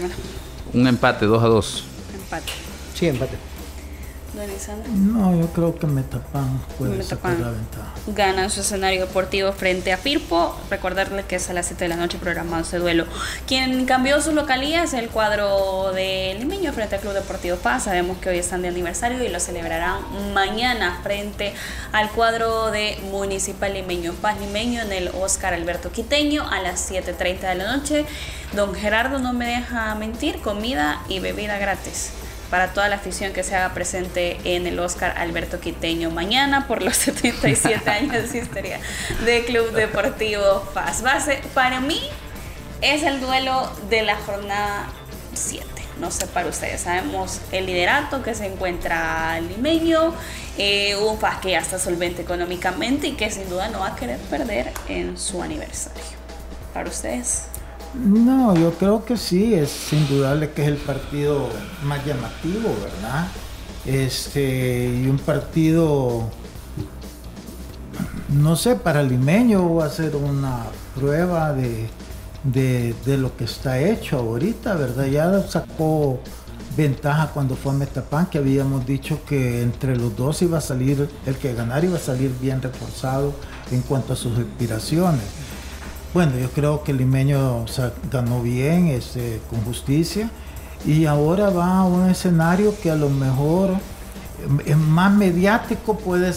Un 0.73 0.87
empate, 0.87 1.25
2 1.25 1.43
a 1.43 1.47
2. 1.47 1.83
Empate. 2.15 2.51
Sí, 2.95 3.07
empate. 3.07 3.50
No, 4.33 5.35
yo 5.37 5.47
creo 5.47 5.77
que 5.77 5.87
Metapan 5.87 6.61
puede 6.77 7.03
sacar 7.03 7.37
la 7.37 7.49
ventaja. 7.49 7.91
Gana 8.07 8.49
su 8.49 8.61
escenario 8.61 9.05
deportivo 9.05 9.51
frente 9.51 9.91
a 9.91 9.97
Firpo. 9.97 10.55
Recordarle 10.69 11.23
que 11.23 11.35
es 11.35 11.49
a 11.49 11.53
las 11.53 11.65
7 11.65 11.83
de 11.83 11.89
la 11.89 11.97
noche 11.97 12.17
programado 12.17 12.63
ese 12.63 12.77
duelo. 12.77 13.05
Quien 13.45 13.85
cambió 13.85 14.21
su 14.21 14.31
localía 14.31 14.83
es 14.83 14.93
el 14.93 15.09
cuadro 15.09 15.91
de 15.91 16.35
Limeño 16.39 16.71
frente 16.71 16.95
al 16.95 17.01
Club 17.01 17.13
Deportivo 17.13 17.57
Paz. 17.57 17.83
Sabemos 17.83 18.19
que 18.19 18.29
hoy 18.29 18.37
están 18.37 18.61
de 18.61 18.69
aniversario 18.69 19.21
y 19.21 19.27
lo 19.27 19.39
celebrarán 19.41 19.99
mañana 20.33 20.99
frente 21.03 21.53
al 21.91 22.09
cuadro 22.11 22.71
de 22.71 22.97
Municipal 23.11 23.73
Limeño 23.73 24.13
Paz 24.13 24.39
Limeño 24.39 24.81
en 24.81 24.93
el 24.93 25.09
Oscar 25.09 25.53
Alberto 25.53 25.91
Quiteño 25.91 26.47
a 26.49 26.61
las 26.61 26.89
7.30 26.89 27.39
de 27.41 27.55
la 27.55 27.75
noche. 27.75 28.05
Don 28.53 28.73
Gerardo 28.75 29.19
no 29.19 29.33
me 29.33 29.45
deja 29.45 29.93
mentir, 29.95 30.39
comida 30.39 31.01
y 31.09 31.19
bebida 31.19 31.57
gratis 31.57 32.13
para 32.51 32.73
toda 32.73 32.89
la 32.89 32.97
afición 32.97 33.31
que 33.31 33.43
se 33.43 33.55
haga 33.55 33.73
presente 33.73 34.37
en 34.43 34.67
el 34.67 34.77
Oscar 34.79 35.17
Alberto 35.17 35.61
Quiteño 35.61 36.11
mañana 36.11 36.67
por 36.67 36.83
los 36.83 36.97
77 36.97 37.89
años 37.89 38.31
de 38.31 38.37
historia 38.37 38.79
de 39.25 39.45
Club 39.45 39.71
Deportivo. 39.71 40.69
Base, 40.75 41.41
para 41.55 41.79
mí 41.79 41.99
es 42.81 43.03
el 43.03 43.21
duelo 43.21 43.71
de 43.89 44.03
la 44.03 44.17
jornada 44.17 44.89
7. 45.33 45.65
No 45.99 46.11
sé 46.11 46.27
para 46.27 46.49
ustedes, 46.49 46.81
sabemos 46.81 47.39
el 47.51 47.67
liderato 47.67 48.21
que 48.21 48.35
se 48.35 48.47
encuentra 48.47 49.39
limeño, 49.39 50.13
eh, 50.57 50.95
un 50.95 51.17
Paz 51.19 51.39
que 51.39 51.51
ya 51.51 51.59
está 51.59 51.79
solvente 51.79 52.23
económicamente 52.23 53.07
y 53.07 53.11
que 53.13 53.31
sin 53.31 53.47
duda 53.49 53.69
no 53.69 53.79
va 53.79 53.89
a 53.89 53.95
querer 53.95 54.17
perder 54.17 54.73
en 54.89 55.17
su 55.17 55.41
aniversario. 55.41 56.01
Para 56.73 56.89
ustedes. 56.89 57.50
No, 57.93 58.55
yo 58.55 58.71
creo 58.75 59.03
que 59.03 59.17
sí, 59.17 59.53
es 59.53 59.91
indudable 59.91 60.51
que 60.51 60.61
es 60.61 60.67
el 60.69 60.77
partido 60.77 61.49
más 61.83 62.05
llamativo, 62.05 62.69
¿verdad? 62.81 63.27
Este, 63.85 65.01
y 65.03 65.07
un 65.07 65.17
partido, 65.17 66.29
no 68.29 68.55
sé, 68.55 68.75
para 68.75 69.03
limeño 69.03 69.75
va 69.75 69.85
a 69.85 69.89
ser 69.89 70.15
una 70.15 70.63
prueba 70.95 71.51
de, 71.53 71.89
de, 72.43 73.17
lo 73.17 73.35
que 73.35 73.43
está 73.43 73.79
hecho 73.79 74.19
ahorita, 74.19 74.75
¿verdad? 74.75 75.07
Ya 75.07 75.41
sacó 75.43 76.19
ventaja 76.77 77.27
cuando 77.33 77.55
fue 77.55 77.73
a 77.73 77.75
Metapan, 77.75 78.27
que 78.27 78.37
habíamos 78.37 78.85
dicho 78.85 79.19
que 79.25 79.61
entre 79.61 79.97
los 79.97 80.15
dos 80.15 80.41
iba 80.41 80.59
a 80.59 80.61
salir, 80.61 81.09
el 81.25 81.35
que 81.35 81.53
ganar 81.53 81.83
iba 81.83 81.97
a 81.97 81.99
salir 81.99 82.31
bien 82.39 82.61
reforzado 82.61 83.33
en 83.71 83.81
cuanto 83.81 84.13
a 84.13 84.15
sus 84.15 84.37
aspiraciones. 84.37 85.23
Bueno, 86.13 86.37
yo 86.37 86.49
creo 86.49 86.83
que 86.83 86.91
el 86.91 86.97
limeño 86.97 87.65
ganó 88.11 88.41
bien, 88.41 88.87
este, 88.87 89.41
con 89.49 89.61
justicia, 89.63 90.29
y 90.85 91.05
ahora 91.05 91.49
va 91.49 91.77
a 91.79 91.83
un 91.85 92.09
escenario 92.09 92.75
que 92.81 92.91
a 92.91 92.95
lo 92.95 93.09
mejor 93.09 93.71
es 94.65 94.75
más 94.75 95.13
mediático, 95.13 95.97
puede, 95.97 96.33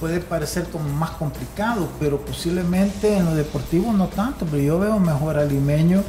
puede 0.00 0.20
parecer 0.20 0.64
como 0.72 0.88
más 0.88 1.10
complicado, 1.10 1.86
pero 2.00 2.18
posiblemente 2.18 3.14
en 3.14 3.26
lo 3.26 3.34
deportivo 3.34 3.92
no 3.92 4.06
tanto, 4.06 4.46
pero 4.46 4.62
yo 4.62 4.78
veo 4.78 4.98
mejor 4.98 5.36
al 5.36 5.50
limeño 5.50 6.02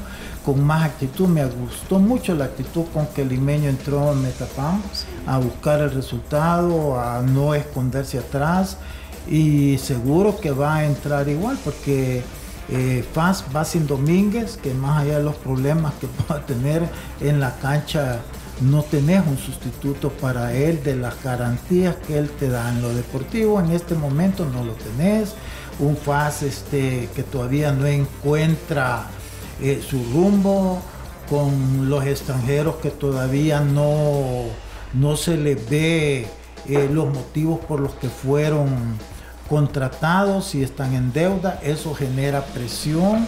con 0.46 0.64
más 0.64 0.86
actitud. 0.86 1.28
Me 1.28 1.46
gustó 1.46 2.00
mucho 2.00 2.34
la 2.34 2.46
actitud 2.46 2.86
con 2.94 3.08
que 3.08 3.24
el 3.24 3.30
limeño 3.30 3.68
entró 3.68 4.14
en 4.14 4.22
Metapam 4.22 4.82
a 5.28 5.38
buscar 5.38 5.82
el 5.82 5.92
resultado, 5.92 6.98
a 6.98 7.22
no 7.22 7.56
esconderse 7.56 8.20
atrás. 8.20 8.78
Y 9.28 9.80
seguro 9.80 10.40
que 10.40 10.52
va 10.52 10.76
a 10.76 10.86
entrar 10.86 11.28
igual 11.28 11.58
porque 11.66 12.24
eh, 12.70 13.06
Faz 13.14 13.46
va 13.56 13.64
sin 13.64 13.88
Domínguez, 13.88 14.58
que 14.58 14.74
más 14.74 15.04
allá 15.04 15.20
de 15.20 15.24
los 15.24 15.36
problemas 15.36 15.94
que 15.96 16.08
pueda 16.08 16.46
tener 16.46 16.90
en 17.22 17.40
la 17.40 17.56
cancha, 17.58 18.20
no 18.62 18.84
tenés 18.84 19.26
un 19.28 19.38
sustituto 19.38 20.10
para 20.10 20.54
él 20.54 20.82
de 20.84 20.96
las 20.96 21.22
garantías 21.22 21.96
que 22.08 22.18
él 22.18 22.30
te 22.30 22.50
da 22.50 22.70
en 22.70 22.82
lo 22.82 22.94
deportivo. 22.94 23.60
En 23.60 23.72
este 23.72 23.96
momento 23.96 24.46
no 24.46 24.64
lo 24.64 24.74
tenés. 24.74 25.36
Un 25.80 25.98
Faz 25.98 26.42
este, 26.42 27.10
que 27.16 27.24
todavía 27.24 27.72
no 27.72 27.86
encuentra 27.86 29.08
eh, 29.62 29.84
su 29.86 30.02
rumbo 30.14 30.82
con 31.30 31.90
los 31.90 32.06
extranjeros 32.06 32.76
que 32.76 32.92
todavía 32.92 33.60
no, 33.60 34.44
no 34.94 35.18
se 35.18 35.38
le 35.38 35.56
ve 35.56 36.28
eh, 36.68 36.90
los 36.92 37.14
motivos 37.14 37.60
por 37.66 37.80
los 37.80 37.94
que 37.96 38.10
fueron 38.10 38.98
contratados 39.50 40.56
y 40.56 40.64
están 40.64 40.94
en 40.94 41.14
deuda, 41.14 41.60
eso 41.64 41.94
genera 41.94 42.46
presión. 42.46 43.28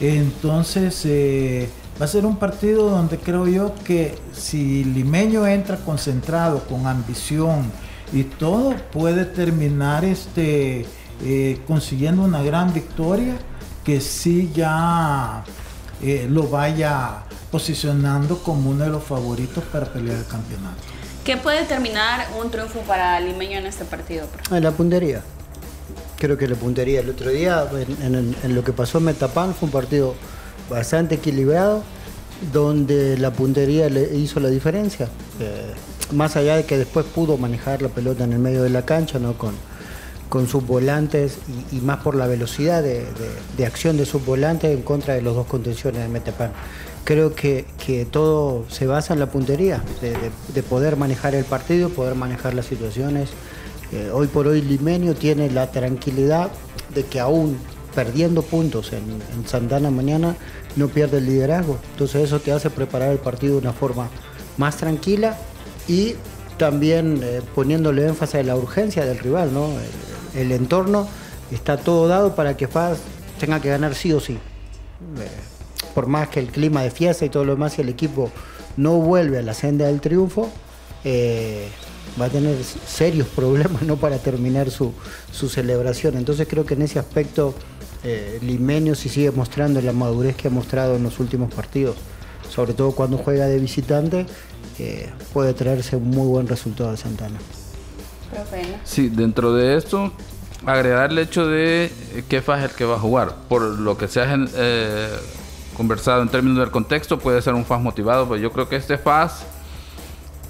Entonces 0.00 1.02
eh, 1.04 1.68
va 2.00 2.06
a 2.06 2.08
ser 2.08 2.24
un 2.24 2.36
partido 2.36 2.88
donde 2.88 3.18
creo 3.18 3.46
yo 3.46 3.74
que 3.84 4.18
si 4.32 4.84
Limeño 4.84 5.46
entra 5.46 5.76
concentrado, 5.76 6.64
con 6.64 6.86
ambición 6.86 7.70
y 8.12 8.24
todo, 8.24 8.74
puede 8.92 9.24
terminar 9.26 10.04
este, 10.04 10.86
eh, 11.22 11.60
consiguiendo 11.66 12.22
una 12.22 12.42
gran 12.42 12.72
victoria 12.72 13.36
que 13.84 14.00
sí 14.00 14.50
ya 14.54 15.44
eh, 16.02 16.26
lo 16.30 16.48
vaya 16.48 17.24
posicionando 17.50 18.38
como 18.38 18.70
uno 18.70 18.84
de 18.84 18.90
los 18.90 19.04
favoritos 19.04 19.62
para 19.64 19.86
pelear 19.86 20.16
el 20.18 20.26
campeonato. 20.26 20.80
¿Qué 21.24 21.36
puede 21.36 21.64
terminar 21.64 22.26
un 22.42 22.50
triunfo 22.50 22.80
para 22.80 23.20
Limeño 23.20 23.58
en 23.58 23.66
este 23.66 23.84
partido? 23.84 24.26
La 24.50 24.70
puntería 24.70 25.22
creo 26.20 26.38
que 26.38 26.46
la 26.46 26.54
puntería. 26.54 27.00
El 27.00 27.10
otro 27.10 27.30
día, 27.30 27.66
en, 28.02 28.54
lo 28.54 28.62
que 28.62 28.72
pasó 28.72 28.98
en 28.98 29.04
Metapan, 29.04 29.54
fue 29.54 29.66
un 29.66 29.72
partido 29.72 30.14
bastante 30.68 31.16
equilibrado, 31.16 31.82
donde 32.52 33.18
la 33.18 33.32
puntería 33.32 33.88
le 33.88 34.16
hizo 34.16 34.38
la 34.38 34.50
diferencia. 34.50 35.08
Eh, 35.40 35.72
más 36.12 36.36
allá 36.36 36.56
de 36.56 36.64
que 36.64 36.78
después 36.78 37.06
pudo 37.06 37.36
manejar 37.38 37.82
la 37.82 37.88
pelota 37.88 38.24
en 38.24 38.32
el 38.32 38.38
medio 38.38 38.62
de 38.62 38.70
la 38.70 38.82
cancha, 38.82 39.18
¿no? 39.18 39.34
con, 39.34 39.54
con 40.28 40.46
sus 40.46 40.64
volantes 40.64 41.38
y, 41.72 41.76
más 41.76 41.98
por 41.98 42.14
la 42.14 42.26
velocidad 42.26 42.82
de, 42.82 43.66
acción 43.66 43.96
de 43.96 44.04
sus 44.04 44.24
volantes 44.24 44.76
en 44.76 44.82
contra 44.82 45.14
de 45.14 45.22
los 45.22 45.34
dos 45.34 45.46
contenciones 45.46 46.02
de 46.02 46.08
Metapan. 46.08 46.52
Creo 47.04 47.34
que, 47.34 47.64
que 47.84 48.04
todo 48.04 48.66
se 48.68 48.86
basa 48.86 49.14
en 49.14 49.20
la 49.20 49.26
puntería, 49.26 49.82
de 50.54 50.62
poder 50.62 50.96
manejar 50.96 51.34
el 51.34 51.44
partido, 51.44 51.88
poder 51.88 52.14
manejar 52.14 52.52
las 52.54 52.66
situaciones. 52.66 53.30
Eh, 53.92 54.10
hoy 54.12 54.28
por 54.28 54.46
hoy 54.46 54.62
Limenio 54.62 55.14
tiene 55.14 55.50
la 55.50 55.70
tranquilidad 55.70 56.50
de 56.94 57.04
que 57.04 57.18
aún 57.18 57.58
perdiendo 57.94 58.42
puntos 58.42 58.92
en, 58.92 59.20
Santana 59.46 59.90
mañana 59.90 60.36
no 60.76 60.88
pierde 60.88 61.18
el 61.18 61.26
liderazgo. 61.26 61.78
Entonces 61.92 62.22
eso 62.24 62.38
te 62.38 62.52
hace 62.52 62.70
preparar 62.70 63.10
el 63.10 63.18
partido 63.18 63.54
de 63.54 63.60
una 63.60 63.72
forma 63.72 64.08
más 64.58 64.76
tranquila 64.76 65.36
y 65.88 66.14
también 66.56 67.20
eh, 67.22 67.40
poniéndole 67.54 68.06
énfasis 68.06 68.36
a 68.36 68.42
la 68.42 68.54
urgencia 68.54 69.04
del 69.04 69.18
rival, 69.18 69.52
¿no? 69.52 69.70
El, 70.36 70.52
entorno 70.52 71.08
está 71.50 71.76
todo 71.78 72.06
dado 72.06 72.36
para 72.36 72.56
que 72.56 72.68
Faz 72.68 72.98
tenga 73.40 73.60
que 73.60 73.70
ganar 73.70 73.94
sí 73.94 74.12
o 74.12 74.20
sí. 74.20 74.34
Eh, 74.34 75.28
por 75.94 76.06
más 76.06 76.28
que 76.28 76.38
el 76.38 76.52
clima 76.52 76.82
de 76.82 76.90
fiesta 76.90 77.24
y 77.24 77.30
todo 77.30 77.44
lo 77.44 77.54
demás, 77.54 77.72
si 77.72 77.82
el 77.82 77.88
equipo 77.88 78.30
no 78.76 78.98
vuelve 78.98 79.38
a 79.38 79.42
la 79.42 79.54
senda 79.54 79.86
del 79.86 80.00
triunfo, 80.00 80.48
va 82.20 82.26
a 82.26 82.28
tener 82.28 82.56
serios 82.62 83.26
problemas 83.36 83.82
¿no? 83.82 83.96
para 83.96 84.18
terminar 84.18 84.70
su, 84.70 84.92
celebración. 85.32 86.16
Entonces 86.16 86.46
creo 86.48 86.64
que 86.64 86.74
en 86.74 86.82
ese 86.82 86.98
aspecto 86.98 87.54
eh, 88.02 88.38
Limenio 88.42 88.94
sí 88.94 89.08
sigue 89.08 89.30
mostrando 89.30 89.80
la 89.80 89.92
madurez 89.92 90.36
que 90.36 90.48
ha 90.48 90.50
mostrado 90.50 90.96
en 90.96 91.02
los 91.02 91.18
últimos 91.20 91.52
partidos, 91.52 91.96
sobre 92.48 92.72
todo 92.72 92.92
cuando 92.92 93.18
juega 93.18 93.46
de 93.46 93.58
visitante, 93.58 94.26
eh, 94.78 95.10
puede 95.32 95.52
traerse 95.52 95.96
un 95.96 96.08
muy 96.08 96.26
buen 96.26 96.48
resultado 96.48 96.90
de 96.90 96.96
Santana. 96.96 97.38
Sí, 98.84 99.08
dentro 99.08 99.54
de 99.54 99.76
esto, 99.76 100.12
agregar 100.64 101.10
el 101.10 101.18
hecho 101.18 101.46
de 101.46 101.90
qué 102.28 102.42
faz 102.42 102.64
el 102.64 102.70
que 102.70 102.84
va 102.84 102.96
a 102.96 102.98
jugar. 102.98 103.34
Por 103.48 103.62
lo 103.62 103.98
que 103.98 104.08
se 104.08 104.20
ha 104.20 104.36
eh, 104.56 105.08
conversado 105.76 106.22
en 106.22 106.28
términos 106.28 106.58
del 106.58 106.70
contexto, 106.70 107.18
puede 107.18 107.42
ser 107.42 107.54
un 107.54 107.64
FAS 107.64 107.80
motivado, 107.80 108.28
pero 108.28 108.40
yo 108.40 108.52
creo 108.52 108.68
que 108.68 108.76
este 108.76 108.98
FAS 108.98 109.44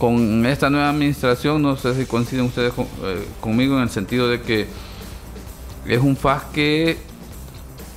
con 0.01 0.47
esta 0.47 0.71
nueva 0.71 0.89
administración, 0.89 1.61
no 1.61 1.77
sé 1.77 1.95
si 1.95 2.07
coinciden 2.07 2.47
ustedes 2.47 2.73
eh, 3.03 3.29
conmigo 3.39 3.77
en 3.77 3.83
el 3.83 3.91
sentido 3.91 4.29
de 4.29 4.41
que 4.41 4.67
es 5.87 6.01
un 6.01 6.17
FAS 6.17 6.45
que 6.55 6.97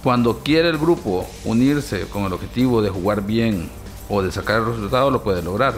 cuando 0.03 0.39
quiere 0.39 0.67
el 0.67 0.77
grupo 0.77 1.25
unirse 1.45 2.01
con 2.07 2.25
el 2.25 2.33
objetivo 2.33 2.81
de 2.81 2.89
jugar 2.89 3.25
bien 3.25 3.69
o 4.09 4.21
de 4.21 4.33
sacar 4.33 4.59
el 4.59 4.65
resultado, 4.65 5.09
lo 5.11 5.23
puede 5.23 5.41
lograr. 5.41 5.75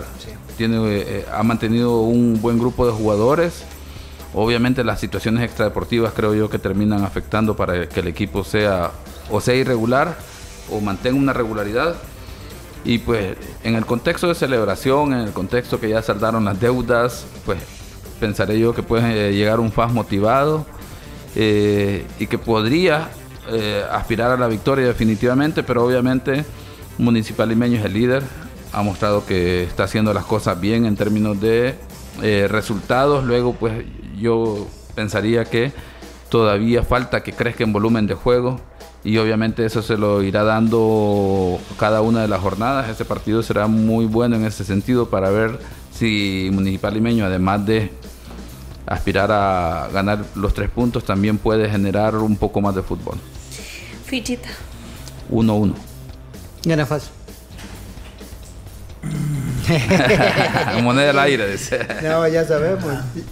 Tiene, 0.57 0.80
eh, 0.84 1.26
ha 1.32 1.43
mantenido 1.43 2.01
un 2.01 2.41
buen 2.41 2.57
grupo 2.57 2.88
de 2.88 2.91
jugadores. 2.91 3.63
Obviamente 4.34 4.84
las 4.84 4.99
situaciones 4.99 5.43
extradeportivas 5.43 6.13
creo 6.13 6.34
yo 6.34 6.49
que 6.49 6.57
terminan 6.57 7.03
afectando 7.03 7.55
para 7.55 7.88
que 7.88 7.99
el 7.99 8.07
equipo 8.07 8.43
sea 8.43 8.91
o 9.30 9.41
sea 9.41 9.53
irregular 9.53 10.17
o 10.71 10.82
mantenga 10.82 11.19
una 11.19 11.34
regularidad 11.34 11.95
Y 12.86 13.00
pues 13.00 13.36
en 13.64 13.76
el 13.76 13.86
contexto 13.86 14.28
de 14.28 14.36
celebración, 14.36 15.14
en 15.14 15.22
el 15.22 15.32
contexto 15.34 15.80
que 15.80 15.90
ya 15.90 16.04
saldaron 16.04 16.46
las 16.46 16.60
deudas, 16.60 17.26
pues 17.44 17.60
pensaré 18.20 18.60
yo 18.60 18.76
que 18.76 18.84
puede 18.84 19.34
llegar 19.34 19.60
un 19.60 19.72
FAS 19.72 19.92
motivado 19.92 20.66
eh, 21.36 22.06
y 22.20 22.28
que 22.28 22.38
podría 22.38 23.10
eh, 23.50 23.84
aspirar 23.92 24.32
a 24.32 24.38
la 24.38 24.48
victoria 24.48 24.86
definitivamente, 24.86 25.64
pero 25.64 25.84
obviamente 25.84 26.46
Municipal 26.98 27.50
Limeño 27.50 27.80
es 27.80 27.86
el 27.86 27.94
líder, 27.94 28.24
ha 28.72 28.84
mostrado 28.84 29.26
que 29.26 29.64
está 29.64 29.84
haciendo 29.86 30.14
las 30.14 30.26
cosas 30.26 30.60
bien 30.60 30.86
en 30.86 30.96
términos 30.96 31.42
de 31.42 31.76
eh, 32.22 32.48
resultados, 32.50 33.26
luego 33.26 33.54
pues 33.54 33.84
yo 34.18 34.68
pensaría 34.94 35.44
que 35.46 35.74
todavía 36.30 36.84
falta 36.84 37.24
que 37.24 37.34
crezca 37.34 37.64
en 37.64 37.74
volumen 37.74 38.08
de 38.08 38.14
juego 38.14 38.60
y 39.06 39.20
obviamente 39.20 39.64
eso 39.64 39.84
se 39.84 39.97
lo 39.97 40.24
irá 40.24 40.43
dando 40.43 41.60
cada 41.78 42.01
una 42.01 42.24
de 42.24 42.28
las 42.28 42.41
jornadas. 42.41 42.89
Ese 42.89 43.06
partido 43.06 43.43
será 43.43 43.68
muy 43.68 44.06
bueno 44.06 44.36
en 44.36 44.45
ese 44.45 44.66
sentido 44.66 45.10
para 45.10 45.30
ver 45.30 45.60
si 45.93 46.49
Municipal 46.51 46.95
Limeño, 46.95 47.24
además 47.24 47.64
de 47.68 47.91
aspirar 48.88 49.32
a 49.32 49.89
ganar 49.93 50.26
los 50.34 50.56
tres 50.56 50.72
puntos, 50.72 51.03
también 51.03 51.38
puede 51.38 51.70
generar 51.70 52.16
un 52.16 52.36
poco 52.36 52.62
más 52.62 52.74
de 52.74 52.82
fútbol. 52.82 53.18
Fichita. 54.06 54.49
1-1. 55.32 55.74
Gana 56.66 56.86
fácil. 56.88 57.12
Moneda 60.82 61.09
al 61.11 61.20
aire, 61.20 61.51
dice. 61.51 61.80
No, 62.03 62.28
ya 62.28 62.45
sabemos. 62.45 62.84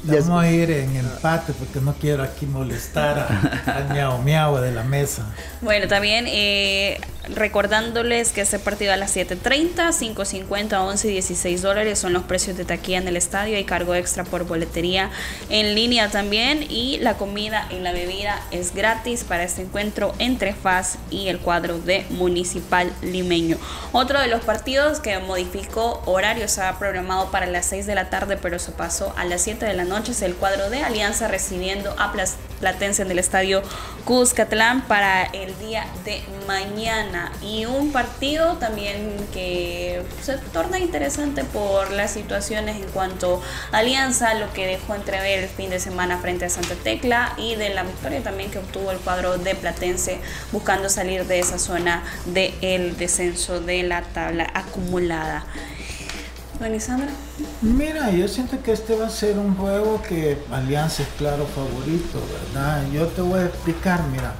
Vamos 0.04 0.44
a 0.44 0.50
ir 0.50 0.72
en 0.72 0.96
empate 0.96 1.54
porque 1.54 1.80
no 1.80 1.94
quiero 1.94 2.24
aquí 2.24 2.46
molestar 2.46 3.28
al 3.66 3.90
miau 3.90 4.22
miau 4.22 4.58
de 4.58 4.72
la 4.72 4.84
mesa. 4.84 5.26
Bueno, 5.62 5.88
también 5.88 6.26
eh, 6.28 7.00
recordándoles 7.30 8.32
que 8.32 8.42
este 8.42 8.60
partido 8.60 8.94
a 8.94 8.98
las 8.98 9.16
7.30, 9.16 9.76
5.50, 9.76 10.74
11 10.74 11.08
y 11.08 11.12
16 11.12 11.62
dólares 11.62 12.00
son 12.00 12.14
los 12.14 12.24
precios 12.24 12.58
de 12.58 12.66
taquilla 12.66 12.98
en 12.98 13.08
el 13.08 13.16
estadio. 13.16 13.56
Hay 13.56 13.64
cargo 13.64 13.96
extra 13.96 14.24
por 14.24 14.46
boletería 14.46 15.10
en 15.50 15.76
línea 15.76 16.10
también. 16.10 16.66
Y 16.70 16.98
la 17.00 17.16
comida 17.16 17.68
y 17.72 17.80
la 17.80 17.92
bebida 17.92 18.42
es 18.52 18.74
gratis 18.74 19.24
para 19.24 19.44
este 19.44 19.62
encuentro 19.62 20.14
entre 20.20 20.54
FAS 20.54 20.98
y 21.10 21.28
el 21.28 21.40
cuadro 21.40 21.80
de 21.80 22.06
Municipal 22.10 22.92
Limeño. 23.02 23.58
Otro 23.92 24.20
de 24.20 24.28
los 24.28 24.42
partidos 24.42 25.00
que 25.00 25.20
modificó 25.20 26.02
horario 26.24 26.46
estaba 26.46 26.80
programado 26.80 27.32
para 27.32 27.48
las 27.48 27.66
6 27.66 27.86
de 27.86 27.96
la 27.96 28.10
tarde, 28.10 28.38
pero 28.38 28.58
se 28.58 28.72
pasó 28.72 29.14
a 29.18 29.26
las 29.26 29.42
7 29.42 29.66
de 29.66 29.74
la 29.74 29.84
noche. 29.84 30.14
Es 30.14 30.22
el 30.22 30.36
cuadro 30.36 30.70
de 30.70 30.82
Alianza 30.82 31.28
recibiendo 31.28 31.94
a 32.00 32.14
Platense 32.62 33.02
en 33.02 33.12
el 33.12 33.20
estadio 33.20 33.62
Cuscatlán 34.06 34.88
para 34.88 35.24
el 35.24 35.54
día 35.60 35.86
de 36.06 36.24
mañana. 36.48 37.34
Y 37.42 37.66
un 37.66 37.92
partido 37.92 38.54
también 38.54 39.18
que 39.34 40.02
se 40.22 40.38
torna 40.54 40.80
interesante 40.80 41.44
por 41.44 41.92
las 41.92 42.12
situaciones 42.12 42.78
en 42.78 42.88
cuanto 42.92 43.42
a 43.74 43.80
Alianza, 43.80 44.34
lo 44.36 44.54
que 44.54 44.66
dejó 44.66 44.96
entrever 44.96 45.40
el 45.40 45.50
fin 45.50 45.72
de 45.72 45.82
semana 45.82 46.20
frente 46.20 46.46
a 46.46 46.50
Santa 46.50 46.76
Tecla 46.76 47.34
y 47.36 47.56
de 47.56 47.74
la 47.74 47.84
victoria 47.84 48.24
también 48.24 48.50
que 48.50 48.60
obtuvo 48.60 48.92
el 48.92 49.00
cuadro 49.00 49.38
de 49.38 49.56
Platense 49.56 50.22
buscando 50.54 50.88
salir 50.88 51.26
de 51.26 51.40
esa 51.40 51.60
zona 51.60 52.02
del 52.28 52.96
descenso 52.96 53.60
de 53.60 53.84
la 53.84 54.04
tabla 54.04 54.50
acumulada. 54.54 55.46
Sandra? 56.80 57.10
Mira, 57.62 58.12
yo 58.12 58.28
siento 58.28 58.62
que 58.62 58.72
este 58.72 58.96
va 58.96 59.08
a 59.08 59.10
ser 59.10 59.38
un 59.38 59.56
juego 59.56 60.02
que 60.02 60.38
Alianza 60.52 61.04
es 61.04 61.10
claro 61.18 61.46
favorito, 61.46 62.20
¿verdad? 62.54 62.84
Yo 62.92 63.08
te 63.08 63.22
voy 63.22 63.40
a 63.40 63.46
explicar, 63.46 64.02
mira. 64.12 64.34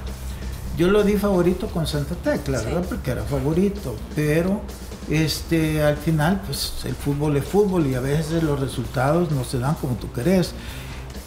Yo 0.76 0.88
lo 0.88 1.02
di 1.04 1.16
favorito 1.16 1.68
con 1.68 1.86
Santa 1.86 2.14
Tecla, 2.16 2.60
¿verdad? 2.62 2.84
Porque 2.88 3.10
era 3.10 3.22
favorito, 3.22 3.94
pero 4.16 4.60
este, 5.08 5.82
al 5.82 5.96
final, 5.96 6.40
pues 6.46 6.72
el 6.84 6.94
fútbol 6.94 7.36
es 7.36 7.44
fútbol 7.44 7.86
y 7.86 7.94
a 7.94 8.00
veces 8.00 8.42
los 8.42 8.58
resultados 8.58 9.30
no 9.30 9.44
se 9.44 9.58
dan 9.58 9.74
como 9.74 9.94
tú 9.94 10.10
querés. 10.12 10.52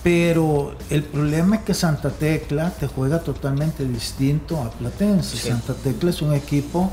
Pero 0.03 0.75
el 0.89 1.03
problema 1.03 1.57
es 1.57 1.61
que 1.63 1.73
Santa 1.73 2.09
Tecla 2.09 2.71
te 2.71 2.87
juega 2.87 3.19
totalmente 3.19 3.85
distinto 3.85 4.61
a 4.61 4.69
Platense. 4.69 5.37
Santa 5.37 5.73
Tecla 5.73 6.11
es 6.11 6.21
un 6.21 6.33
equipo 6.33 6.91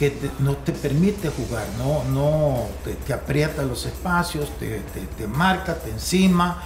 que 0.00 0.14
no 0.38 0.56
te 0.56 0.72
permite 0.72 1.28
jugar, 1.28 1.66
no, 1.76 2.04
no 2.04 2.68
te, 3.06 3.12
aprieta 3.12 3.62
los 3.62 3.84
espacios, 3.84 4.48
te, 4.58 4.80
te, 5.18 5.26
marca, 5.26 5.74
te 5.74 5.90
encima, 5.90 6.62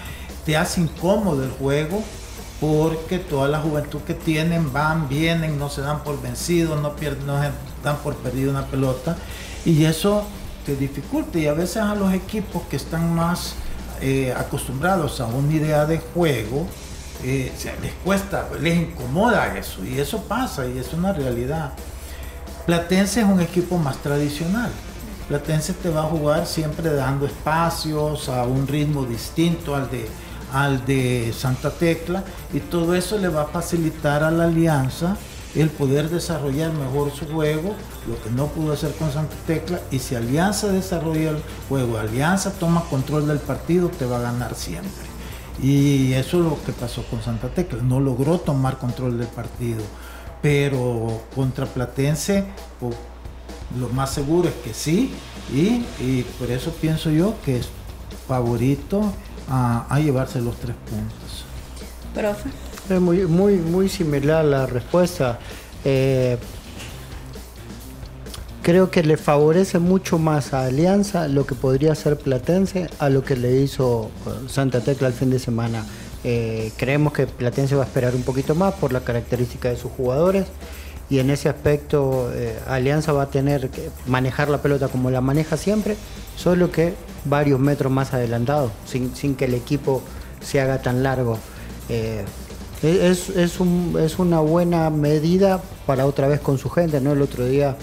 te 0.47 0.57
hace 0.57 0.83
incómodo 0.83 1.43
el 1.43 1.51
juego 1.51 2.01
porque 2.61 3.19
toda 3.19 3.49
la 3.49 3.59
juventud 3.59 4.03
que 4.03 4.15
tienen 4.15 4.73
van, 4.73 5.09
vienen, 5.09 5.59
no 5.59 5.69
se 5.69 5.81
dan 5.81 6.05
por 6.05 6.23
vencidos, 6.23 6.81
no, 6.81 6.95
pierden, 6.95 7.27
no 7.27 7.43
se 7.43 7.51
dan 7.83 7.97
por 8.05 8.15
perdido 8.15 8.53
una 8.53 8.67
pelota 8.67 9.17
y 9.65 9.85
eso 9.85 10.23
te 10.65 10.77
dificulta 10.77 11.37
y 11.37 11.49
a 11.49 11.55
veces 11.55 11.79
a 11.79 11.97
los 11.97 12.15
equipos 12.15 12.63
que 12.71 12.77
están 12.77 13.17
más 13.17 13.57
eh, 14.01 14.33
acostumbrados 14.37 15.21
a 15.21 15.27
una 15.27 15.53
idea 15.53 15.87
de 15.87 15.99
juego, 15.99 16.69
eh, 17.25 17.51
les 17.83 17.93
cuesta, 18.05 18.49
les 18.61 18.77
incomoda 18.77 19.59
eso 19.59 19.85
y 19.85 19.99
eso 19.99 20.23
pasa 20.23 20.69
y 20.69 20.79
es 20.79 20.93
una 20.93 21.13
realidad. 21.13 21.73
Platense 22.67 23.21
es 23.21 23.27
un 23.27 23.43
equipo 23.43 23.77
más 23.77 23.99
tradicional. 23.99 24.71
Platense 25.29 25.75
te 25.75 25.91
va 25.91 26.01
a 26.01 26.09
jugar 26.09 26.47
siempre 26.47 26.95
dando 26.95 27.27
espacios 27.27 28.31
a 28.31 28.45
un 28.45 28.67
ritmo 28.67 29.05
distinto 29.05 29.75
al 29.75 29.91
de, 29.91 30.09
al 30.51 30.87
de 30.87 31.35
Santa 31.37 31.71
Tecla 31.71 32.25
y 32.55 32.61
todo 32.61 32.95
eso 32.95 33.19
le 33.19 33.29
va 33.29 33.43
a 33.43 33.47
facilitar 33.47 34.23
a 34.23 34.31
la 34.31 34.45
alianza 34.45 35.19
el 35.55 35.69
poder 35.69 36.09
desarrollar 36.09 36.73
mejor 36.73 37.13
su 37.13 37.27
juego, 37.27 37.75
lo 38.09 38.23
que 38.23 38.31
no 38.31 38.47
pudo 38.47 38.73
hacer 38.73 38.93
con 38.95 39.13
Santa 39.13 39.37
Tecla, 39.47 39.81
y 39.93 40.01
si 40.01 40.17
Alianza 40.17 40.67
desarrolla 40.67 41.31
el 41.31 41.43
juego, 41.69 41.97
Alianza 41.97 42.51
toma 42.51 42.83
control 42.91 43.29
del 43.29 43.39
partido, 43.39 43.89
te 43.89 44.05
va 44.05 44.17
a 44.17 44.23
ganar 44.23 44.57
siempre. 44.57 44.91
Y 45.63 46.13
eso 46.15 46.39
es 46.39 46.45
lo 46.45 46.59
que 46.65 46.73
pasó 46.73 47.05
con 47.05 47.23
Santa 47.23 47.51
Tecla, 47.51 47.81
no 47.83 48.01
logró 48.01 48.39
tomar 48.39 48.79
control 48.79 49.17
del 49.17 49.29
partido 49.29 49.85
pero 50.45 51.23
contra 51.35 51.65
Platense 51.65 52.45
lo 53.81 53.89
más 53.89 54.13
seguro 54.13 54.47
es 54.47 54.55
que 54.57 54.75
sí 54.75 55.11
y, 55.51 56.23
por 56.39 56.51
eso 56.51 56.71
pienso 56.73 57.11
yo 57.11 57.35
que 57.47 57.57
es 57.57 57.69
favorito 58.29 59.11
a, 59.49 59.99
llevarse 60.01 60.43
los 60.43 60.55
tres 60.57 60.77
puntos. 60.91 61.47
Profe. 62.13 62.51
Es 62.91 63.01
muy, 63.01 63.27
muy, 63.27 63.55
muy 63.57 63.89
similar 63.89 64.45
la 64.45 64.67
respuesta. 64.67 65.39
Eh, 65.83 66.37
creo 68.63 68.91
que 68.91 69.03
le 69.03 69.17
favorece 69.17 69.79
mucho 69.79 70.19
más 70.19 70.53
a 70.53 70.67
Alianza 70.67 71.27
lo 71.27 71.47
que 71.47 71.55
podría 71.55 71.95
ser 71.95 72.19
Platense 72.19 72.91
a 72.99 73.09
lo 73.09 73.25
que 73.25 73.37
le 73.37 73.63
hizo 73.63 74.11
eh, 74.27 74.49
Santa 74.49 74.81
Tecla 74.83 75.09
el 75.09 75.15
fin 75.15 75.31
de 75.31 75.39
semana. 75.39 75.87
Eh, 76.25 76.73
creemos 76.79 77.13
que 77.13 77.27
Platense 77.27 77.75
va 77.75 77.83
a 77.83 77.87
esperar 77.87 78.15
un 78.15 78.23
poquito 78.23 78.55
más 78.55 78.73
por 78.75 78.95
la 78.95 79.01
característica 79.01 79.69
de 79.69 79.77
sus 79.77 79.93
jugadores 79.93 80.47
y 81.11 81.19
en 81.19 81.29
ese 81.29 81.51
aspecto 81.51 82.31
eh, 82.33 82.59
Alianza 82.67 83.13
va 83.13 83.25
a 83.25 83.31
tener 83.31 83.69
que 83.69 83.91
manejar 84.07 84.49
la 84.49 84.63
pelota 84.63 84.89
como 84.89 85.11
la 85.11 85.21
maneja 85.21 85.59
siempre, 85.59 85.97
solo 86.35 86.73
que 86.73 86.95
varios 87.27 87.61
metros 87.61 87.93
más 87.93 88.15
adelantado, 88.15 88.71
sin, 88.87 89.35
que 89.37 89.45
el 89.45 89.53
equipo 89.53 90.03
se 90.41 90.63
haga 90.63 90.81
tan 90.81 91.03
largo. 91.03 91.39
Eh, 91.91 92.25
es, 92.83 93.29
es, 93.29 94.19
una 94.19 94.41
buena 94.41 94.89
medida 94.89 95.63
para 95.87 96.07
otra 96.07 96.27
vez 96.29 96.41
con 96.41 96.57
su 96.59 96.71
gente, 96.71 97.01
¿no? 97.01 97.13
El 97.13 97.23
otro 97.23 97.47
día 97.47 97.77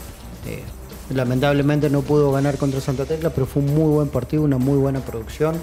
lamentablemente 1.14 1.90
no 1.90 2.02
pudo 2.02 2.32
ganar 2.32 2.58
contra 2.58 2.82
Santa 2.82 3.06
Tecla, 3.06 3.32
pero 3.32 3.46
fue 3.46 3.62
un 3.64 3.74
muy 3.74 3.92
buen 3.94 4.10
partido, 4.10 4.44
una 4.44 4.58
muy 4.58 4.78
buena 4.78 5.00
producción, 5.00 5.56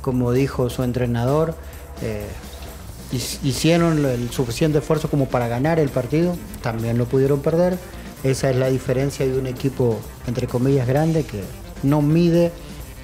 como 0.00 0.32
dijo 0.32 0.70
su 0.70 0.82
entrenador. 0.82 1.54
Eh, 2.02 2.26
hicieron 3.42 4.04
el 4.04 4.30
suficiente 4.30 4.78
esfuerzo 4.78 5.10
como 5.10 5.26
para 5.26 5.48
ganar 5.48 5.78
el 5.78 5.88
partido, 5.88 6.36
también 6.62 6.96
lo 6.98 7.06
pudieron 7.06 7.40
perder. 7.40 7.76
Esa 8.22 8.50
es 8.50 8.56
la 8.56 8.68
diferencia 8.68 9.26
de 9.26 9.38
un 9.38 9.46
equipo, 9.46 9.98
entre 10.26 10.46
comillas, 10.46 10.86
grande 10.86 11.24
que 11.24 11.42
no 11.82 12.02
mide, 12.02 12.52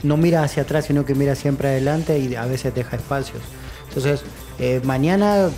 no 0.03 0.16
mira 0.16 0.42
hacia 0.42 0.62
atrás, 0.62 0.84
sino 0.86 1.05
que 1.05 1.14
mira 1.14 1.34
siempre 1.34 1.68
adelante 1.68 2.18
y 2.18 2.34
a 2.34 2.44
veces 2.47 2.74
deja 2.74 2.97
espacios. 2.97 3.42
Entonces, 3.88 4.20
eh, 4.59 4.80
mañana 4.84 5.47
eh, 5.47 5.51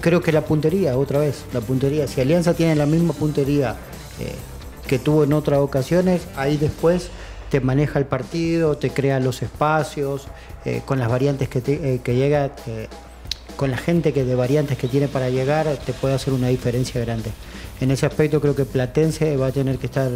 creo 0.00 0.22
que 0.22 0.32
la 0.32 0.42
puntería, 0.42 0.96
otra 0.96 1.18
vez, 1.18 1.44
la 1.52 1.60
puntería, 1.60 2.06
si 2.06 2.20
Alianza 2.20 2.54
tiene 2.54 2.76
la 2.76 2.86
misma 2.86 3.12
puntería 3.12 3.76
que 4.86 4.98
tuvo 4.98 5.24
en 5.24 5.32
otras 5.32 5.60
ocasiones, 5.60 6.22
ahí 6.36 6.56
después 6.56 7.10
te 7.50 7.60
maneja 7.60 7.98
el 7.98 8.06
partido, 8.06 8.76
te 8.76 8.90
crea 8.90 9.20
los 9.20 9.42
espacios, 9.42 10.28
eh, 10.64 10.82
con 10.86 10.98
las 10.98 11.08
variantes 11.08 11.48
que, 11.48 11.60
eh, 11.66 12.00
llega, 12.06 12.52
eh, 12.66 12.86
con 13.56 13.70
la 13.70 13.76
gente 13.76 14.12
que 14.12 14.24
de 14.24 14.34
variantes 14.36 14.78
que 14.78 14.88
tiene 14.88 15.08
para 15.08 15.28
llegar, 15.30 15.66
te 15.84 15.92
puede 15.92 16.14
hacer 16.14 16.32
una 16.32 16.48
diferencia 16.48 17.00
grande. 17.00 17.30
En 17.80 17.90
ese 17.90 18.06
aspecto 18.06 18.40
creo 18.40 18.54
que 18.54 18.64
Platense 18.64 19.36
va 19.36 19.48
a 19.48 19.52
tener 19.52 19.78
que 19.78 19.86
estar 19.86 20.10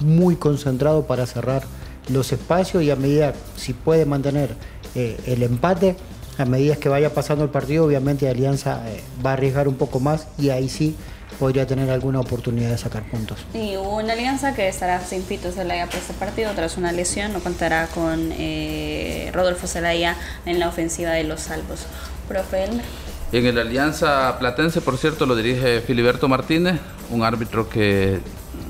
muy 0.00 0.36
concentrado 0.36 1.06
para 1.06 1.26
cerrar 1.26 1.62
los 2.10 2.32
espacios 2.32 2.82
y 2.82 2.90
a 2.90 2.96
medida, 2.96 3.32
si 3.56 3.72
puede 3.72 4.04
mantener 4.04 4.54
el 4.94 5.42
empate, 5.42 5.96
a 6.38 6.44
medida 6.44 6.76
que 6.76 6.88
vaya 6.88 7.14
pasando 7.14 7.44
el 7.44 7.50
partido, 7.50 7.84
obviamente 7.84 8.28
Alianza 8.28 8.82
va 9.24 9.30
a 9.30 9.32
arriesgar 9.32 9.68
un 9.68 9.76
poco 9.76 10.00
más 10.00 10.26
y 10.38 10.50
ahí 10.50 10.68
sí 10.68 10.96
podría 11.38 11.66
tener 11.66 11.90
alguna 11.90 12.20
oportunidad 12.20 12.70
de 12.70 12.78
sacar 12.78 13.02
puntos. 13.04 13.44
Y 13.54 13.76
hubo 13.76 13.96
una 13.96 14.12
alianza 14.12 14.54
que 14.54 14.68
estará 14.68 15.00
sin 15.00 15.22
Pito 15.22 15.50
Zelaya 15.52 15.86
por 15.86 15.96
este 15.96 16.14
partido 16.14 16.52
tras 16.54 16.76
una 16.76 16.92
lesión, 16.92 17.32
no 17.32 17.40
contará 17.40 17.86
con 17.88 18.32
eh, 18.32 19.30
Rodolfo 19.32 19.66
Zelaya 19.66 20.16
en 20.46 20.58
la 20.58 20.68
ofensiva 20.68 21.10
de 21.10 21.24
los 21.24 21.40
salvos. 21.40 21.86
Profe 22.28 22.64
Elmer. 22.64 22.84
En 23.32 23.46
el 23.46 23.58
Alianza 23.58 24.38
Platense, 24.38 24.80
por 24.80 24.96
cierto, 24.96 25.26
lo 25.26 25.34
dirige 25.34 25.80
Filiberto 25.80 26.28
Martínez, 26.28 26.78
un 27.10 27.24
árbitro 27.24 27.68
que... 27.68 28.20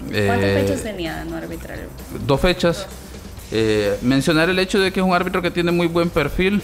¿Cuántas 0.08 0.44
eh, 0.44 0.64
fechas 0.66 0.82
tenía 0.82 1.24
no 1.24 1.36
arbitrar? 1.36 1.80
Dos 2.26 2.40
fechas. 2.40 2.86
Eh, 3.52 3.98
mencionar 4.02 4.48
el 4.48 4.58
hecho 4.58 4.80
de 4.80 4.90
que 4.92 5.00
es 5.00 5.06
un 5.06 5.12
árbitro 5.12 5.42
que 5.42 5.50
tiene 5.50 5.70
muy 5.70 5.86
buen 5.86 6.08
perfil, 6.08 6.62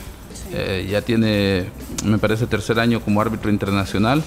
eh, 0.53 0.89
ya 0.91 1.03
tiene, 1.03 1.67
me 2.05 2.19
parece, 2.19 2.47
tercer 2.47 2.81
año 2.81 3.01
como 3.01 3.21
árbitro 3.21 3.51
internacional. 3.51 4.23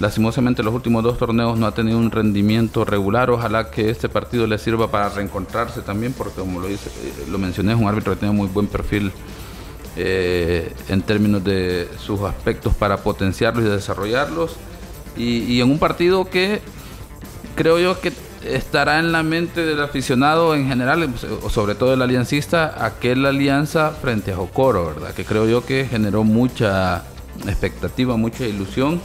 Lastimosamente 0.00 0.62
los 0.62 0.74
últimos 0.74 1.04
dos 1.04 1.18
torneos 1.18 1.58
no 1.58 1.66
ha 1.66 1.74
tenido 1.74 1.98
un 1.98 2.10
rendimiento 2.10 2.84
regular. 2.84 3.30
Ojalá 3.30 3.70
que 3.70 3.90
este 3.90 4.08
partido 4.08 4.46
le 4.46 4.58
sirva 4.58 4.90
para 4.90 5.08
reencontrarse 5.10 5.80
también, 5.82 6.12
porque 6.12 6.40
como 6.40 6.60
lo, 6.60 6.68
lo 7.30 7.38
mencioné, 7.38 7.72
es 7.72 7.78
un 7.78 7.86
árbitro 7.86 8.12
que 8.14 8.20
tiene 8.20 8.34
muy 8.34 8.48
buen 8.48 8.66
perfil 8.66 9.12
eh, 9.94 10.72
en 10.88 11.02
términos 11.02 11.44
de 11.44 11.86
sus 11.98 12.22
aspectos 12.22 12.74
para 12.74 12.96
potenciarlos 12.98 13.64
y 13.64 13.68
desarrollarlos. 13.68 14.56
Y, 15.16 15.60
en 15.60 15.70
un 15.70 15.78
partido 15.78 16.24
que 16.24 16.62
creo 17.54 17.78
yo 17.78 18.00
que 18.00 18.10
estará 18.42 18.98
en 18.98 19.12
la 19.12 19.22
mente 19.22 19.66
del 19.66 19.82
aficionado 19.82 20.54
en 20.54 20.66
general, 20.66 21.12
o 21.42 21.50
sobre 21.50 21.74
todo 21.74 21.90
del 21.90 22.00
aliancista, 22.00 22.84
aquella 22.84 23.28
alianza 23.28 23.90
frente 23.90 24.32
a 24.32 24.36
Jocoro, 24.36 24.86
¿verdad? 24.86 25.12
Que 25.12 25.26
creo 25.26 25.46
yo 25.46 25.64
que 25.66 25.84
generó 25.84 26.24
mucha 26.24 27.04
expectativa, 27.46 28.16
mucha 28.16 28.46
ilusión 28.46 29.00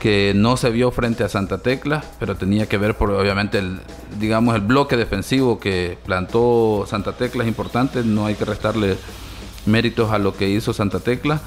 que 0.00 0.32
no 0.34 0.56
se 0.56 0.70
vio 0.70 0.90
frente 0.90 1.24
a 1.24 1.28
Santa 1.28 1.58
Tecla, 1.58 2.04
pero 2.18 2.36
tenía 2.36 2.66
que 2.66 2.78
ver 2.78 2.96
por 2.96 3.10
obviamente 3.10 3.58
el 3.58 3.80
digamos 4.18 4.54
el 4.54 4.60
bloque 4.60 4.96
defensivo 4.96 5.58
que 5.58 5.98
plantó 6.04 6.84
Santa 6.86 7.12
Tecla 7.12 7.44
es 7.44 7.48
importante, 7.48 8.02
no 8.04 8.26
hay 8.26 8.34
que 8.34 8.44
restarle 8.44 8.96
méritos 9.66 10.12
a 10.12 10.18
lo 10.18 10.36
que 10.36 10.48
hizo 10.48 10.72
Santa 10.72 11.00
Tecla. 11.00 11.40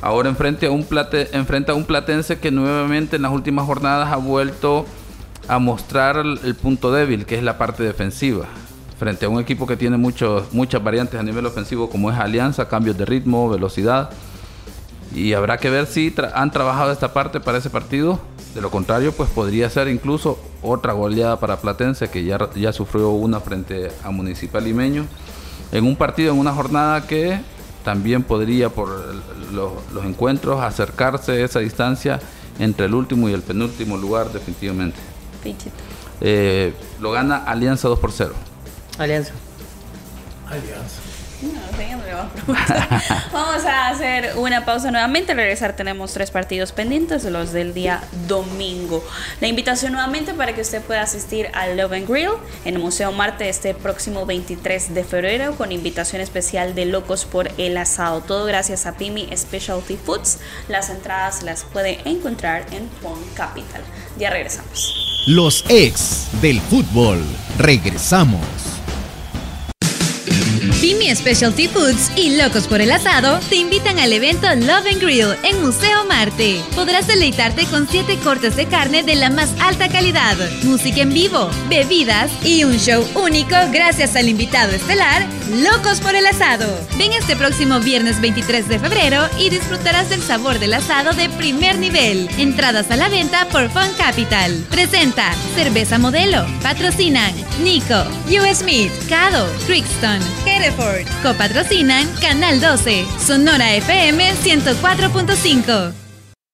Ahora 0.00 0.28
enfrente 0.28 0.66
a 0.66 0.70
un 0.70 0.86
enfrenta 1.32 1.72
a 1.72 1.74
un 1.74 1.84
platense 1.84 2.38
que 2.38 2.50
nuevamente 2.50 3.16
en 3.16 3.22
las 3.22 3.32
últimas 3.32 3.66
jornadas 3.66 4.12
ha 4.12 4.16
vuelto 4.16 4.84
a 5.48 5.58
mostrar 5.58 6.16
el, 6.16 6.54
punto 6.54 6.92
débil, 6.92 7.26
que 7.26 7.36
es 7.36 7.42
la 7.42 7.58
parte 7.58 7.82
defensiva. 7.82 8.46
Frente 8.98 9.26
a 9.26 9.28
un 9.28 9.40
equipo 9.40 9.66
que 9.66 9.76
tiene 9.76 9.96
muchos, 9.96 10.52
muchas 10.52 10.82
variantes 10.82 11.18
a 11.18 11.22
nivel 11.22 11.46
ofensivo, 11.46 11.90
como 11.90 12.10
es 12.10 12.18
Alianza, 12.18 12.68
cambios 12.68 12.96
de 12.96 13.04
ritmo, 13.04 13.48
velocidad. 13.48 14.10
Y 15.14 15.34
habrá 15.34 15.58
que 15.58 15.70
ver 15.70 15.86
si 15.86 16.14
han 16.34 16.50
trabajado 16.50 16.92
esta 16.92 17.12
parte 17.12 17.40
para 17.40 17.58
ese 17.58 17.70
partido. 17.70 18.20
De 18.54 18.60
lo 18.60 18.70
contrario, 18.70 19.12
pues 19.12 19.30
podría 19.30 19.68
ser 19.70 19.88
incluso 19.88 20.38
otra 20.62 20.92
goleada 20.92 21.38
para 21.38 21.56
Platense, 21.56 22.08
que 22.08 22.24
ya, 22.24 22.50
ya 22.54 22.72
sufrió 22.72 23.10
una 23.10 23.40
frente 23.40 23.90
a 24.04 24.10
Municipal 24.10 24.64
Limeño. 24.64 25.06
En 25.70 25.84
un 25.84 25.96
partido, 25.96 26.32
en 26.32 26.38
una 26.38 26.52
jornada 26.52 27.06
que 27.06 27.40
también 27.84 28.22
podría 28.22 28.68
por 28.68 28.88
los, 29.52 30.04
encuentros 30.04 30.60
acercarse 30.60 31.32
a 31.32 31.44
esa 31.44 31.60
distancia 31.60 32.20
entre 32.58 32.86
el 32.86 32.94
último 32.94 33.28
y 33.28 33.32
el 33.32 33.42
penúltimo 33.42 33.96
lugar 33.96 34.32
definitivamente. 34.32 34.98
Eh, 36.20 36.72
lo 37.00 37.10
gana 37.10 37.38
Alianza 37.38 37.88
2 37.88 37.98
por 37.98 38.12
0. 38.12 38.34
Alianza. 38.98 39.32
Alianza. 40.48 41.11
Vamos 43.32 43.64
a 43.64 43.88
hacer 43.88 44.32
una 44.36 44.64
pausa 44.64 44.90
nuevamente. 44.90 45.32
Al 45.32 45.38
regresar 45.38 45.74
tenemos 45.74 46.12
tres 46.12 46.30
partidos 46.30 46.72
pendientes, 46.72 47.24
los 47.24 47.52
del 47.52 47.74
día 47.74 48.02
domingo. 48.28 49.04
La 49.40 49.48
invitación 49.48 49.92
nuevamente 49.92 50.34
para 50.34 50.54
que 50.54 50.60
usted 50.60 50.82
pueda 50.82 51.02
asistir 51.02 51.48
al 51.54 51.76
Love 51.76 51.92
and 51.92 52.08
Grill 52.08 52.30
en 52.64 52.74
el 52.74 52.80
Museo 52.80 53.12
Marte 53.12 53.48
este 53.48 53.74
próximo 53.74 54.26
23 54.26 54.94
de 54.94 55.04
febrero 55.04 55.56
con 55.56 55.72
invitación 55.72 56.20
especial 56.20 56.74
de 56.74 56.86
Locos 56.86 57.24
por 57.24 57.50
el 57.58 57.76
Asado. 57.76 58.20
Todo 58.20 58.44
gracias 58.44 58.86
a 58.86 58.92
Pimi 58.96 59.28
Specialty 59.36 59.96
Foods. 59.96 60.38
Las 60.68 60.90
entradas 60.90 61.42
las 61.42 61.64
puede 61.64 62.00
encontrar 62.04 62.66
en 62.72 62.88
Fun 63.00 63.18
Capital. 63.34 63.82
Ya 64.18 64.30
regresamos. 64.30 65.24
Los 65.26 65.64
ex 65.68 66.28
del 66.40 66.60
fútbol. 66.60 67.24
Regresamos. 67.58 68.81
Pimi 70.82 71.14
Specialty 71.14 71.68
Foods 71.68 72.10
y 72.16 72.36
Locos 72.36 72.66
por 72.66 72.80
el 72.80 72.90
Asado 72.90 73.38
te 73.48 73.54
invitan 73.54 74.00
al 74.00 74.12
evento 74.12 74.48
Love 74.52 74.88
and 74.90 75.00
Grill 75.00 75.28
en 75.44 75.62
Museo 75.62 76.04
Marte. 76.06 76.60
Podrás 76.74 77.06
deleitarte 77.06 77.66
con 77.66 77.86
siete 77.88 78.16
cortes 78.16 78.56
de 78.56 78.66
carne 78.66 79.04
de 79.04 79.14
la 79.14 79.30
más 79.30 79.54
alta 79.60 79.88
calidad, 79.88 80.36
música 80.64 81.02
en 81.02 81.14
vivo, 81.14 81.48
bebidas 81.68 82.32
y 82.44 82.64
un 82.64 82.78
show 82.78 83.06
único 83.14 83.54
gracias 83.70 84.16
al 84.16 84.28
invitado 84.28 84.72
estelar 84.72 85.24
Locos 85.52 86.00
por 86.00 86.16
el 86.16 86.26
Asado. 86.26 86.66
Ven 86.98 87.12
este 87.12 87.36
próximo 87.36 87.78
viernes 87.78 88.20
23 88.20 88.68
de 88.68 88.78
febrero 88.80 89.28
y 89.38 89.50
disfrutarás 89.50 90.10
del 90.10 90.22
sabor 90.22 90.58
del 90.58 90.74
asado 90.74 91.12
de 91.12 91.28
primer 91.28 91.78
nivel. 91.78 92.28
Entradas 92.38 92.90
a 92.90 92.96
la 92.96 93.08
venta 93.08 93.46
por 93.50 93.68
Fun 93.70 93.92
Capital. 93.98 94.64
Presenta 94.70 95.32
Cerveza 95.54 95.98
Modelo. 95.98 96.46
Patrocinan 96.62 97.34
Nico, 97.62 98.02
US 98.28 98.58
Smith, 98.58 98.92
Cado, 99.08 99.46
Crixton, 99.66 100.20
Hereford. 100.78 101.06
Copatrocinan 101.22 102.08
Canal 102.20 102.60
12, 102.60 103.06
Sonora 103.18 103.74
FM 103.74 104.34
104.5. 104.34 105.92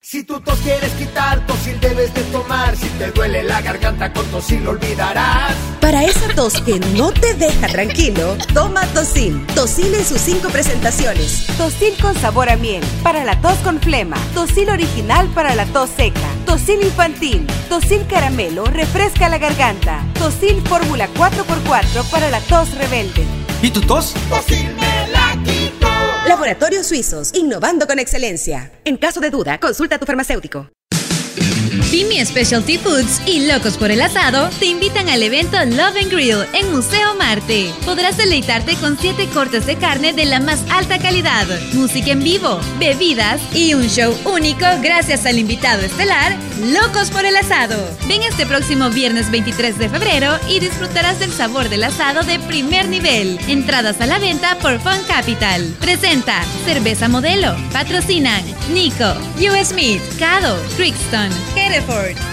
Si 0.00 0.24
tu 0.24 0.40
tos 0.40 0.58
quieres 0.60 0.90
quitar, 0.92 1.46
tosil 1.46 1.78
debes 1.80 2.14
de 2.14 2.22
tomar. 2.32 2.74
Si 2.78 2.88
te 2.88 3.10
duele 3.10 3.42
la 3.42 3.60
garganta, 3.60 4.10
con 4.10 4.24
tosil 4.28 4.64
lo 4.64 4.70
olvidarás. 4.70 5.54
Para 5.82 6.02
esa 6.02 6.34
tos 6.34 6.62
que 6.62 6.80
no 6.96 7.12
te 7.12 7.34
deja 7.34 7.68
tranquilo, 7.68 8.38
toma 8.54 8.86
Tosil. 8.94 9.46
Tosil 9.54 9.94
en 9.94 10.06
sus 10.06 10.22
cinco 10.22 10.48
presentaciones. 10.48 11.46
Tosil 11.58 11.94
con 12.00 12.14
sabor 12.14 12.48
a 12.48 12.56
miel, 12.56 12.82
para 13.02 13.22
la 13.22 13.38
tos 13.42 13.58
con 13.58 13.80
flema. 13.80 14.16
Tosil 14.32 14.70
original 14.70 15.28
para 15.34 15.54
la 15.54 15.66
tos 15.66 15.90
seca. 15.94 16.28
Tosil 16.46 16.82
infantil. 16.82 17.46
Tosil 17.68 18.06
caramelo, 18.08 18.64
refresca 18.64 19.28
la 19.28 19.36
garganta. 19.36 20.02
Tosil 20.18 20.62
fórmula 20.62 21.06
4x4 21.12 22.10
para 22.10 22.30
la 22.30 22.40
tos 22.40 22.74
rebelde. 22.76 23.37
¿Y 23.60 23.70
tu 23.70 23.80
tos? 23.80 24.14
Laboratorios 26.26 26.86
Suizos, 26.86 27.34
innovando 27.34 27.86
con 27.86 27.98
excelencia. 27.98 28.70
En 28.84 28.96
caso 28.96 29.20
de 29.20 29.30
duda, 29.30 29.58
consulta 29.58 29.96
a 29.96 29.98
tu 29.98 30.06
farmacéutico. 30.06 30.68
Pimi 31.90 32.22
Specialty 32.24 32.76
Foods 32.76 33.22
y 33.26 33.46
Locos 33.46 33.78
por 33.78 33.90
el 33.90 34.02
Asado 34.02 34.50
te 34.58 34.66
invitan 34.66 35.08
al 35.08 35.22
evento 35.22 35.56
Love 35.64 35.96
and 36.02 36.12
Grill 36.12 36.44
en 36.52 36.70
Museo 36.70 37.14
Marte. 37.14 37.72
Podrás 37.86 38.18
deleitarte 38.18 38.74
con 38.76 38.98
siete 38.98 39.26
cortes 39.28 39.64
de 39.64 39.76
carne 39.76 40.12
de 40.12 40.26
la 40.26 40.38
más 40.38 40.62
alta 40.70 40.98
calidad, 40.98 41.46
música 41.72 42.10
en 42.10 42.22
vivo, 42.22 42.60
bebidas 42.78 43.40
y 43.54 43.72
un 43.72 43.88
show 43.88 44.14
único 44.26 44.66
gracias 44.82 45.24
al 45.24 45.38
invitado 45.38 45.80
estelar 45.80 46.36
Locos 46.60 47.10
por 47.10 47.24
el 47.24 47.36
Asado. 47.36 47.88
Ven 48.08 48.22
este 48.22 48.44
próximo 48.44 48.90
viernes 48.90 49.30
23 49.30 49.78
de 49.78 49.88
febrero 49.88 50.38
y 50.48 50.58
disfrutarás 50.58 51.20
del 51.20 51.32
sabor 51.32 51.68
del 51.68 51.84
asado 51.84 52.22
de 52.24 52.40
primer 52.40 52.88
nivel. 52.88 53.38
Entradas 53.46 54.00
a 54.00 54.06
la 54.06 54.18
venta 54.18 54.58
por 54.58 54.80
Fun 54.80 55.00
Capital. 55.06 55.62
Presenta 55.80 56.42
Cerveza 56.64 57.08
Modelo. 57.08 57.54
Patrocinan 57.72 58.42
Nico, 58.72 59.14
US 59.38 59.68
Smith, 59.68 60.02
Cado, 60.18 60.58
Crixton, 60.76 61.30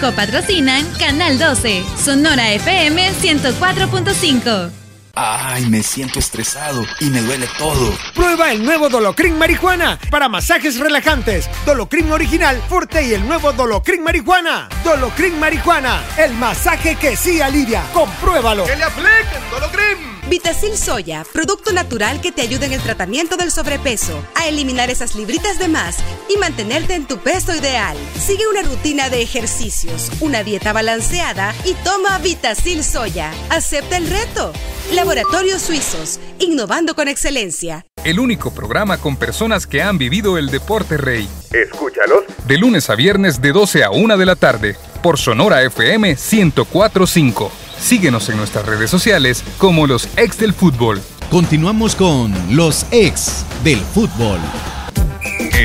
Copatrocinan 0.00 0.84
Canal 0.98 1.38
12, 1.38 1.84
Sonora 2.02 2.52
FM 2.52 3.12
104.5. 3.12 4.70
Ay, 5.14 5.64
me 5.66 5.82
siento 5.82 6.18
estresado 6.18 6.84
y 7.00 7.06
me 7.06 7.22
duele 7.22 7.48
todo. 7.56 7.96
Prueba 8.14 8.52
el 8.52 8.62
nuevo 8.64 8.88
Dolocrin 8.88 9.38
Marihuana 9.38 9.98
para 10.10 10.28
masajes 10.28 10.78
relajantes. 10.78 11.48
Dolocrin 11.64 12.10
original, 12.12 12.60
fuerte 12.68 13.02
y 13.06 13.14
el 13.14 13.26
nuevo 13.26 13.52
Dolocrin 13.52 14.02
Marihuana. 14.02 14.68
Dolocrin 14.84 15.38
Marihuana, 15.38 16.02
el 16.18 16.34
masaje 16.34 16.96
que 16.96 17.16
sí 17.16 17.40
alivia. 17.40 17.82
Compruébalo. 17.94 18.64
¡Que 18.64 18.76
le 18.76 18.84
apliquen 18.84 19.50
Dolocrin! 19.50 20.15
Vitacil 20.28 20.76
Soya, 20.76 21.24
producto 21.32 21.72
natural 21.72 22.20
que 22.20 22.32
te 22.32 22.42
ayuda 22.42 22.66
en 22.66 22.72
el 22.72 22.80
tratamiento 22.80 23.36
del 23.36 23.52
sobrepeso, 23.52 24.20
a 24.34 24.48
eliminar 24.48 24.90
esas 24.90 25.14
libritas 25.14 25.60
de 25.60 25.68
más 25.68 25.98
y 26.28 26.36
mantenerte 26.36 26.94
en 26.94 27.06
tu 27.06 27.18
peso 27.18 27.54
ideal. 27.54 27.96
Sigue 28.18 28.48
una 28.48 28.62
rutina 28.62 29.08
de 29.08 29.22
ejercicios, 29.22 30.10
una 30.20 30.42
dieta 30.42 30.72
balanceada 30.72 31.54
y 31.64 31.74
toma 31.74 32.18
Vitacil 32.18 32.82
Soya. 32.82 33.32
Acepta 33.50 33.96
el 33.96 34.08
reto. 34.08 34.52
Laboratorios 34.92 35.62
Suizos, 35.62 36.18
innovando 36.40 36.96
con 36.96 37.06
excelencia. 37.06 37.86
El 38.02 38.18
único 38.18 38.52
programa 38.52 38.98
con 38.98 39.16
personas 39.16 39.66
que 39.66 39.80
han 39.80 39.96
vivido 39.96 40.38
el 40.38 40.50
deporte 40.50 40.96
rey. 40.96 41.28
Escúchalos. 41.52 42.24
De 42.48 42.58
lunes 42.58 42.90
a 42.90 42.96
viernes 42.96 43.40
de 43.40 43.52
12 43.52 43.84
a 43.84 43.90
1 43.90 44.16
de 44.16 44.26
la 44.26 44.34
tarde 44.34 44.76
por 45.02 45.18
Sonora 45.18 45.62
FM 45.62 46.16
1045. 46.16 47.65
Síguenos 47.80 48.28
en 48.28 48.36
nuestras 48.36 48.66
redes 48.66 48.90
sociales 48.90 49.44
como 49.58 49.86
los 49.86 50.08
ex 50.16 50.38
del 50.38 50.52
fútbol. 50.52 51.00
Continuamos 51.30 51.94
con 51.94 52.32
los 52.54 52.86
ex 52.90 53.44
del 53.64 53.80
fútbol. 53.80 54.40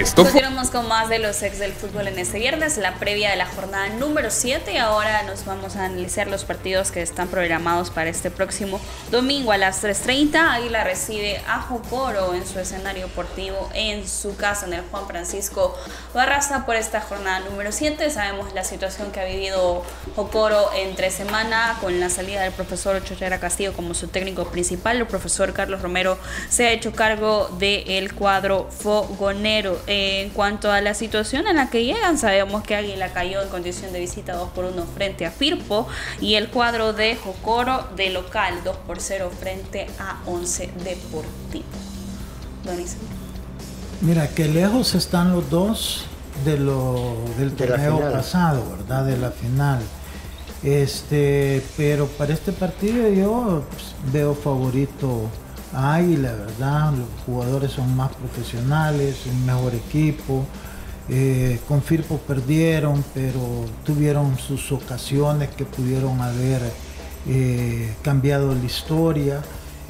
Esto. 0.01 0.23
Continuamos 0.23 0.71
con 0.71 0.87
más 0.87 1.09
de 1.09 1.19
los 1.19 1.43
ex 1.43 1.59
del 1.59 1.73
fútbol 1.73 2.07
en 2.07 2.17
este 2.17 2.39
viernes, 2.39 2.77
la 2.77 2.95
previa 2.95 3.29
de 3.29 3.35
la 3.35 3.45
jornada 3.45 3.87
número 3.89 4.31
7 4.31 4.73
y 4.73 4.77
ahora 4.77 5.21
nos 5.23 5.45
vamos 5.45 5.75
a 5.75 5.85
analizar 5.85 6.25
los 6.25 6.43
partidos 6.43 6.89
que 6.89 7.03
están 7.03 7.27
programados 7.27 7.91
para 7.91 8.09
este 8.09 8.31
próximo 8.31 8.81
domingo 9.11 9.51
a 9.51 9.57
las 9.57 9.83
3.30. 9.83 10.35
Águila 10.37 10.83
recibe 10.83 11.39
a 11.47 11.61
Jocoro 11.61 12.33
en 12.33 12.47
su 12.47 12.57
escenario 12.59 13.05
deportivo 13.07 13.69
en 13.75 14.07
su 14.07 14.35
casa 14.35 14.65
en 14.65 14.73
el 14.73 14.81
Juan 14.89 15.05
Francisco 15.05 15.77
Barraza 16.15 16.65
por 16.65 16.75
esta 16.77 17.01
jornada 17.01 17.41
número 17.41 17.71
7. 17.71 18.09
Sabemos 18.09 18.55
la 18.55 18.63
situación 18.63 19.11
que 19.11 19.19
ha 19.19 19.25
vivido 19.25 19.83
Jocoro 20.15 20.71
entre 20.73 21.11
semana 21.11 21.77
con 21.79 21.99
la 21.99 22.09
salida 22.09 22.41
del 22.41 22.53
profesor 22.53 23.03
Chochera 23.03 23.39
Castillo 23.39 23.73
como 23.73 23.93
su 23.93 24.07
técnico 24.07 24.45
principal. 24.45 24.97
El 24.97 25.05
profesor 25.05 25.53
Carlos 25.53 25.83
Romero 25.83 26.17
se 26.49 26.65
ha 26.65 26.71
hecho 26.71 26.91
cargo 26.91 27.49
del 27.59 28.15
cuadro 28.15 28.67
fogonero. 28.71 29.79
En 29.93 30.29
cuanto 30.29 30.71
a 30.71 30.79
la 30.79 30.93
situación 30.93 31.47
en 31.47 31.57
la 31.57 31.69
que 31.69 31.83
llegan, 31.83 32.17
sabemos 32.17 32.63
que 32.63 32.75
Águila 32.75 33.11
cayó 33.11 33.41
en 33.41 33.49
condición 33.49 33.91
de 33.91 33.99
visita 33.99 34.31
2 34.37 34.51
por 34.51 34.63
1 34.63 34.85
frente 34.95 35.25
a 35.25 35.31
Firpo 35.31 35.85
y 36.21 36.35
el 36.35 36.47
cuadro 36.47 36.93
de 36.93 37.17
Jocoro 37.17 37.89
de 37.97 38.09
local 38.09 38.53
2 38.63 38.77
por 38.87 39.01
0 39.01 39.29
frente 39.37 39.87
a 39.99 40.21
11 40.27 40.71
Deportivo. 40.85 41.65
Mira, 43.99 44.29
que 44.29 44.45
lejos 44.45 44.95
están 44.95 45.33
los 45.33 45.49
dos 45.49 46.05
de 46.45 46.57
lo, 46.57 47.17
del 47.37 47.53
De 47.57 47.67
torneo 47.67 47.99
pasado, 48.13 48.63
¿verdad? 48.77 49.03
De 49.03 49.17
la 49.17 49.31
final. 49.31 49.81
Este, 50.63 51.61
pero 51.75 52.07
para 52.07 52.33
este 52.33 52.53
partido 52.53 53.09
yo 53.09 53.65
pues, 53.69 53.93
veo 54.13 54.35
favorito 54.35 55.29
a 55.73 55.95
Águila, 55.95 56.33
¿verdad? 56.33 56.93
Los 56.93 57.07
jugadores 57.25 57.71
son 57.71 57.95
más 57.95 58.11
profesionales, 58.13 59.17
un 59.25 59.45
mejor 59.45 59.73
equipo. 59.75 60.45
Eh, 61.09 61.59
con 61.67 61.81
Firpo 61.81 62.17
perdieron, 62.19 63.03
pero 63.13 63.65
tuvieron 63.83 64.37
sus 64.37 64.71
ocasiones 64.71 65.49
que 65.49 65.65
pudieron 65.65 66.21
haber 66.21 66.61
eh, 67.27 67.93
cambiado 68.01 68.53
la 68.53 68.63
historia. 68.63 69.41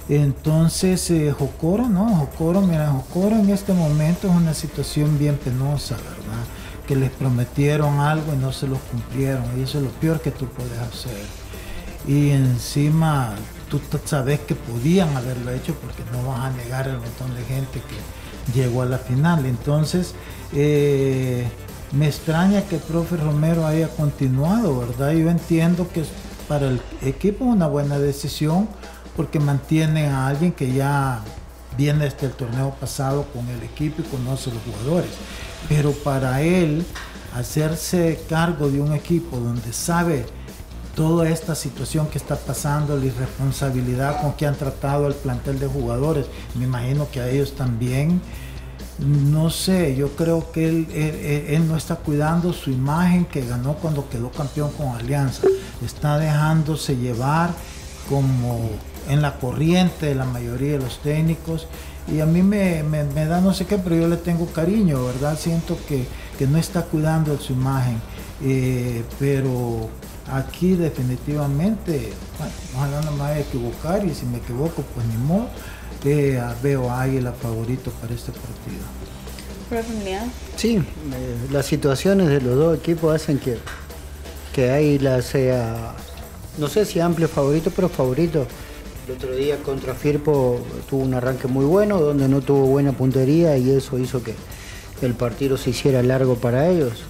Entonces, 0.10 1.10
eh, 1.12 1.34
no, 1.38 2.16
Jocoro, 2.16 2.62
mira, 2.62 2.90
Jocoro 2.92 3.36
en 3.36 3.50
este 3.50 3.72
momento 3.74 4.28
es 4.28 4.36
una 4.36 4.54
situación 4.54 5.18
bien 5.18 5.38
penosa, 5.38 5.96
¿verdad? 5.96 6.44
Que 6.88 6.96
les 6.96 7.12
prometieron 7.12 8.00
algo 8.00 8.34
y 8.34 8.38
no 8.38 8.52
se 8.52 8.68
lo 8.68 8.78
cumplieron, 8.78 9.44
y 9.58 9.64
eso 9.64 9.78
es 9.78 9.86
lo 9.86 9.92
peor 9.92 10.20
que 10.22 10.32
tú 10.32 10.48
puedes 10.48 10.78
hacer. 10.80 11.24
Y 12.08 12.32
encima, 12.32 13.36
tú 13.80 13.99
sabes 14.05 14.39
que 14.41 14.55
podían 14.55 15.15
haberlo 15.15 15.51
hecho 15.51 15.74
porque 15.76 16.03
no 16.11 16.28
vas 16.28 16.39
a 16.41 16.49
negar 16.51 16.88
el 16.88 16.97
montón 16.97 17.34
de 17.36 17.43
gente 17.43 17.82
que 17.82 18.53
llegó 18.59 18.82
a 18.82 18.86
la 18.86 18.97
final. 18.97 19.45
Entonces, 19.45 20.13
eh, 20.53 21.47
me 21.91 22.07
extraña 22.07 22.63
que 22.63 22.76
el 22.76 22.82
profe 22.82 23.17
Romero 23.17 23.65
haya 23.65 23.88
continuado, 23.89 24.80
¿verdad? 24.80 25.11
Yo 25.11 25.30
entiendo 25.30 25.88
que 25.91 26.03
para 26.47 26.67
el 26.67 26.82
equipo 27.01 27.45
es 27.45 27.51
una 27.51 27.67
buena 27.67 27.97
decisión 27.97 28.67
porque 29.15 29.39
mantiene 29.39 30.07
a 30.07 30.28
alguien 30.28 30.51
que 30.51 30.72
ya 30.72 31.22
viene 31.78 32.05
desde 32.05 32.28
el 32.28 32.34
torneo 32.34 32.72
pasado 32.80 33.26
con 33.34 33.47
el 33.47 33.63
equipo 33.63 34.01
y 34.01 34.05
conoce 34.05 34.49
a 34.49 34.53
los 34.53 34.63
jugadores. 34.63 35.11
Pero 35.69 35.91
para 35.91 36.41
él, 36.41 36.86
hacerse 37.36 38.22
cargo 38.28 38.69
de 38.69 38.82
un 38.82 38.93
equipo 38.93 39.38
donde 39.38 39.74
sabe 39.74 40.26
toda 40.96 41.30
esta 41.30 41.56
situación 41.56 42.08
que 42.08 42.18
está 42.18 42.36
pasando, 42.36 42.98
la 42.98 43.06
irresponsabilidad 43.06 44.22
con 44.22 44.34
que 44.34 44.46
han 44.46 44.56
tratado 44.56 45.06
al 45.06 45.14
plantel 45.16 45.60
de 45.60 45.68
jugadores, 45.68 46.26
me 46.56 46.66
imagino 46.66 47.08
que 47.12 47.20
a 47.22 47.30
ellos 47.30 47.54
también. 47.56 48.22
No 49.00 49.50
sé, 49.50 49.96
yo 49.96 50.10
creo 50.16 50.52
que 50.52 50.68
él, 50.68 51.68
no 51.68 51.76
está 51.76 51.96
cuidando 51.96 52.54
su 52.54 52.70
imagen 52.70 53.26
que 53.26 53.42
ganó 53.46 53.74
cuando 53.76 54.08
quedó 54.10 54.30
campeón 54.32 54.72
con 54.78 54.89
Alianza. 54.89 55.48
Está 55.84 56.20
dejándose 56.20 56.96
llevar 56.96 57.50
como 58.08 58.70
en 59.10 59.22
la 59.24 59.39
corriente 59.39 60.08
de 60.08 60.16
la 60.16 60.26
mayoría 60.26 60.74
de 60.74 60.80
los 60.80 61.00
técnicos. 61.00 61.68
Y 62.14 62.20
a 62.20 62.26
mí 62.28 62.44
me, 62.44 62.84
me- 62.84 63.26
da 63.26 63.42
no 63.42 63.54
sé 63.54 63.66
qué, 63.66 63.78
pero 63.80 63.96
yo 63.96 64.08
le 64.08 64.18
tengo 64.18 64.46
cariño, 64.48 65.04
¿verdad? 65.06 65.38
Siento 65.39 65.78
que, 65.88 66.06
no 66.48 66.58
está 66.58 66.84
cuidando 66.84 67.39
su 67.39 67.54
imagen. 67.54 68.00
Eh, 68.44 69.04
pero 69.20 69.89
aquí 70.30 70.76
definitivamente, 70.76 72.13
bueno, 72.38 72.53
ojalá 72.76 73.01
no 73.01 73.11
me 73.11 73.19
vaya 73.19 73.36
a 73.36 73.39
equivocar 73.39 74.05
y 74.05 74.13
si 74.13 74.26
me 74.26 74.38
equivoco, 74.38 74.84
pues 74.93 75.05
ni 75.07 75.17
modo. 75.17 75.47
Eh, 76.03 76.41
veo 76.63 76.89
a 76.89 77.01
Águila 77.01 77.32
favorito 77.32 77.91
para 78.01 78.13
este 78.13 78.32
partido. 78.32 78.82
Sí, 80.57 80.78
eh, 80.78 80.84
las 81.51 81.65
situaciones 81.65 82.28
de 82.28 82.41
los 82.41 82.55
dos 82.55 82.78
equipos 82.78 83.13
hacen 83.13 83.38
que, 83.38 83.57
que 84.53 84.72
Águila 84.72 85.22
sea, 85.22 85.93
no 86.57 86.67
sé 86.67 86.86
si 86.86 86.99
amplio 86.99 87.28
favorito, 87.28 87.72
pero 87.76 87.88
favorito. 87.88 88.47
El 89.07 89.15
otro 89.15 89.36
día 89.36 89.57
contra 89.57 89.93
Firpo 89.93 90.59
tuvo 90.89 91.03
un 91.03 91.13
arranque 91.13 91.47
muy 91.47 91.65
bueno, 91.65 92.01
donde 92.01 92.28
no 92.28 92.41
tuvo 92.41 92.65
buena 92.65 92.93
puntería 92.93 93.57
y 93.57 93.69
eso 93.69 93.99
hizo 93.99 94.24
que 94.24 94.34
el 95.01 95.13
partido 95.13 95.57
se 95.57 95.69
hiciera 95.69 96.01
largo 96.01 96.36
para 96.36 96.67
ellos. 96.67 97.03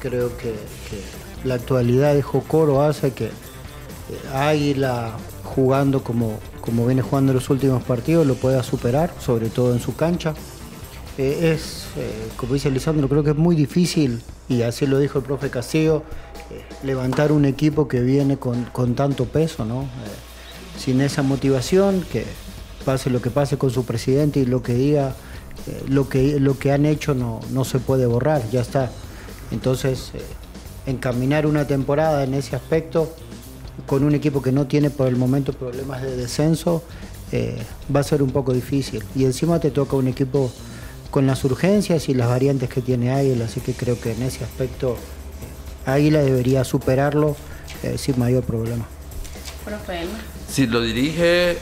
Creo 0.00 0.36
que, 0.36 0.52
que 0.88 1.00
la 1.44 1.54
actualidad 1.54 2.14
de 2.14 2.22
Jocoro 2.22 2.82
hace 2.82 3.12
que 3.12 3.26
eh, 3.26 3.30
Águila 4.34 5.12
jugando 5.44 6.02
como, 6.02 6.38
como 6.60 6.86
viene 6.86 7.02
jugando 7.02 7.32
los 7.32 7.48
últimos 7.50 7.82
partidos 7.82 8.26
lo 8.26 8.34
pueda 8.34 8.62
superar, 8.62 9.12
sobre 9.20 9.48
todo 9.48 9.72
en 9.72 9.80
su 9.80 9.94
cancha. 9.96 10.34
Eh, 11.16 11.52
es, 11.54 11.86
eh, 11.96 12.28
como 12.36 12.54
dice 12.54 12.70
Lisandro, 12.70 13.08
creo 13.08 13.24
que 13.24 13.30
es 13.30 13.36
muy 13.36 13.56
difícil, 13.56 14.22
y 14.48 14.62
así 14.62 14.86
lo 14.86 14.98
dijo 14.98 15.18
el 15.18 15.24
profe 15.24 15.50
Castillo, 15.50 16.02
levantar 16.82 17.32
un 17.32 17.44
equipo 17.44 17.88
que 17.88 18.00
viene 18.00 18.38
con, 18.38 18.64
con 18.64 18.94
tanto 18.94 19.26
peso, 19.26 19.64
¿no? 19.64 19.86
Sin 20.78 21.00
esa 21.00 21.22
motivación, 21.22 22.04
que 22.10 22.24
pase 22.84 23.10
lo 23.10 23.20
que 23.20 23.30
pase 23.30 23.58
con 23.58 23.70
su 23.70 23.84
presidente 23.84 24.40
y 24.40 24.46
lo 24.46 24.62
que 24.62 24.74
diga, 24.74 25.14
lo, 25.88 26.08
que, 26.08 26.40
lo 26.40 26.58
que 26.58 26.72
han 26.72 26.86
hecho 26.86 27.14
no, 27.14 27.40
no 27.50 27.64
se 27.64 27.80
puede 27.80 28.06
borrar, 28.06 28.48
ya 28.50 28.62
está. 28.62 28.90
Entonces, 29.50 30.12
encaminar 30.88 31.46
una 31.46 31.66
temporada 31.66 32.24
en 32.24 32.34
ese 32.34 32.56
aspecto 32.56 33.12
con 33.86 34.04
un 34.04 34.14
equipo 34.14 34.42
que 34.42 34.52
no 34.52 34.66
tiene 34.66 34.90
por 34.90 35.08
el 35.08 35.16
momento 35.16 35.52
problemas 35.52 36.02
de 36.02 36.16
descenso, 36.16 36.82
eh, 37.32 37.62
va 37.94 38.00
a 38.00 38.02
ser 38.02 38.22
un 38.22 38.30
poco 38.30 38.52
difícil. 38.52 39.04
Y 39.14 39.24
encima 39.24 39.60
te 39.60 39.70
toca 39.70 39.96
un 39.96 40.08
equipo 40.08 40.50
con 41.10 41.26
las 41.26 41.44
urgencias 41.44 42.08
y 42.08 42.14
las 42.14 42.28
variantes 42.28 42.68
que 42.68 42.82
tiene 42.82 43.12
Águila, 43.12 43.46
así 43.46 43.60
que 43.60 43.72
creo 43.72 43.98
que 44.00 44.12
en 44.12 44.22
ese 44.22 44.44
aspecto 44.44 44.92
eh, 45.86 45.90
Águila 45.90 46.20
debería 46.20 46.64
superarlo 46.64 47.36
eh, 47.82 47.96
sin 47.98 48.18
mayor 48.18 48.44
problema. 48.44 48.86
Si 50.48 50.66
lo 50.66 50.80
dirige 50.80 51.52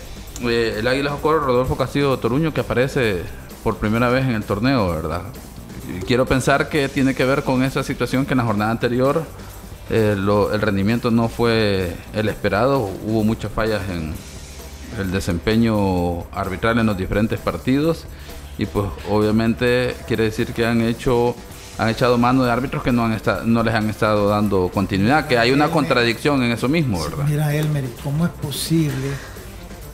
eh, 0.42 0.76
el 0.78 0.86
Águila 0.86 1.10
Jocoro 1.10 1.40
Rodolfo 1.40 1.76
Castillo 1.76 2.16
Toruño, 2.18 2.52
que 2.52 2.60
aparece 2.60 3.22
por 3.62 3.76
primera 3.76 4.08
vez 4.08 4.24
en 4.24 4.32
el 4.32 4.44
torneo, 4.44 4.88
¿verdad? 4.88 5.22
Quiero 6.06 6.26
pensar 6.26 6.68
que 6.68 6.88
tiene 6.88 7.14
que 7.14 7.24
ver 7.24 7.42
con 7.42 7.62
esa 7.62 7.82
situación 7.82 8.26
que 8.26 8.34
en 8.34 8.38
la 8.38 8.44
jornada 8.44 8.70
anterior 8.70 9.24
eh, 9.90 10.14
lo- 10.18 10.52
el 10.52 10.60
rendimiento 10.60 11.10
no 11.10 11.28
fue 11.28 11.94
el 12.14 12.28
esperado, 12.28 12.80
hubo 13.06 13.22
muchas 13.24 13.52
fallas 13.52 13.82
en 13.88 14.14
el 14.98 15.10
desempeño 15.12 16.24
arbitral 16.32 16.78
en 16.78 16.86
los 16.86 16.96
diferentes 16.96 17.38
partidos 17.38 18.04
y 18.58 18.66
pues 18.66 18.86
obviamente 19.10 19.94
quiere 20.06 20.24
decir 20.24 20.52
que 20.52 20.64
han 20.66 20.80
hecho 20.80 21.34
han 21.78 21.90
echado 21.90 22.16
mano 22.16 22.42
de 22.42 22.50
árbitros 22.50 22.82
que 22.82 22.90
no 22.90 23.04
han 23.04 23.20
no 23.44 23.62
les 23.62 23.74
han 23.74 23.90
estado 23.90 24.28
dando 24.30 24.70
continuidad, 24.72 25.26
que 25.26 25.36
hay 25.38 25.52
una 25.52 25.68
contradicción 25.68 26.42
en 26.42 26.52
eso 26.52 26.68
mismo, 26.68 27.02
¿verdad? 27.02 27.26
Mira, 27.28 27.54
Elmer, 27.54 27.84
¿cómo 28.02 28.24
es 28.24 28.32
posible 28.32 29.08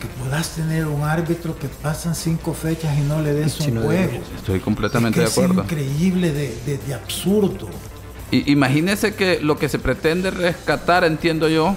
que 0.02 0.08
puedas 0.20 0.48
tener 0.56 0.86
un 0.88 1.02
árbitro 1.04 1.56
que 1.56 1.68
pasan 1.68 2.16
cinco 2.16 2.54
fechas 2.54 2.98
y 2.98 3.02
no 3.02 3.22
le 3.22 3.32
des 3.34 3.60
un 3.60 3.74
no, 3.74 3.82
juego? 3.82 4.20
Estoy 4.36 4.58
completamente 4.58 5.22
Es 5.22 5.30
que 5.32 5.40
de 5.40 5.46
acuerdo. 5.46 5.62
Es 5.62 5.70
increíble 5.72 6.32
de, 6.32 6.48
de- 6.66 6.78
de 6.78 6.94
absurdo. 6.94 7.68
Y, 8.32 8.50
imagínese 8.50 9.14
que 9.14 9.38
lo 9.40 9.56
que 9.58 9.68
se 9.68 9.78
pretende 9.78 10.32
rescatar, 10.32 11.04
entiendo 11.04 11.48
yo, 11.48 11.76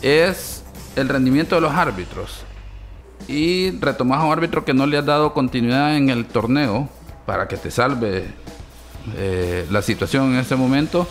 es 0.00 0.62
el 0.94 1.08
rendimiento 1.08 1.56
de 1.56 1.60
los 1.62 1.72
árbitros. 1.72 2.42
Y 3.26 3.72
retomar 3.80 4.20
a 4.20 4.24
un 4.24 4.32
árbitro 4.32 4.64
que 4.64 4.72
no 4.72 4.86
le 4.86 4.96
ha 4.96 5.02
dado 5.02 5.34
continuidad 5.34 5.96
en 5.96 6.08
el 6.08 6.26
torneo 6.26 6.88
para 7.26 7.48
que 7.48 7.56
te 7.56 7.72
salve 7.72 8.26
eh, 9.16 9.66
la 9.70 9.82
situación 9.82 10.34
en 10.34 10.38
ese 10.40 10.54
momento, 10.54 11.08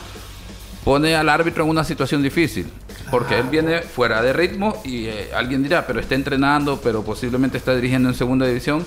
pone 0.89 1.15
al 1.15 1.29
árbitro 1.29 1.63
en 1.65 1.69
una 1.69 1.83
situación 1.83 2.23
difícil. 2.23 2.65
Porque 3.11 3.37
él 3.37 3.45
viene 3.51 3.81
fuera 3.83 4.23
de 4.23 4.33
ritmo 4.33 4.81
y 4.83 5.05
eh, 5.05 5.29
alguien 5.35 5.61
dirá, 5.61 5.85
pero 5.85 5.99
está 5.99 6.15
entrenando, 6.15 6.79
pero 6.81 7.03
posiblemente 7.03 7.59
está 7.59 7.75
dirigiendo 7.75 8.09
en 8.09 8.15
segunda 8.15 8.47
división. 8.47 8.83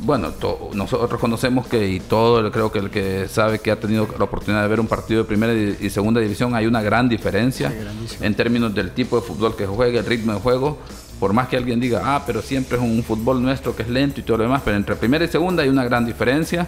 Bueno, 0.00 0.30
nosotros 0.74 1.18
conocemos 1.18 1.66
que, 1.68 1.88
y 1.88 2.00
todo 2.00 2.40
el- 2.40 2.50
creo 2.50 2.70
que 2.70 2.80
el 2.80 2.90
que 2.90 3.28
sabe 3.30 3.60
que 3.60 3.70
ha 3.70 3.80
tenido 3.80 4.06
la 4.18 4.24
oportunidad 4.24 4.60
de 4.60 4.68
ver 4.68 4.78
un 4.78 4.86
partido 4.88 5.22
de 5.22 5.26
primera 5.26 5.54
y, 5.54 5.88
segunda 5.88 6.20
división, 6.20 6.54
hay 6.54 6.66
una 6.66 6.82
gran 6.82 7.08
diferencia 7.08 7.72
en 8.20 8.34
términos 8.34 8.74
del 8.74 8.90
tipo 8.90 9.16
de 9.18 9.22
fútbol 9.22 9.56
que 9.56 9.64
juega, 9.64 10.00
el 10.00 10.04
ritmo 10.06 10.34
de 10.34 10.40
juego. 10.40 10.76
Por 11.18 11.32
más 11.32 11.48
que 11.48 11.56
alguien 11.56 11.80
diga, 11.80 12.02
ah, 12.04 12.24
pero 12.26 12.42
siempre 12.42 12.76
es 12.76 12.82
un 12.82 13.02
fútbol 13.02 13.40
nuestro 13.42 13.74
que 13.74 13.84
es 13.84 13.88
lento 13.88 14.20
y 14.20 14.22
todo 14.22 14.36
lo 14.36 14.42
demás, 14.42 14.60
pero 14.62 14.76
entre 14.76 14.96
primera 14.96 15.24
y 15.24 15.28
segunda 15.28 15.62
hay 15.62 15.70
una 15.70 15.84
gran 15.84 16.04
diferencia. 16.04 16.66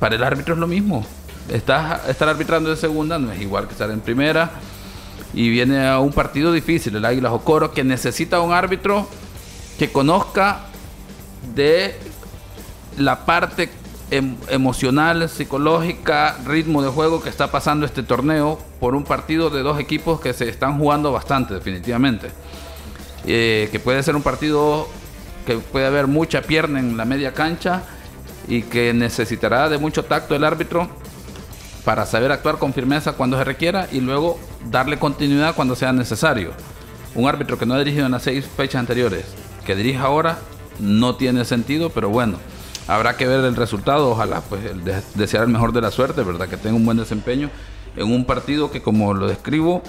para 0.00 0.16
el 0.16 0.22
árbitro 0.22 0.52
es 0.52 0.60
lo 0.60 0.66
mismo. 0.66 1.06
Estar 1.50 2.28
arbitrando 2.28 2.70
en 2.70 2.76
segunda 2.76 3.18
no 3.18 3.30
es 3.30 3.40
igual 3.40 3.66
que 3.66 3.72
estar 3.72 3.90
en 3.90 4.00
primera. 4.00 4.50
Y 5.34 5.50
viene 5.50 5.86
a 5.86 5.98
un 5.98 6.12
partido 6.12 6.52
difícil, 6.52 6.94
el 6.96 7.04
Águila 7.04 7.28
Jocoro, 7.30 7.72
que 7.72 7.82
necesita 7.84 8.40
un 8.40 8.52
árbitro 8.52 9.08
que 9.78 9.90
conozca 9.90 10.60
de 11.54 11.96
la 12.96 13.26
parte 13.26 13.68
em- 14.10 14.36
emocional, 14.48 15.28
psicológica, 15.28 16.36
ritmo 16.46 16.82
de 16.82 16.88
juego 16.88 17.20
que 17.20 17.28
está 17.28 17.50
pasando 17.50 17.84
este 17.84 18.02
torneo 18.04 18.58
por 18.78 18.94
un 18.94 19.02
partido 19.02 19.50
de 19.50 19.62
dos 19.62 19.80
equipos 19.80 20.20
que 20.20 20.32
se 20.32 20.48
están 20.48 20.78
jugando 20.78 21.10
bastante, 21.10 21.54
definitivamente. 21.54 22.30
Eh, 23.26 23.68
que 23.72 23.80
puede 23.80 24.02
ser 24.02 24.14
un 24.14 24.22
partido 24.22 24.88
que 25.46 25.56
puede 25.56 25.86
haber 25.86 26.06
mucha 26.06 26.42
pierna 26.42 26.78
en 26.78 26.96
la 26.96 27.04
media 27.04 27.34
cancha 27.34 27.82
y 28.46 28.62
que 28.62 28.92
necesitará 28.94 29.68
de 29.68 29.78
mucho 29.78 30.04
tacto 30.04 30.34
el 30.36 30.44
árbitro 30.44 30.88
para 31.84 32.06
saber 32.06 32.32
actuar 32.32 32.58
con 32.58 32.72
firmeza 32.72 33.12
cuando 33.12 33.36
se 33.36 33.44
requiera 33.44 33.88
y 33.92 34.00
luego 34.00 34.38
darle 34.70 34.98
continuidad 34.98 35.54
cuando 35.54 35.76
sea 35.76 35.92
necesario. 35.92 36.52
Un 37.14 37.28
árbitro 37.28 37.58
que 37.58 37.66
no 37.66 37.74
ha 37.74 37.78
dirigido 37.78 38.06
en 38.06 38.12
las 38.12 38.22
seis 38.22 38.46
fechas 38.46 38.80
anteriores, 38.80 39.24
que 39.64 39.76
dirija 39.76 40.04
ahora, 40.04 40.38
no 40.80 41.16
tiene 41.16 41.44
sentido, 41.44 41.90
pero 41.90 42.08
bueno, 42.08 42.38
habrá 42.88 43.16
que 43.16 43.26
ver 43.26 43.44
el 43.44 43.54
resultado. 43.54 44.10
Ojalá, 44.10 44.40
pues, 44.40 44.62
desear 45.14 45.44
el 45.44 45.50
mejor 45.50 45.72
de 45.72 45.80
la 45.80 45.90
suerte, 45.90 46.22
¿verdad? 46.22 46.48
Que 46.48 46.56
tenga 46.56 46.76
un 46.76 46.84
buen 46.84 46.96
desempeño 46.96 47.50
en 47.96 48.10
un 48.10 48.24
partido 48.24 48.70
que, 48.70 48.82
como 48.82 49.14
lo 49.14 49.28
describo, 49.28 49.82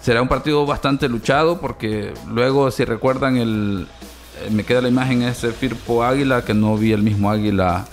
será 0.00 0.22
un 0.22 0.28
partido 0.28 0.66
bastante 0.66 1.08
luchado, 1.08 1.60
porque 1.60 2.12
luego, 2.28 2.70
si 2.70 2.84
recuerdan, 2.84 3.36
el, 3.36 3.86
eh, 4.42 4.50
me 4.50 4.64
queda 4.64 4.80
la 4.80 4.88
imagen 4.88 5.22
ese 5.22 5.52
Firpo 5.52 6.02
Águila, 6.02 6.44
que 6.44 6.54
no 6.54 6.76
vi 6.76 6.92
el 6.92 7.02
mismo 7.02 7.30
Águila 7.30 7.86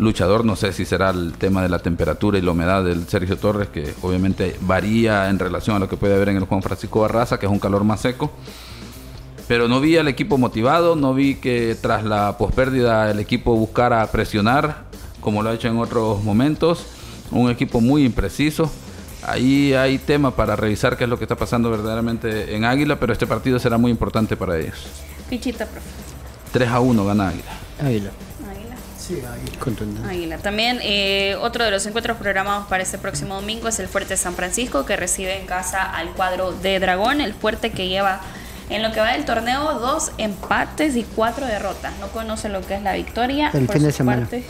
luchador, 0.00 0.44
no 0.44 0.56
sé 0.56 0.72
si 0.72 0.84
será 0.84 1.10
el 1.10 1.34
tema 1.34 1.62
de 1.62 1.68
la 1.68 1.78
temperatura 1.78 2.38
y 2.38 2.42
la 2.42 2.52
humedad 2.52 2.82
del 2.82 3.06
Sergio 3.06 3.36
Torres, 3.36 3.68
que 3.68 3.94
obviamente 4.02 4.56
varía 4.62 5.28
en 5.28 5.38
relación 5.38 5.76
a 5.76 5.78
lo 5.78 5.88
que 5.88 5.96
puede 5.96 6.14
haber 6.14 6.30
en 6.30 6.36
el 6.38 6.44
Juan 6.44 6.62
Francisco 6.62 7.00
Barraza, 7.00 7.38
que 7.38 7.46
es 7.46 7.52
un 7.52 7.58
calor 7.58 7.84
más 7.84 8.00
seco. 8.00 8.30
Pero 9.46 9.68
no 9.68 9.80
vi 9.80 9.96
al 9.96 10.08
equipo 10.08 10.38
motivado, 10.38 10.96
no 10.96 11.12
vi 11.12 11.34
que 11.34 11.76
tras 11.80 12.04
la 12.04 12.38
pospérdida 12.38 13.10
el 13.10 13.18
equipo 13.18 13.54
buscara 13.56 14.06
presionar, 14.10 14.84
como 15.20 15.42
lo 15.42 15.50
ha 15.50 15.54
hecho 15.54 15.68
en 15.68 15.78
otros 15.78 16.22
momentos. 16.24 16.86
Un 17.30 17.50
equipo 17.50 17.80
muy 17.80 18.04
impreciso. 18.04 18.70
Ahí 19.22 19.74
hay 19.74 19.98
tema 19.98 20.34
para 20.34 20.56
revisar 20.56 20.96
qué 20.96 21.04
es 21.04 21.10
lo 21.10 21.18
que 21.18 21.24
está 21.24 21.36
pasando 21.36 21.70
verdaderamente 21.70 22.54
en 22.56 22.64
Águila, 22.64 22.98
pero 22.98 23.12
este 23.12 23.26
partido 23.26 23.58
será 23.58 23.76
muy 23.76 23.90
importante 23.90 24.36
para 24.36 24.58
ellos. 24.58 24.86
Fichita, 25.28 25.66
profe. 25.66 25.86
3 26.52 26.68
a 26.68 26.80
1 26.80 27.04
gana 27.04 27.28
Águila. 27.28 27.52
Águila. 27.80 28.10
Sí, 29.10 29.16
ahí. 29.26 29.56
Contundente. 29.58 30.08
Águila. 30.08 30.38
También 30.38 30.78
eh, 30.82 31.36
otro 31.40 31.64
de 31.64 31.72
los 31.72 31.84
encuentros 31.86 32.16
programados 32.16 32.68
para 32.68 32.84
este 32.84 32.96
próximo 32.96 33.34
domingo 33.34 33.66
es 33.66 33.80
el 33.80 33.88
Fuerte 33.88 34.16
San 34.16 34.34
Francisco, 34.34 34.86
que 34.86 34.96
recibe 34.96 35.36
en 35.36 35.46
casa 35.46 35.82
al 35.82 36.10
cuadro 36.10 36.52
de 36.52 36.78
Dragón, 36.78 37.20
el 37.20 37.34
Fuerte 37.34 37.70
que 37.72 37.88
lleva 37.88 38.20
en 38.68 38.82
lo 38.82 38.92
que 38.92 39.00
va 39.00 39.12
del 39.12 39.24
torneo 39.24 39.80
dos 39.80 40.12
empates 40.18 40.94
y 40.94 41.02
cuatro 41.02 41.44
derrotas. 41.46 41.92
No 41.98 42.06
conoce 42.08 42.48
lo 42.48 42.60
que 42.60 42.76
es 42.76 42.82
la 42.82 42.92
victoria. 42.92 43.50
El 43.52 43.66
Por 43.66 43.74
fin 43.74 43.82
de 43.82 43.90
su 43.90 43.96
semana. 43.96 44.20
parte, 44.20 44.44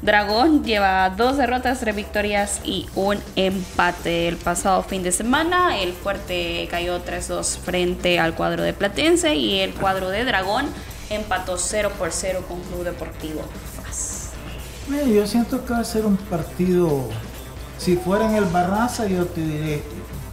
Dragón 0.00 0.62
lleva 0.62 1.10
dos 1.10 1.36
derrotas, 1.36 1.80
tres 1.80 1.96
victorias 1.96 2.60
y 2.64 2.86
un 2.94 3.18
empate. 3.34 4.28
El 4.28 4.36
pasado 4.36 4.84
fin 4.84 5.02
de 5.02 5.10
semana 5.10 5.80
el 5.80 5.92
Fuerte 5.92 6.68
cayó 6.70 7.04
3-2 7.04 7.58
frente 7.58 8.20
al 8.20 8.34
cuadro 8.34 8.62
de 8.62 8.72
Platense 8.72 9.34
y 9.34 9.58
el 9.58 9.74
cuadro 9.74 10.08
de 10.10 10.24
Dragón 10.24 10.66
empató 11.10 11.58
0 11.58 11.90
por 11.98 12.12
0 12.12 12.44
con 12.46 12.60
Club 12.60 12.84
Deportivo. 12.84 13.42
Eh, 14.92 15.12
Yo 15.14 15.26
siento 15.26 15.64
que 15.64 15.72
va 15.72 15.80
a 15.80 15.84
ser 15.84 16.06
un 16.06 16.16
partido. 16.16 17.08
Si 17.78 17.96
fuera 17.96 18.28
en 18.28 18.36
el 18.36 18.44
Barraza, 18.46 19.06
yo 19.06 19.26
te, 19.26 19.40
diré, 19.40 19.82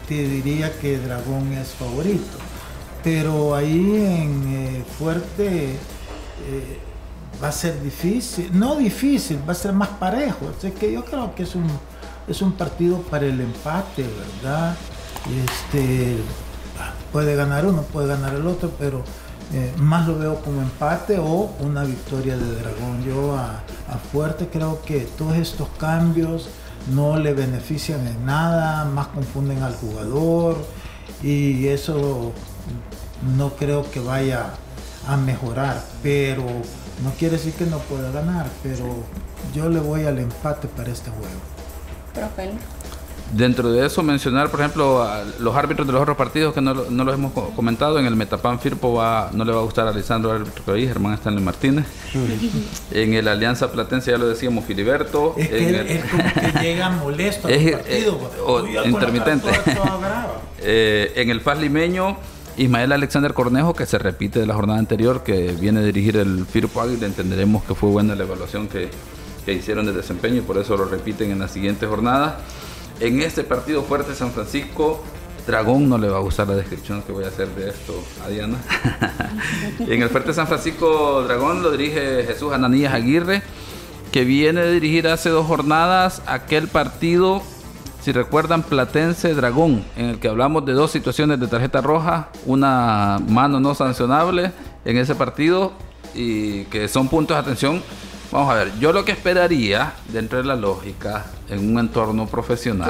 te 0.07 0.27
diría 0.27 0.77
que 0.79 0.97
Dragón 0.97 1.53
es 1.53 1.69
favorito. 1.69 2.37
Pero 3.03 3.53
ahí 3.53 3.95
en 3.95 4.43
eh, 4.47 4.85
Fuerte 4.97 5.73
eh, 5.73 6.79
va 7.43 7.49
a 7.49 7.51
ser 7.51 7.81
difícil. 7.83 8.49
No 8.57 8.75
difícil, 8.75 9.39
va 9.47 9.51
a 9.51 9.55
ser 9.55 9.73
más 9.73 9.89
parejo. 9.89 10.51
Así 10.57 10.71
que 10.71 10.91
yo 10.91 11.03
creo 11.05 11.35
que 11.35 11.43
es 11.43 11.53
un, 11.53 11.67
es 12.27 12.41
un 12.41 12.53
partido 12.53 12.99
para 13.01 13.25
el 13.25 13.39
empate, 13.39 14.05
¿verdad? 14.41 14.75
Este, 15.45 16.17
puede 17.11 17.35
ganar 17.35 17.65
uno, 17.65 17.81
puede 17.83 18.07
ganar 18.07 18.33
el 18.33 18.47
otro, 18.47 18.71
pero 18.79 19.03
eh, 19.53 19.73
más 19.77 20.07
lo 20.07 20.17
veo 20.17 20.41
como 20.41 20.61
empate 20.61 21.17
o 21.19 21.51
una 21.59 21.83
victoria 21.83 22.37
de 22.37 22.55
Dragón. 22.55 23.03
Yo 23.03 23.35
a, 23.35 23.61
Fuerte 24.11 24.49
creo 24.51 24.81
que 24.81 25.01
todos 25.17 25.35
estos 25.35 25.69
cambios 25.77 26.49
no 26.93 27.17
le 27.17 27.33
benefician 27.33 28.05
en 28.07 28.25
nada, 28.25 28.85
más 28.85 29.07
confunden 29.07 29.61
al 29.63 29.75
jugador 29.75 30.57
y 31.21 31.67
eso 31.67 32.33
no 33.37 33.49
creo 33.55 33.89
que 33.91 33.99
vaya 33.99 34.51
a 35.07 35.17
mejorar, 35.17 35.83
pero 36.03 36.43
no 37.03 37.11
quiere 37.17 37.37
decir 37.37 37.53
que 37.53 37.65
no 37.65 37.77
pueda 37.79 38.11
ganar, 38.11 38.47
pero 38.63 38.85
yo 39.53 39.69
le 39.69 39.79
voy 39.79 40.05
al 40.05 40.19
empate 40.19 40.67
para 40.67 40.91
este 40.91 41.09
juego. 41.11 41.39
Profe. 42.13 42.51
Dentro 43.33 43.71
de 43.71 43.85
eso, 43.85 44.01
mencionar, 44.03 44.49
por 44.49 44.59
ejemplo, 44.61 45.01
a 45.03 45.23
los 45.39 45.55
árbitros 45.55 45.85
de 45.87 45.91
los 45.93 46.01
otros 46.01 46.15
partidos 46.15 46.53
que 46.53 46.61
no, 46.61 46.73
no 46.73 47.03
los 47.03 47.13
hemos 47.15 47.33
co- 47.33 47.49
comentado. 47.55 47.99
En 47.99 48.05
el 48.05 48.15
Metapan 48.15 48.59
Firpo 48.59 48.93
va, 48.93 49.29
no 49.33 49.43
le 49.43 49.51
va 49.51 49.59
a 49.59 49.63
gustar 49.63 49.87
a 49.87 49.91
Lisandro, 49.91 50.31
el 50.33 50.41
árbitro 50.43 50.63
que 50.63 50.71
ahí, 50.71 50.87
Germán 50.87 51.13
Stanley 51.15 51.43
Martínez. 51.43 51.85
En 52.91 53.13
el 53.13 53.27
Alianza 53.27 53.71
Platense 53.71 54.11
ya 54.11 54.17
lo 54.17 54.27
decíamos, 54.27 54.63
Filiberto. 54.65 55.33
Es 55.37 55.49
que 55.49 55.57
En 55.57 55.67
él, 55.69 55.75
el- 55.75 55.87
él 55.87 56.03
como 56.09 56.23
que 56.53 56.59
llega 56.61 56.89
molesto 56.91 57.47
al 57.47 57.53
Es- 57.53 57.71
partido. 57.73 58.11
eh, 58.13 58.17
pues. 58.19 58.31
o 58.45 58.63
Uy, 58.63 58.77
intermitente. 58.89 59.47
Eh, 60.67 61.11
en 61.17 61.29
el 61.29 61.41
FAS 61.41 61.59
limeño, 61.59 62.17
Ismael 62.57 62.91
Alexander 62.91 63.33
Cornejo, 63.33 63.73
que 63.75 63.85
se 63.85 63.99
repite 63.99 64.39
de 64.39 64.47
la 64.47 64.53
jornada 64.55 64.79
anterior, 64.79 65.23
que 65.23 65.51
viene 65.59 65.81
a 65.81 65.83
dirigir 65.83 66.17
el 66.17 66.45
Firpo 66.45 66.81
Águila. 66.81 67.05
Entenderemos 67.05 67.63
que 67.65 67.75
fue 67.75 67.89
buena 67.89 68.15
la 68.15 68.23
evaluación 68.23 68.67
que, 68.67 68.89
que 69.45 69.53
hicieron 69.53 69.85
de 69.85 69.91
desempeño 69.93 70.37
y 70.37 70.41
por 70.41 70.57
eso 70.57 70.75
lo 70.77 70.85
repiten 70.85 71.29
en 71.31 71.39
la 71.39 71.47
siguiente 71.49 71.85
jornada. 71.85 72.39
En 72.99 73.21
este 73.21 73.43
partido 73.43 73.83
fuerte 73.83 74.15
San 74.15 74.31
Francisco, 74.31 75.03
Dragón 75.45 75.89
no 75.89 75.97
le 75.97 76.09
va 76.09 76.17
a 76.17 76.21
gustar 76.21 76.47
la 76.47 76.55
descripción 76.55 77.01
que 77.01 77.11
voy 77.11 77.25
a 77.25 77.27
hacer 77.27 77.49
de 77.49 77.69
esto 77.69 77.93
a 78.25 78.29
Diana. 78.29 78.57
en 79.79 80.01
el 80.01 80.09
fuerte 80.09 80.33
San 80.33 80.47
Francisco, 80.47 81.23
Dragón 81.23 81.61
lo 81.61 81.71
dirige 81.71 82.23
Jesús 82.23 82.53
Ananías 82.53 82.93
Aguirre, 82.93 83.41
que 84.11 84.23
viene 84.23 84.61
a 84.61 84.65
dirigir 84.65 85.07
hace 85.07 85.29
dos 85.29 85.45
jornadas 85.45 86.21
aquel 86.25 86.67
partido 86.67 87.41
si 88.05 88.11
recuerdan, 88.11 88.61
Platense 88.61 89.33
Dragón, 89.33 89.83
en 89.95 90.05
el 90.05 90.19
que 90.19 90.27
hablamos 90.27 90.63
de 90.63 90.73
dos 90.73 90.91
situaciones 90.91 91.39
de 91.39 91.47
tarjeta 91.47 91.81
roja, 91.81 92.29
una 92.45 93.19
mano 93.27 93.59
no 93.59 93.73
sancionable 93.73 94.51
en 94.85 94.97
ese 94.97 95.15
partido 95.15 95.71
y 96.13 96.65
que 96.65 96.87
son 96.87 97.07
puntos 97.07 97.35
de 97.35 97.41
atención. 97.41 97.81
Vamos 98.31 98.51
a 98.51 98.55
ver, 98.55 98.71
yo 98.79 98.91
lo 98.91 99.05
que 99.05 99.11
esperaría, 99.11 99.93
dentro 100.09 100.37
de 100.37 100.43
la 100.43 100.55
lógica, 100.55 101.25
en 101.49 101.71
un 101.71 101.79
entorno 101.79 102.27
profesional, 102.27 102.89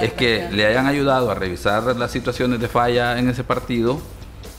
Que 0.00 0.06
es 0.06 0.12
que 0.14 0.48
le 0.50 0.66
hayan 0.66 0.86
ayudado 0.86 1.30
a 1.30 1.34
revisar 1.34 1.84
las 1.96 2.10
situaciones 2.10 2.60
de 2.60 2.68
falla 2.68 3.18
en 3.18 3.28
ese 3.28 3.44
partido 3.44 4.00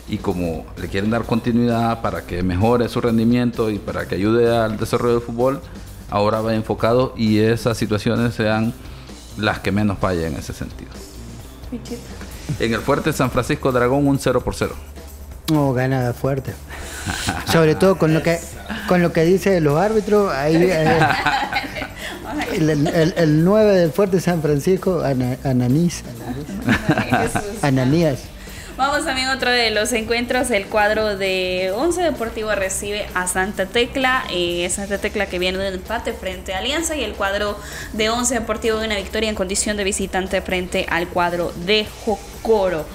y 0.07 0.17
como 0.17 0.65
le 0.77 0.87
quieren 0.87 1.09
dar 1.09 1.23
continuidad 1.23 2.01
para 2.01 2.21
que 2.25 2.43
mejore 2.43 2.87
su 2.89 3.01
rendimiento 3.01 3.71
y 3.71 3.79
para 3.79 4.07
que 4.07 4.15
ayude 4.15 4.55
al 4.55 4.77
desarrollo 4.77 5.15
del 5.15 5.23
fútbol, 5.23 5.61
ahora 6.09 6.41
va 6.41 6.53
enfocado 6.53 7.13
y 7.17 7.39
esas 7.39 7.77
situaciones 7.77 8.35
sean 8.35 8.73
las 9.37 9.59
que 9.59 9.71
menos 9.71 9.97
fallen 9.97 10.33
en 10.33 10.39
ese 10.39 10.53
sentido. 10.53 10.91
En 12.59 12.73
el 12.73 12.79
fuerte 12.79 13.11
San 13.11 13.31
Francisco 13.31 13.71
Dragón 13.71 14.07
un 14.07 14.19
0 14.19 14.41
por 14.41 14.55
0. 14.55 14.75
No, 15.51 15.73
gana 15.73 16.13
fuerte. 16.13 16.53
Sobre 17.51 17.75
todo 17.75 17.97
con 17.97 18.13
lo 18.13 18.23
que 18.23 18.39
con 18.87 19.01
lo 19.01 19.13
que 19.13 19.23
dice 19.25 19.61
los 19.61 19.79
árbitros, 19.79 20.33
ahí 20.33 20.55
eh, 20.55 20.99
el, 22.53 22.69
el, 22.87 23.13
el 23.15 23.43
9 23.45 23.73
del 23.77 23.91
Fuerte 23.91 24.19
San 24.19 24.41
Francisco, 24.41 25.01
Ana- 25.03 25.37
Ananís, 25.43 26.03
Ananías. 27.61 28.19
Vamos 28.77 29.05
también 29.05 29.29
otro 29.29 29.49
de 29.51 29.71
los 29.71 29.93
encuentros. 29.93 30.51
El 30.51 30.65
cuadro 30.65 31.15
de 31.15 31.71
Once 31.75 32.01
Deportivo 32.01 32.53
recibe 32.55 33.05
a 33.13 33.25
Santa 33.27 33.67
Tecla. 33.67 34.23
eh, 34.33 34.69
Santa 34.69 34.97
Tecla 34.97 35.27
que 35.27 35.39
viene 35.39 35.57
de 35.59 35.69
un 35.69 35.73
empate 35.75 36.11
frente 36.11 36.53
a 36.53 36.57
Alianza. 36.57 36.95
Y 36.97 37.03
el 37.03 37.13
cuadro 37.13 37.57
de 37.93 38.09
Once 38.09 38.33
Deportivo 38.33 38.79
de 38.79 38.87
una 38.87 38.97
victoria 38.97 39.29
en 39.29 39.35
condición 39.35 39.77
de 39.77 39.85
visitante 39.85 40.41
frente 40.41 40.85
al 40.89 41.07
cuadro 41.07 41.53
de 41.65 41.87
Jocoro. 42.03 42.85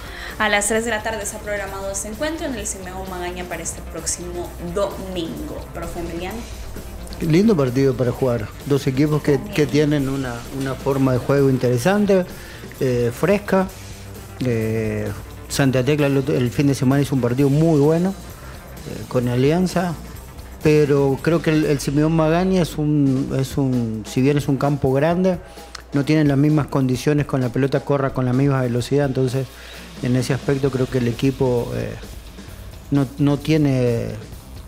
A 0.41 0.49
las 0.49 0.69
3 0.69 0.87
de 0.87 0.91
la 0.91 1.03
tarde 1.03 1.27
se 1.27 1.37
ha 1.37 1.41
programado 1.41 1.91
este 1.91 2.09
encuentro 2.09 2.47
en 2.47 2.55
el 2.55 2.67
Simeón 2.67 3.11
Magaña 3.11 3.45
para 3.45 3.63
este 3.63 3.83
próximo 3.93 4.49
domingo. 4.75 5.63
Profe 5.75 6.01
Emiliano. 6.01 6.39
Lindo 7.21 7.55
partido 7.55 7.93
para 7.93 8.11
jugar. 8.11 8.49
Dos 8.65 8.87
equipos 8.87 9.23
que, 9.23 9.37
tienen 9.67 10.09
una, 10.09 10.37
una 10.59 10.75
forma 10.75 11.13
de 11.13 11.19
juego 11.19 11.51
interesante, 11.51 12.25
eh, 12.81 13.13
fresca. 13.15 13.69
Eh, 14.43 15.13
Santa 15.51 15.85
Tecla 15.85 16.07
el, 16.07 16.51
fin 16.51 16.69
de 16.69 16.75
semana 16.75 17.03
hizo 17.03 17.15
un 17.15 17.21
partido 17.21 17.51
muy 17.51 17.79
bueno 17.79 18.15
eh, 18.89 19.05
con 19.09 19.29
Alianza. 19.29 19.93
pero 20.63 21.19
creo 21.21 21.43
que 21.43 21.51
el, 21.51 21.67
el 21.67 21.81
Simeón 21.81 22.17
Magani 22.17 22.61
es 22.61 22.79
un, 22.79 23.37
es 23.39 23.59
un, 23.59 24.05
si 24.07 24.23
bien 24.23 24.39
es 24.39 24.49
un 24.49 24.57
campo 24.57 24.91
grande, 24.91 25.39
no 25.93 26.05
tienen 26.07 26.29
las 26.29 26.39
mismas 26.39 26.69
condiciones 26.69 27.27
con 27.27 27.43
la 27.43 27.51
pelota 27.51 27.81
corra 27.81 28.15
con 28.15 28.25
la 28.25 28.33
misma 28.33 28.63
velocidad, 28.63 29.07
entonces 29.07 29.47
en 30.03 30.17
ese 30.17 30.35
aspecto 30.35 30.71
creo 30.71 30.87
que 30.87 30.99
el 30.99 31.09
equipo 31.09 31.71
eh, 31.75 31.95
no, 32.91 33.07
no 33.19 33.39
tiene 33.39 34.09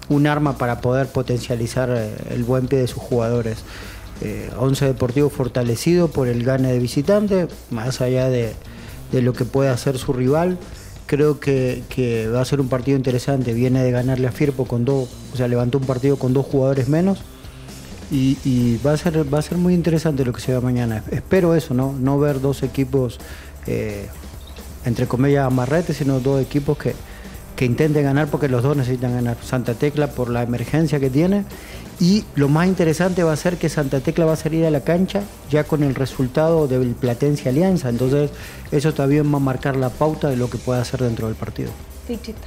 un 0.08 0.26
arma 0.26 0.58
para 0.58 0.80
poder 0.80 1.08
potencializar 1.08 1.90
eh, 1.90 2.14
el 2.30 2.44
buen 2.44 2.68
pie 2.68 2.80
de 2.80 2.86
sus 2.86 3.02
jugadores. 3.02 3.58
Eh, 4.20 4.50
Once 4.58 4.84
Deportivo 4.84 5.30
fortalecido 5.30 6.08
por 6.08 6.28
el 6.28 6.44
gane 6.44 6.72
de 6.72 6.78
visitante, 6.78 7.48
más 7.70 8.00
allá 8.00 8.28
de, 8.28 8.52
de 9.10 9.22
lo 9.22 9.32
que 9.32 9.44
puede 9.44 9.70
hacer 9.70 9.98
su 9.98 10.12
rival. 10.12 10.58
Creo 11.06 11.40
que, 11.40 11.82
va 12.32 12.40
a 12.40 12.44
ser 12.44 12.60
un 12.60 12.68
partido 12.68 12.96
interesante. 12.96 13.52
Viene 13.52 13.82
de 13.82 13.90
ganarle 13.90 14.28
a 14.28 14.32
Firpo 14.32 14.64
con 14.64 14.84
dos, 14.84 15.08
o 15.32 15.36
sea, 15.36 15.48
levantó 15.48 15.78
un 15.78 15.84
partido 15.84 16.16
con 16.16 16.32
dos 16.32 16.46
jugadores 16.46 16.88
menos. 16.88 17.20
Y, 18.10 18.38
y 18.44 18.78
va, 18.84 18.92
a 18.92 18.96
ser, 18.96 19.32
va 19.32 19.38
a 19.38 19.42
ser 19.42 19.58
muy 19.58 19.74
interesante 19.74 20.24
lo 20.24 20.32
que 20.32 20.40
se 20.40 20.52
vea 20.52 20.60
mañana. 20.60 21.02
Espero 21.10 21.54
eso, 21.54 21.74
¿no? 21.74 21.94
No 21.98 22.18
ver 22.18 22.40
dos 22.40 22.62
equipos, 22.62 23.18
eh, 23.66 24.08
entre 24.84 25.06
comillas, 25.06 25.46
amarretes, 25.46 25.96
sino 25.96 26.20
dos 26.20 26.40
equipos 26.42 26.78
que, 26.78 26.94
que 27.56 27.64
intenten 27.64 28.04
ganar 28.04 28.28
porque 28.28 28.48
los 28.48 28.62
dos 28.62 28.76
necesitan 28.76 29.14
ganar. 29.14 29.36
Santa 29.42 29.74
Tecla 29.74 30.08
por 30.08 30.30
la 30.30 30.42
emergencia 30.42 30.98
que 31.00 31.10
tiene 31.10 31.44
y 32.00 32.24
lo 32.34 32.48
más 32.48 32.66
interesante 32.66 33.22
va 33.22 33.32
a 33.32 33.36
ser 33.36 33.58
que 33.58 33.68
Santa 33.68 34.00
Tecla 34.00 34.24
va 34.24 34.32
a 34.32 34.36
salir 34.36 34.64
a 34.66 34.70
la 34.70 34.80
cancha 34.80 35.22
ya 35.50 35.64
con 35.64 35.82
el 35.82 35.94
resultado 35.94 36.66
del 36.66 36.94
Platense 36.94 37.48
Alianza. 37.48 37.88
Entonces 37.88 38.30
eso 38.72 38.92
también 38.92 39.32
va 39.32 39.36
a 39.36 39.40
marcar 39.40 39.76
la 39.76 39.90
pauta 39.90 40.28
de 40.28 40.36
lo 40.36 40.50
que 40.50 40.58
puede 40.58 40.80
hacer 40.80 41.00
dentro 41.00 41.26
del 41.28 41.36
partido. 41.36 41.70
Fichita. 42.06 42.40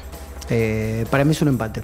Eh, 0.49 1.05
para 1.09 1.23
mí 1.23 1.31
es 1.31 1.41
un 1.41 1.47
empate. 1.47 1.83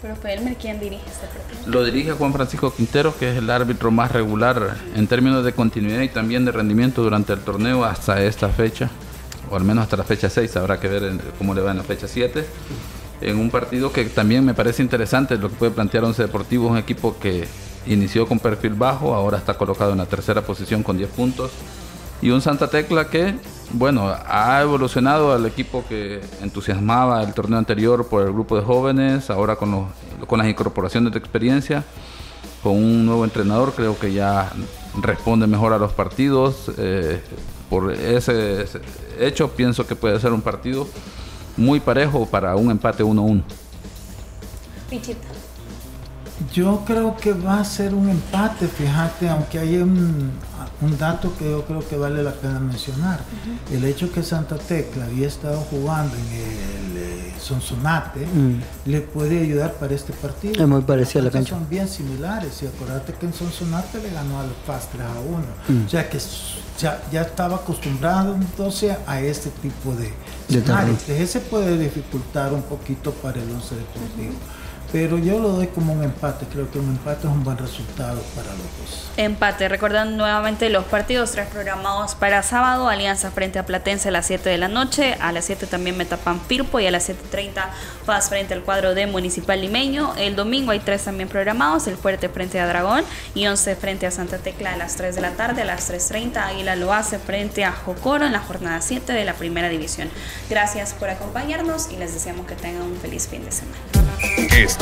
Pero 0.00 0.14
Pelmer, 0.16 0.56
¿quién 0.56 0.80
dirige 0.80 1.02
este 1.06 1.26
partido? 1.26 1.72
Lo 1.72 1.84
dirige 1.84 2.12
Juan 2.12 2.32
Francisco 2.32 2.72
Quintero, 2.74 3.16
que 3.16 3.30
es 3.30 3.36
el 3.36 3.48
árbitro 3.50 3.90
más 3.90 4.10
regular 4.10 4.76
en 4.96 5.06
términos 5.06 5.44
de 5.44 5.52
continuidad 5.52 6.00
y 6.00 6.08
también 6.08 6.44
de 6.44 6.52
rendimiento 6.52 7.02
durante 7.02 7.32
el 7.32 7.40
torneo 7.40 7.84
hasta 7.84 8.22
esta 8.22 8.48
fecha, 8.48 8.90
o 9.52 9.56
al 9.56 9.64
menos 9.64 9.82
hasta 9.84 9.96
la 9.98 10.04
fecha 10.04 10.30
6, 10.30 10.56
habrá 10.56 10.80
que 10.80 10.88
ver 10.88 11.12
cómo 11.36 11.54
le 11.54 11.60
va 11.60 11.70
en 11.72 11.76
la 11.78 11.82
fecha 11.84 12.08
7. 12.08 12.44
En 13.20 13.38
un 13.38 13.50
partido 13.50 13.92
que 13.92 14.04
también 14.06 14.44
me 14.44 14.54
parece 14.54 14.82
interesante, 14.82 15.36
lo 15.36 15.48
que 15.50 15.56
puede 15.56 15.72
plantear 15.72 16.04
Once 16.04 16.20
Deportivo, 16.22 16.68
un 16.68 16.78
equipo 16.78 17.16
que 17.20 17.46
inició 17.86 18.26
con 18.26 18.38
perfil 18.38 18.74
bajo, 18.74 19.14
ahora 19.14 19.38
está 19.38 19.54
colocado 19.54 19.92
en 19.92 19.98
la 19.98 20.06
tercera 20.06 20.42
posición 20.42 20.82
con 20.82 20.96
10 20.96 21.10
puntos. 21.10 21.50
Y 22.22 22.30
un 22.30 22.40
Santa 22.40 22.68
Tecla 22.70 23.08
que, 23.08 23.34
bueno, 23.72 24.08
ha 24.26 24.60
evolucionado 24.62 25.32
al 25.32 25.44
equipo 25.44 25.84
que 25.88 26.20
entusiasmaba 26.40 27.22
el 27.22 27.34
torneo 27.34 27.58
anterior 27.58 28.06
por 28.08 28.22
el 28.22 28.32
grupo 28.32 28.56
de 28.56 28.62
jóvenes, 28.62 29.28
ahora 29.28 29.56
con, 29.56 29.70
los- 29.72 30.26
con 30.28 30.38
las 30.38 30.48
incorporaciones 30.48 31.12
de 31.12 31.18
experiencia, 31.18 31.84
con 32.62 32.72
un 32.76 33.04
nuevo 33.04 33.24
entrenador, 33.24 33.72
creo 33.74 33.98
que 33.98 34.12
ya 34.12 34.50
responde 35.00 35.46
mejor 35.46 35.72
a 35.72 35.78
los 35.78 35.92
partidos. 35.92 36.70
eh, 36.78 37.20
por 37.72 37.90
ese 37.90 38.66
hecho, 39.18 39.50
pienso 39.52 39.86
que 39.86 39.96
puede 39.96 40.20
ser 40.20 40.30
un 40.34 40.42
partido 40.42 40.86
muy 41.56 41.80
parejo 41.80 42.26
para 42.26 42.54
un 42.54 42.70
empate 42.70 43.02
1-1. 43.02 43.42
Fichita. 44.90 45.26
Yo 46.52 46.82
creo 46.86 47.16
que 47.16 47.32
va 47.32 47.60
a 47.60 47.64
ser 47.64 47.94
un 47.94 48.10
empate, 48.10 48.68
fíjate, 48.68 49.26
aunque 49.30 49.58
hay 49.58 49.78
un, 49.78 50.32
un 50.82 50.98
dato 50.98 51.32
que 51.38 51.50
yo 51.50 51.64
creo 51.64 51.88
que 51.88 51.96
vale 51.96 52.22
la 52.22 52.32
pena 52.32 52.60
mencionar. 52.60 53.20
El 53.72 53.86
hecho 53.86 54.12
que 54.12 54.22
Santa 54.22 54.58
Tecla 54.58 55.06
había 55.06 55.28
estado 55.28 55.56
jugando 55.70 56.14
en 56.14 56.98
el 57.00 57.11
Sonsonate 57.42 58.20
Mm. 58.26 58.60
le 58.86 59.00
puede 59.00 59.40
ayudar 59.42 59.74
para 59.74 59.94
este 59.94 60.12
partido. 60.12 60.62
Es 60.62 60.68
muy 60.68 60.82
parecida 60.82 61.20
a 61.20 61.24
la 61.26 61.30
cancha. 61.30 61.50
Son 61.56 61.68
bien 61.68 61.88
similares 61.88 62.62
y 62.62 62.66
acordate 62.66 63.12
que 63.14 63.26
en 63.26 63.34
Sonsonate 63.34 64.00
le 64.02 64.10
ganó 64.10 64.40
a 64.40 64.44
los 64.44 64.54
Paz 64.66 64.88
3 64.92 65.02
a 65.04 65.20
1. 65.20 65.38
Mm. 65.82 65.86
O 65.86 65.88
sea 65.88 66.08
que 66.08 66.18
ya, 66.78 67.02
ya 67.12 67.22
estaba 67.22 67.56
acostumbrado 67.56 68.34
entonces 68.34 68.96
a 69.06 69.20
este 69.20 69.50
tipo 69.50 69.94
de 69.94 70.12
De 70.48 70.58
escenarios. 70.60 71.08
Ese 71.08 71.40
puede 71.40 71.78
dificultar 71.78 72.52
un 72.52 72.62
poquito 72.62 73.10
para 73.12 73.38
el 73.40 73.50
11 73.50 73.74
deportivo. 73.74 74.34
Pero 74.92 75.16
yo 75.16 75.40
lo 75.40 75.48
doy 75.48 75.68
como 75.68 75.94
un 75.94 76.04
empate. 76.04 76.44
Creo 76.52 76.70
que 76.70 76.78
un 76.78 76.88
empate 76.90 77.26
es 77.26 77.32
un 77.32 77.42
buen 77.42 77.56
resultado 77.56 78.20
para 78.36 78.50
los 78.50 78.58
dos. 78.58 79.10
Empate, 79.16 79.68
recordando 79.68 80.14
nuevamente 80.16 80.68
los 80.68 80.84
partidos 80.84 81.32
tres 81.32 81.48
programados 81.48 82.14
para 82.14 82.42
sábado, 82.42 82.88
Alianza 82.88 83.30
frente 83.30 83.58
a 83.58 83.64
Platense 83.64 84.08
a 84.08 84.12
las 84.12 84.26
7 84.26 84.50
de 84.50 84.58
la 84.58 84.68
noche, 84.68 85.16
a 85.20 85.32
las 85.32 85.46
7 85.46 85.66
también 85.66 85.96
Metapan 85.96 86.40
Pirpo 86.40 86.78
y 86.78 86.86
a 86.86 86.90
las 86.90 87.08
7.30 87.08 87.52
Paz 88.04 88.28
frente 88.28 88.52
al 88.52 88.62
cuadro 88.62 88.94
de 88.94 89.06
Municipal 89.06 89.60
Limeño. 89.60 90.14
El 90.16 90.36
domingo 90.36 90.72
hay 90.72 90.80
tres 90.80 91.04
también 91.04 91.28
programados, 91.28 91.86
el 91.86 91.96
Fuerte 91.96 92.28
frente 92.28 92.60
a 92.60 92.66
Dragón 92.66 93.04
y 93.34 93.46
11 93.46 93.76
frente 93.76 94.06
a 94.06 94.10
Santa 94.10 94.38
Tecla 94.38 94.74
a 94.74 94.76
las 94.76 94.96
3 94.96 95.14
de 95.14 95.20
la 95.22 95.32
tarde, 95.32 95.62
a 95.62 95.64
las 95.64 95.90
3.30 95.90 96.36
Águila 96.36 96.76
lo 96.76 96.92
hace 96.92 97.18
frente 97.18 97.64
a 97.64 97.72
Jocoro 97.72 98.26
en 98.26 98.32
la 98.32 98.40
jornada 98.40 98.82
7 98.82 99.12
de 99.12 99.24
la 99.24 99.32
primera 99.34 99.70
división. 99.70 100.10
Gracias 100.50 100.92
por 100.92 101.08
acompañarnos 101.08 101.90
y 101.90 101.96
les 101.96 102.12
deseamos 102.12 102.46
que 102.46 102.56
tengan 102.56 102.82
un 102.82 102.96
feliz 102.96 103.28
fin 103.28 103.44
de 103.44 103.52
semana. 103.52 103.78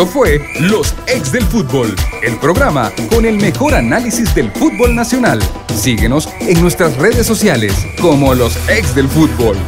Esto 0.00 0.12
fue 0.12 0.40
Los 0.60 0.94
Ex 1.08 1.30
del 1.30 1.44
Fútbol, 1.44 1.94
el 2.22 2.38
programa 2.38 2.90
con 3.10 3.26
el 3.26 3.36
mejor 3.36 3.74
análisis 3.74 4.34
del 4.34 4.50
fútbol 4.50 4.94
nacional. 4.94 5.42
Síguenos 5.74 6.26
en 6.40 6.58
nuestras 6.62 6.96
redes 6.96 7.26
sociales 7.26 7.74
como 8.00 8.34
Los 8.34 8.56
Ex 8.70 8.94
del 8.94 9.08
Fútbol. 9.08 9.58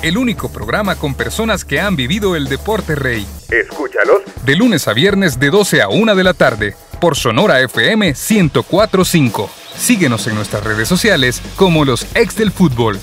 El 0.00 0.16
único 0.16 0.50
programa 0.50 0.96
con 0.96 1.12
personas 1.12 1.66
que 1.66 1.78
han 1.78 1.94
vivido 1.94 2.36
el 2.36 2.48
deporte 2.48 2.94
rey. 2.94 3.26
Escúchalos 3.50 4.22
De 4.46 4.56
lunes 4.56 4.88
a 4.88 4.94
viernes 4.94 5.38
de 5.38 5.50
12 5.50 5.82
a 5.82 5.90
1 5.90 6.14
de 6.14 6.24
la 6.24 6.32
tarde 6.32 6.74
por 6.98 7.14
Sonora 7.14 7.60
FM 7.60 8.14
1045. 8.14 9.50
Síguenos 9.76 10.26
en 10.26 10.36
nuestras 10.36 10.64
redes 10.64 10.88
sociales 10.88 11.42
como 11.56 11.84
Los 11.84 12.06
Ex 12.14 12.34
del 12.36 12.50
Fútbol. 12.50 12.98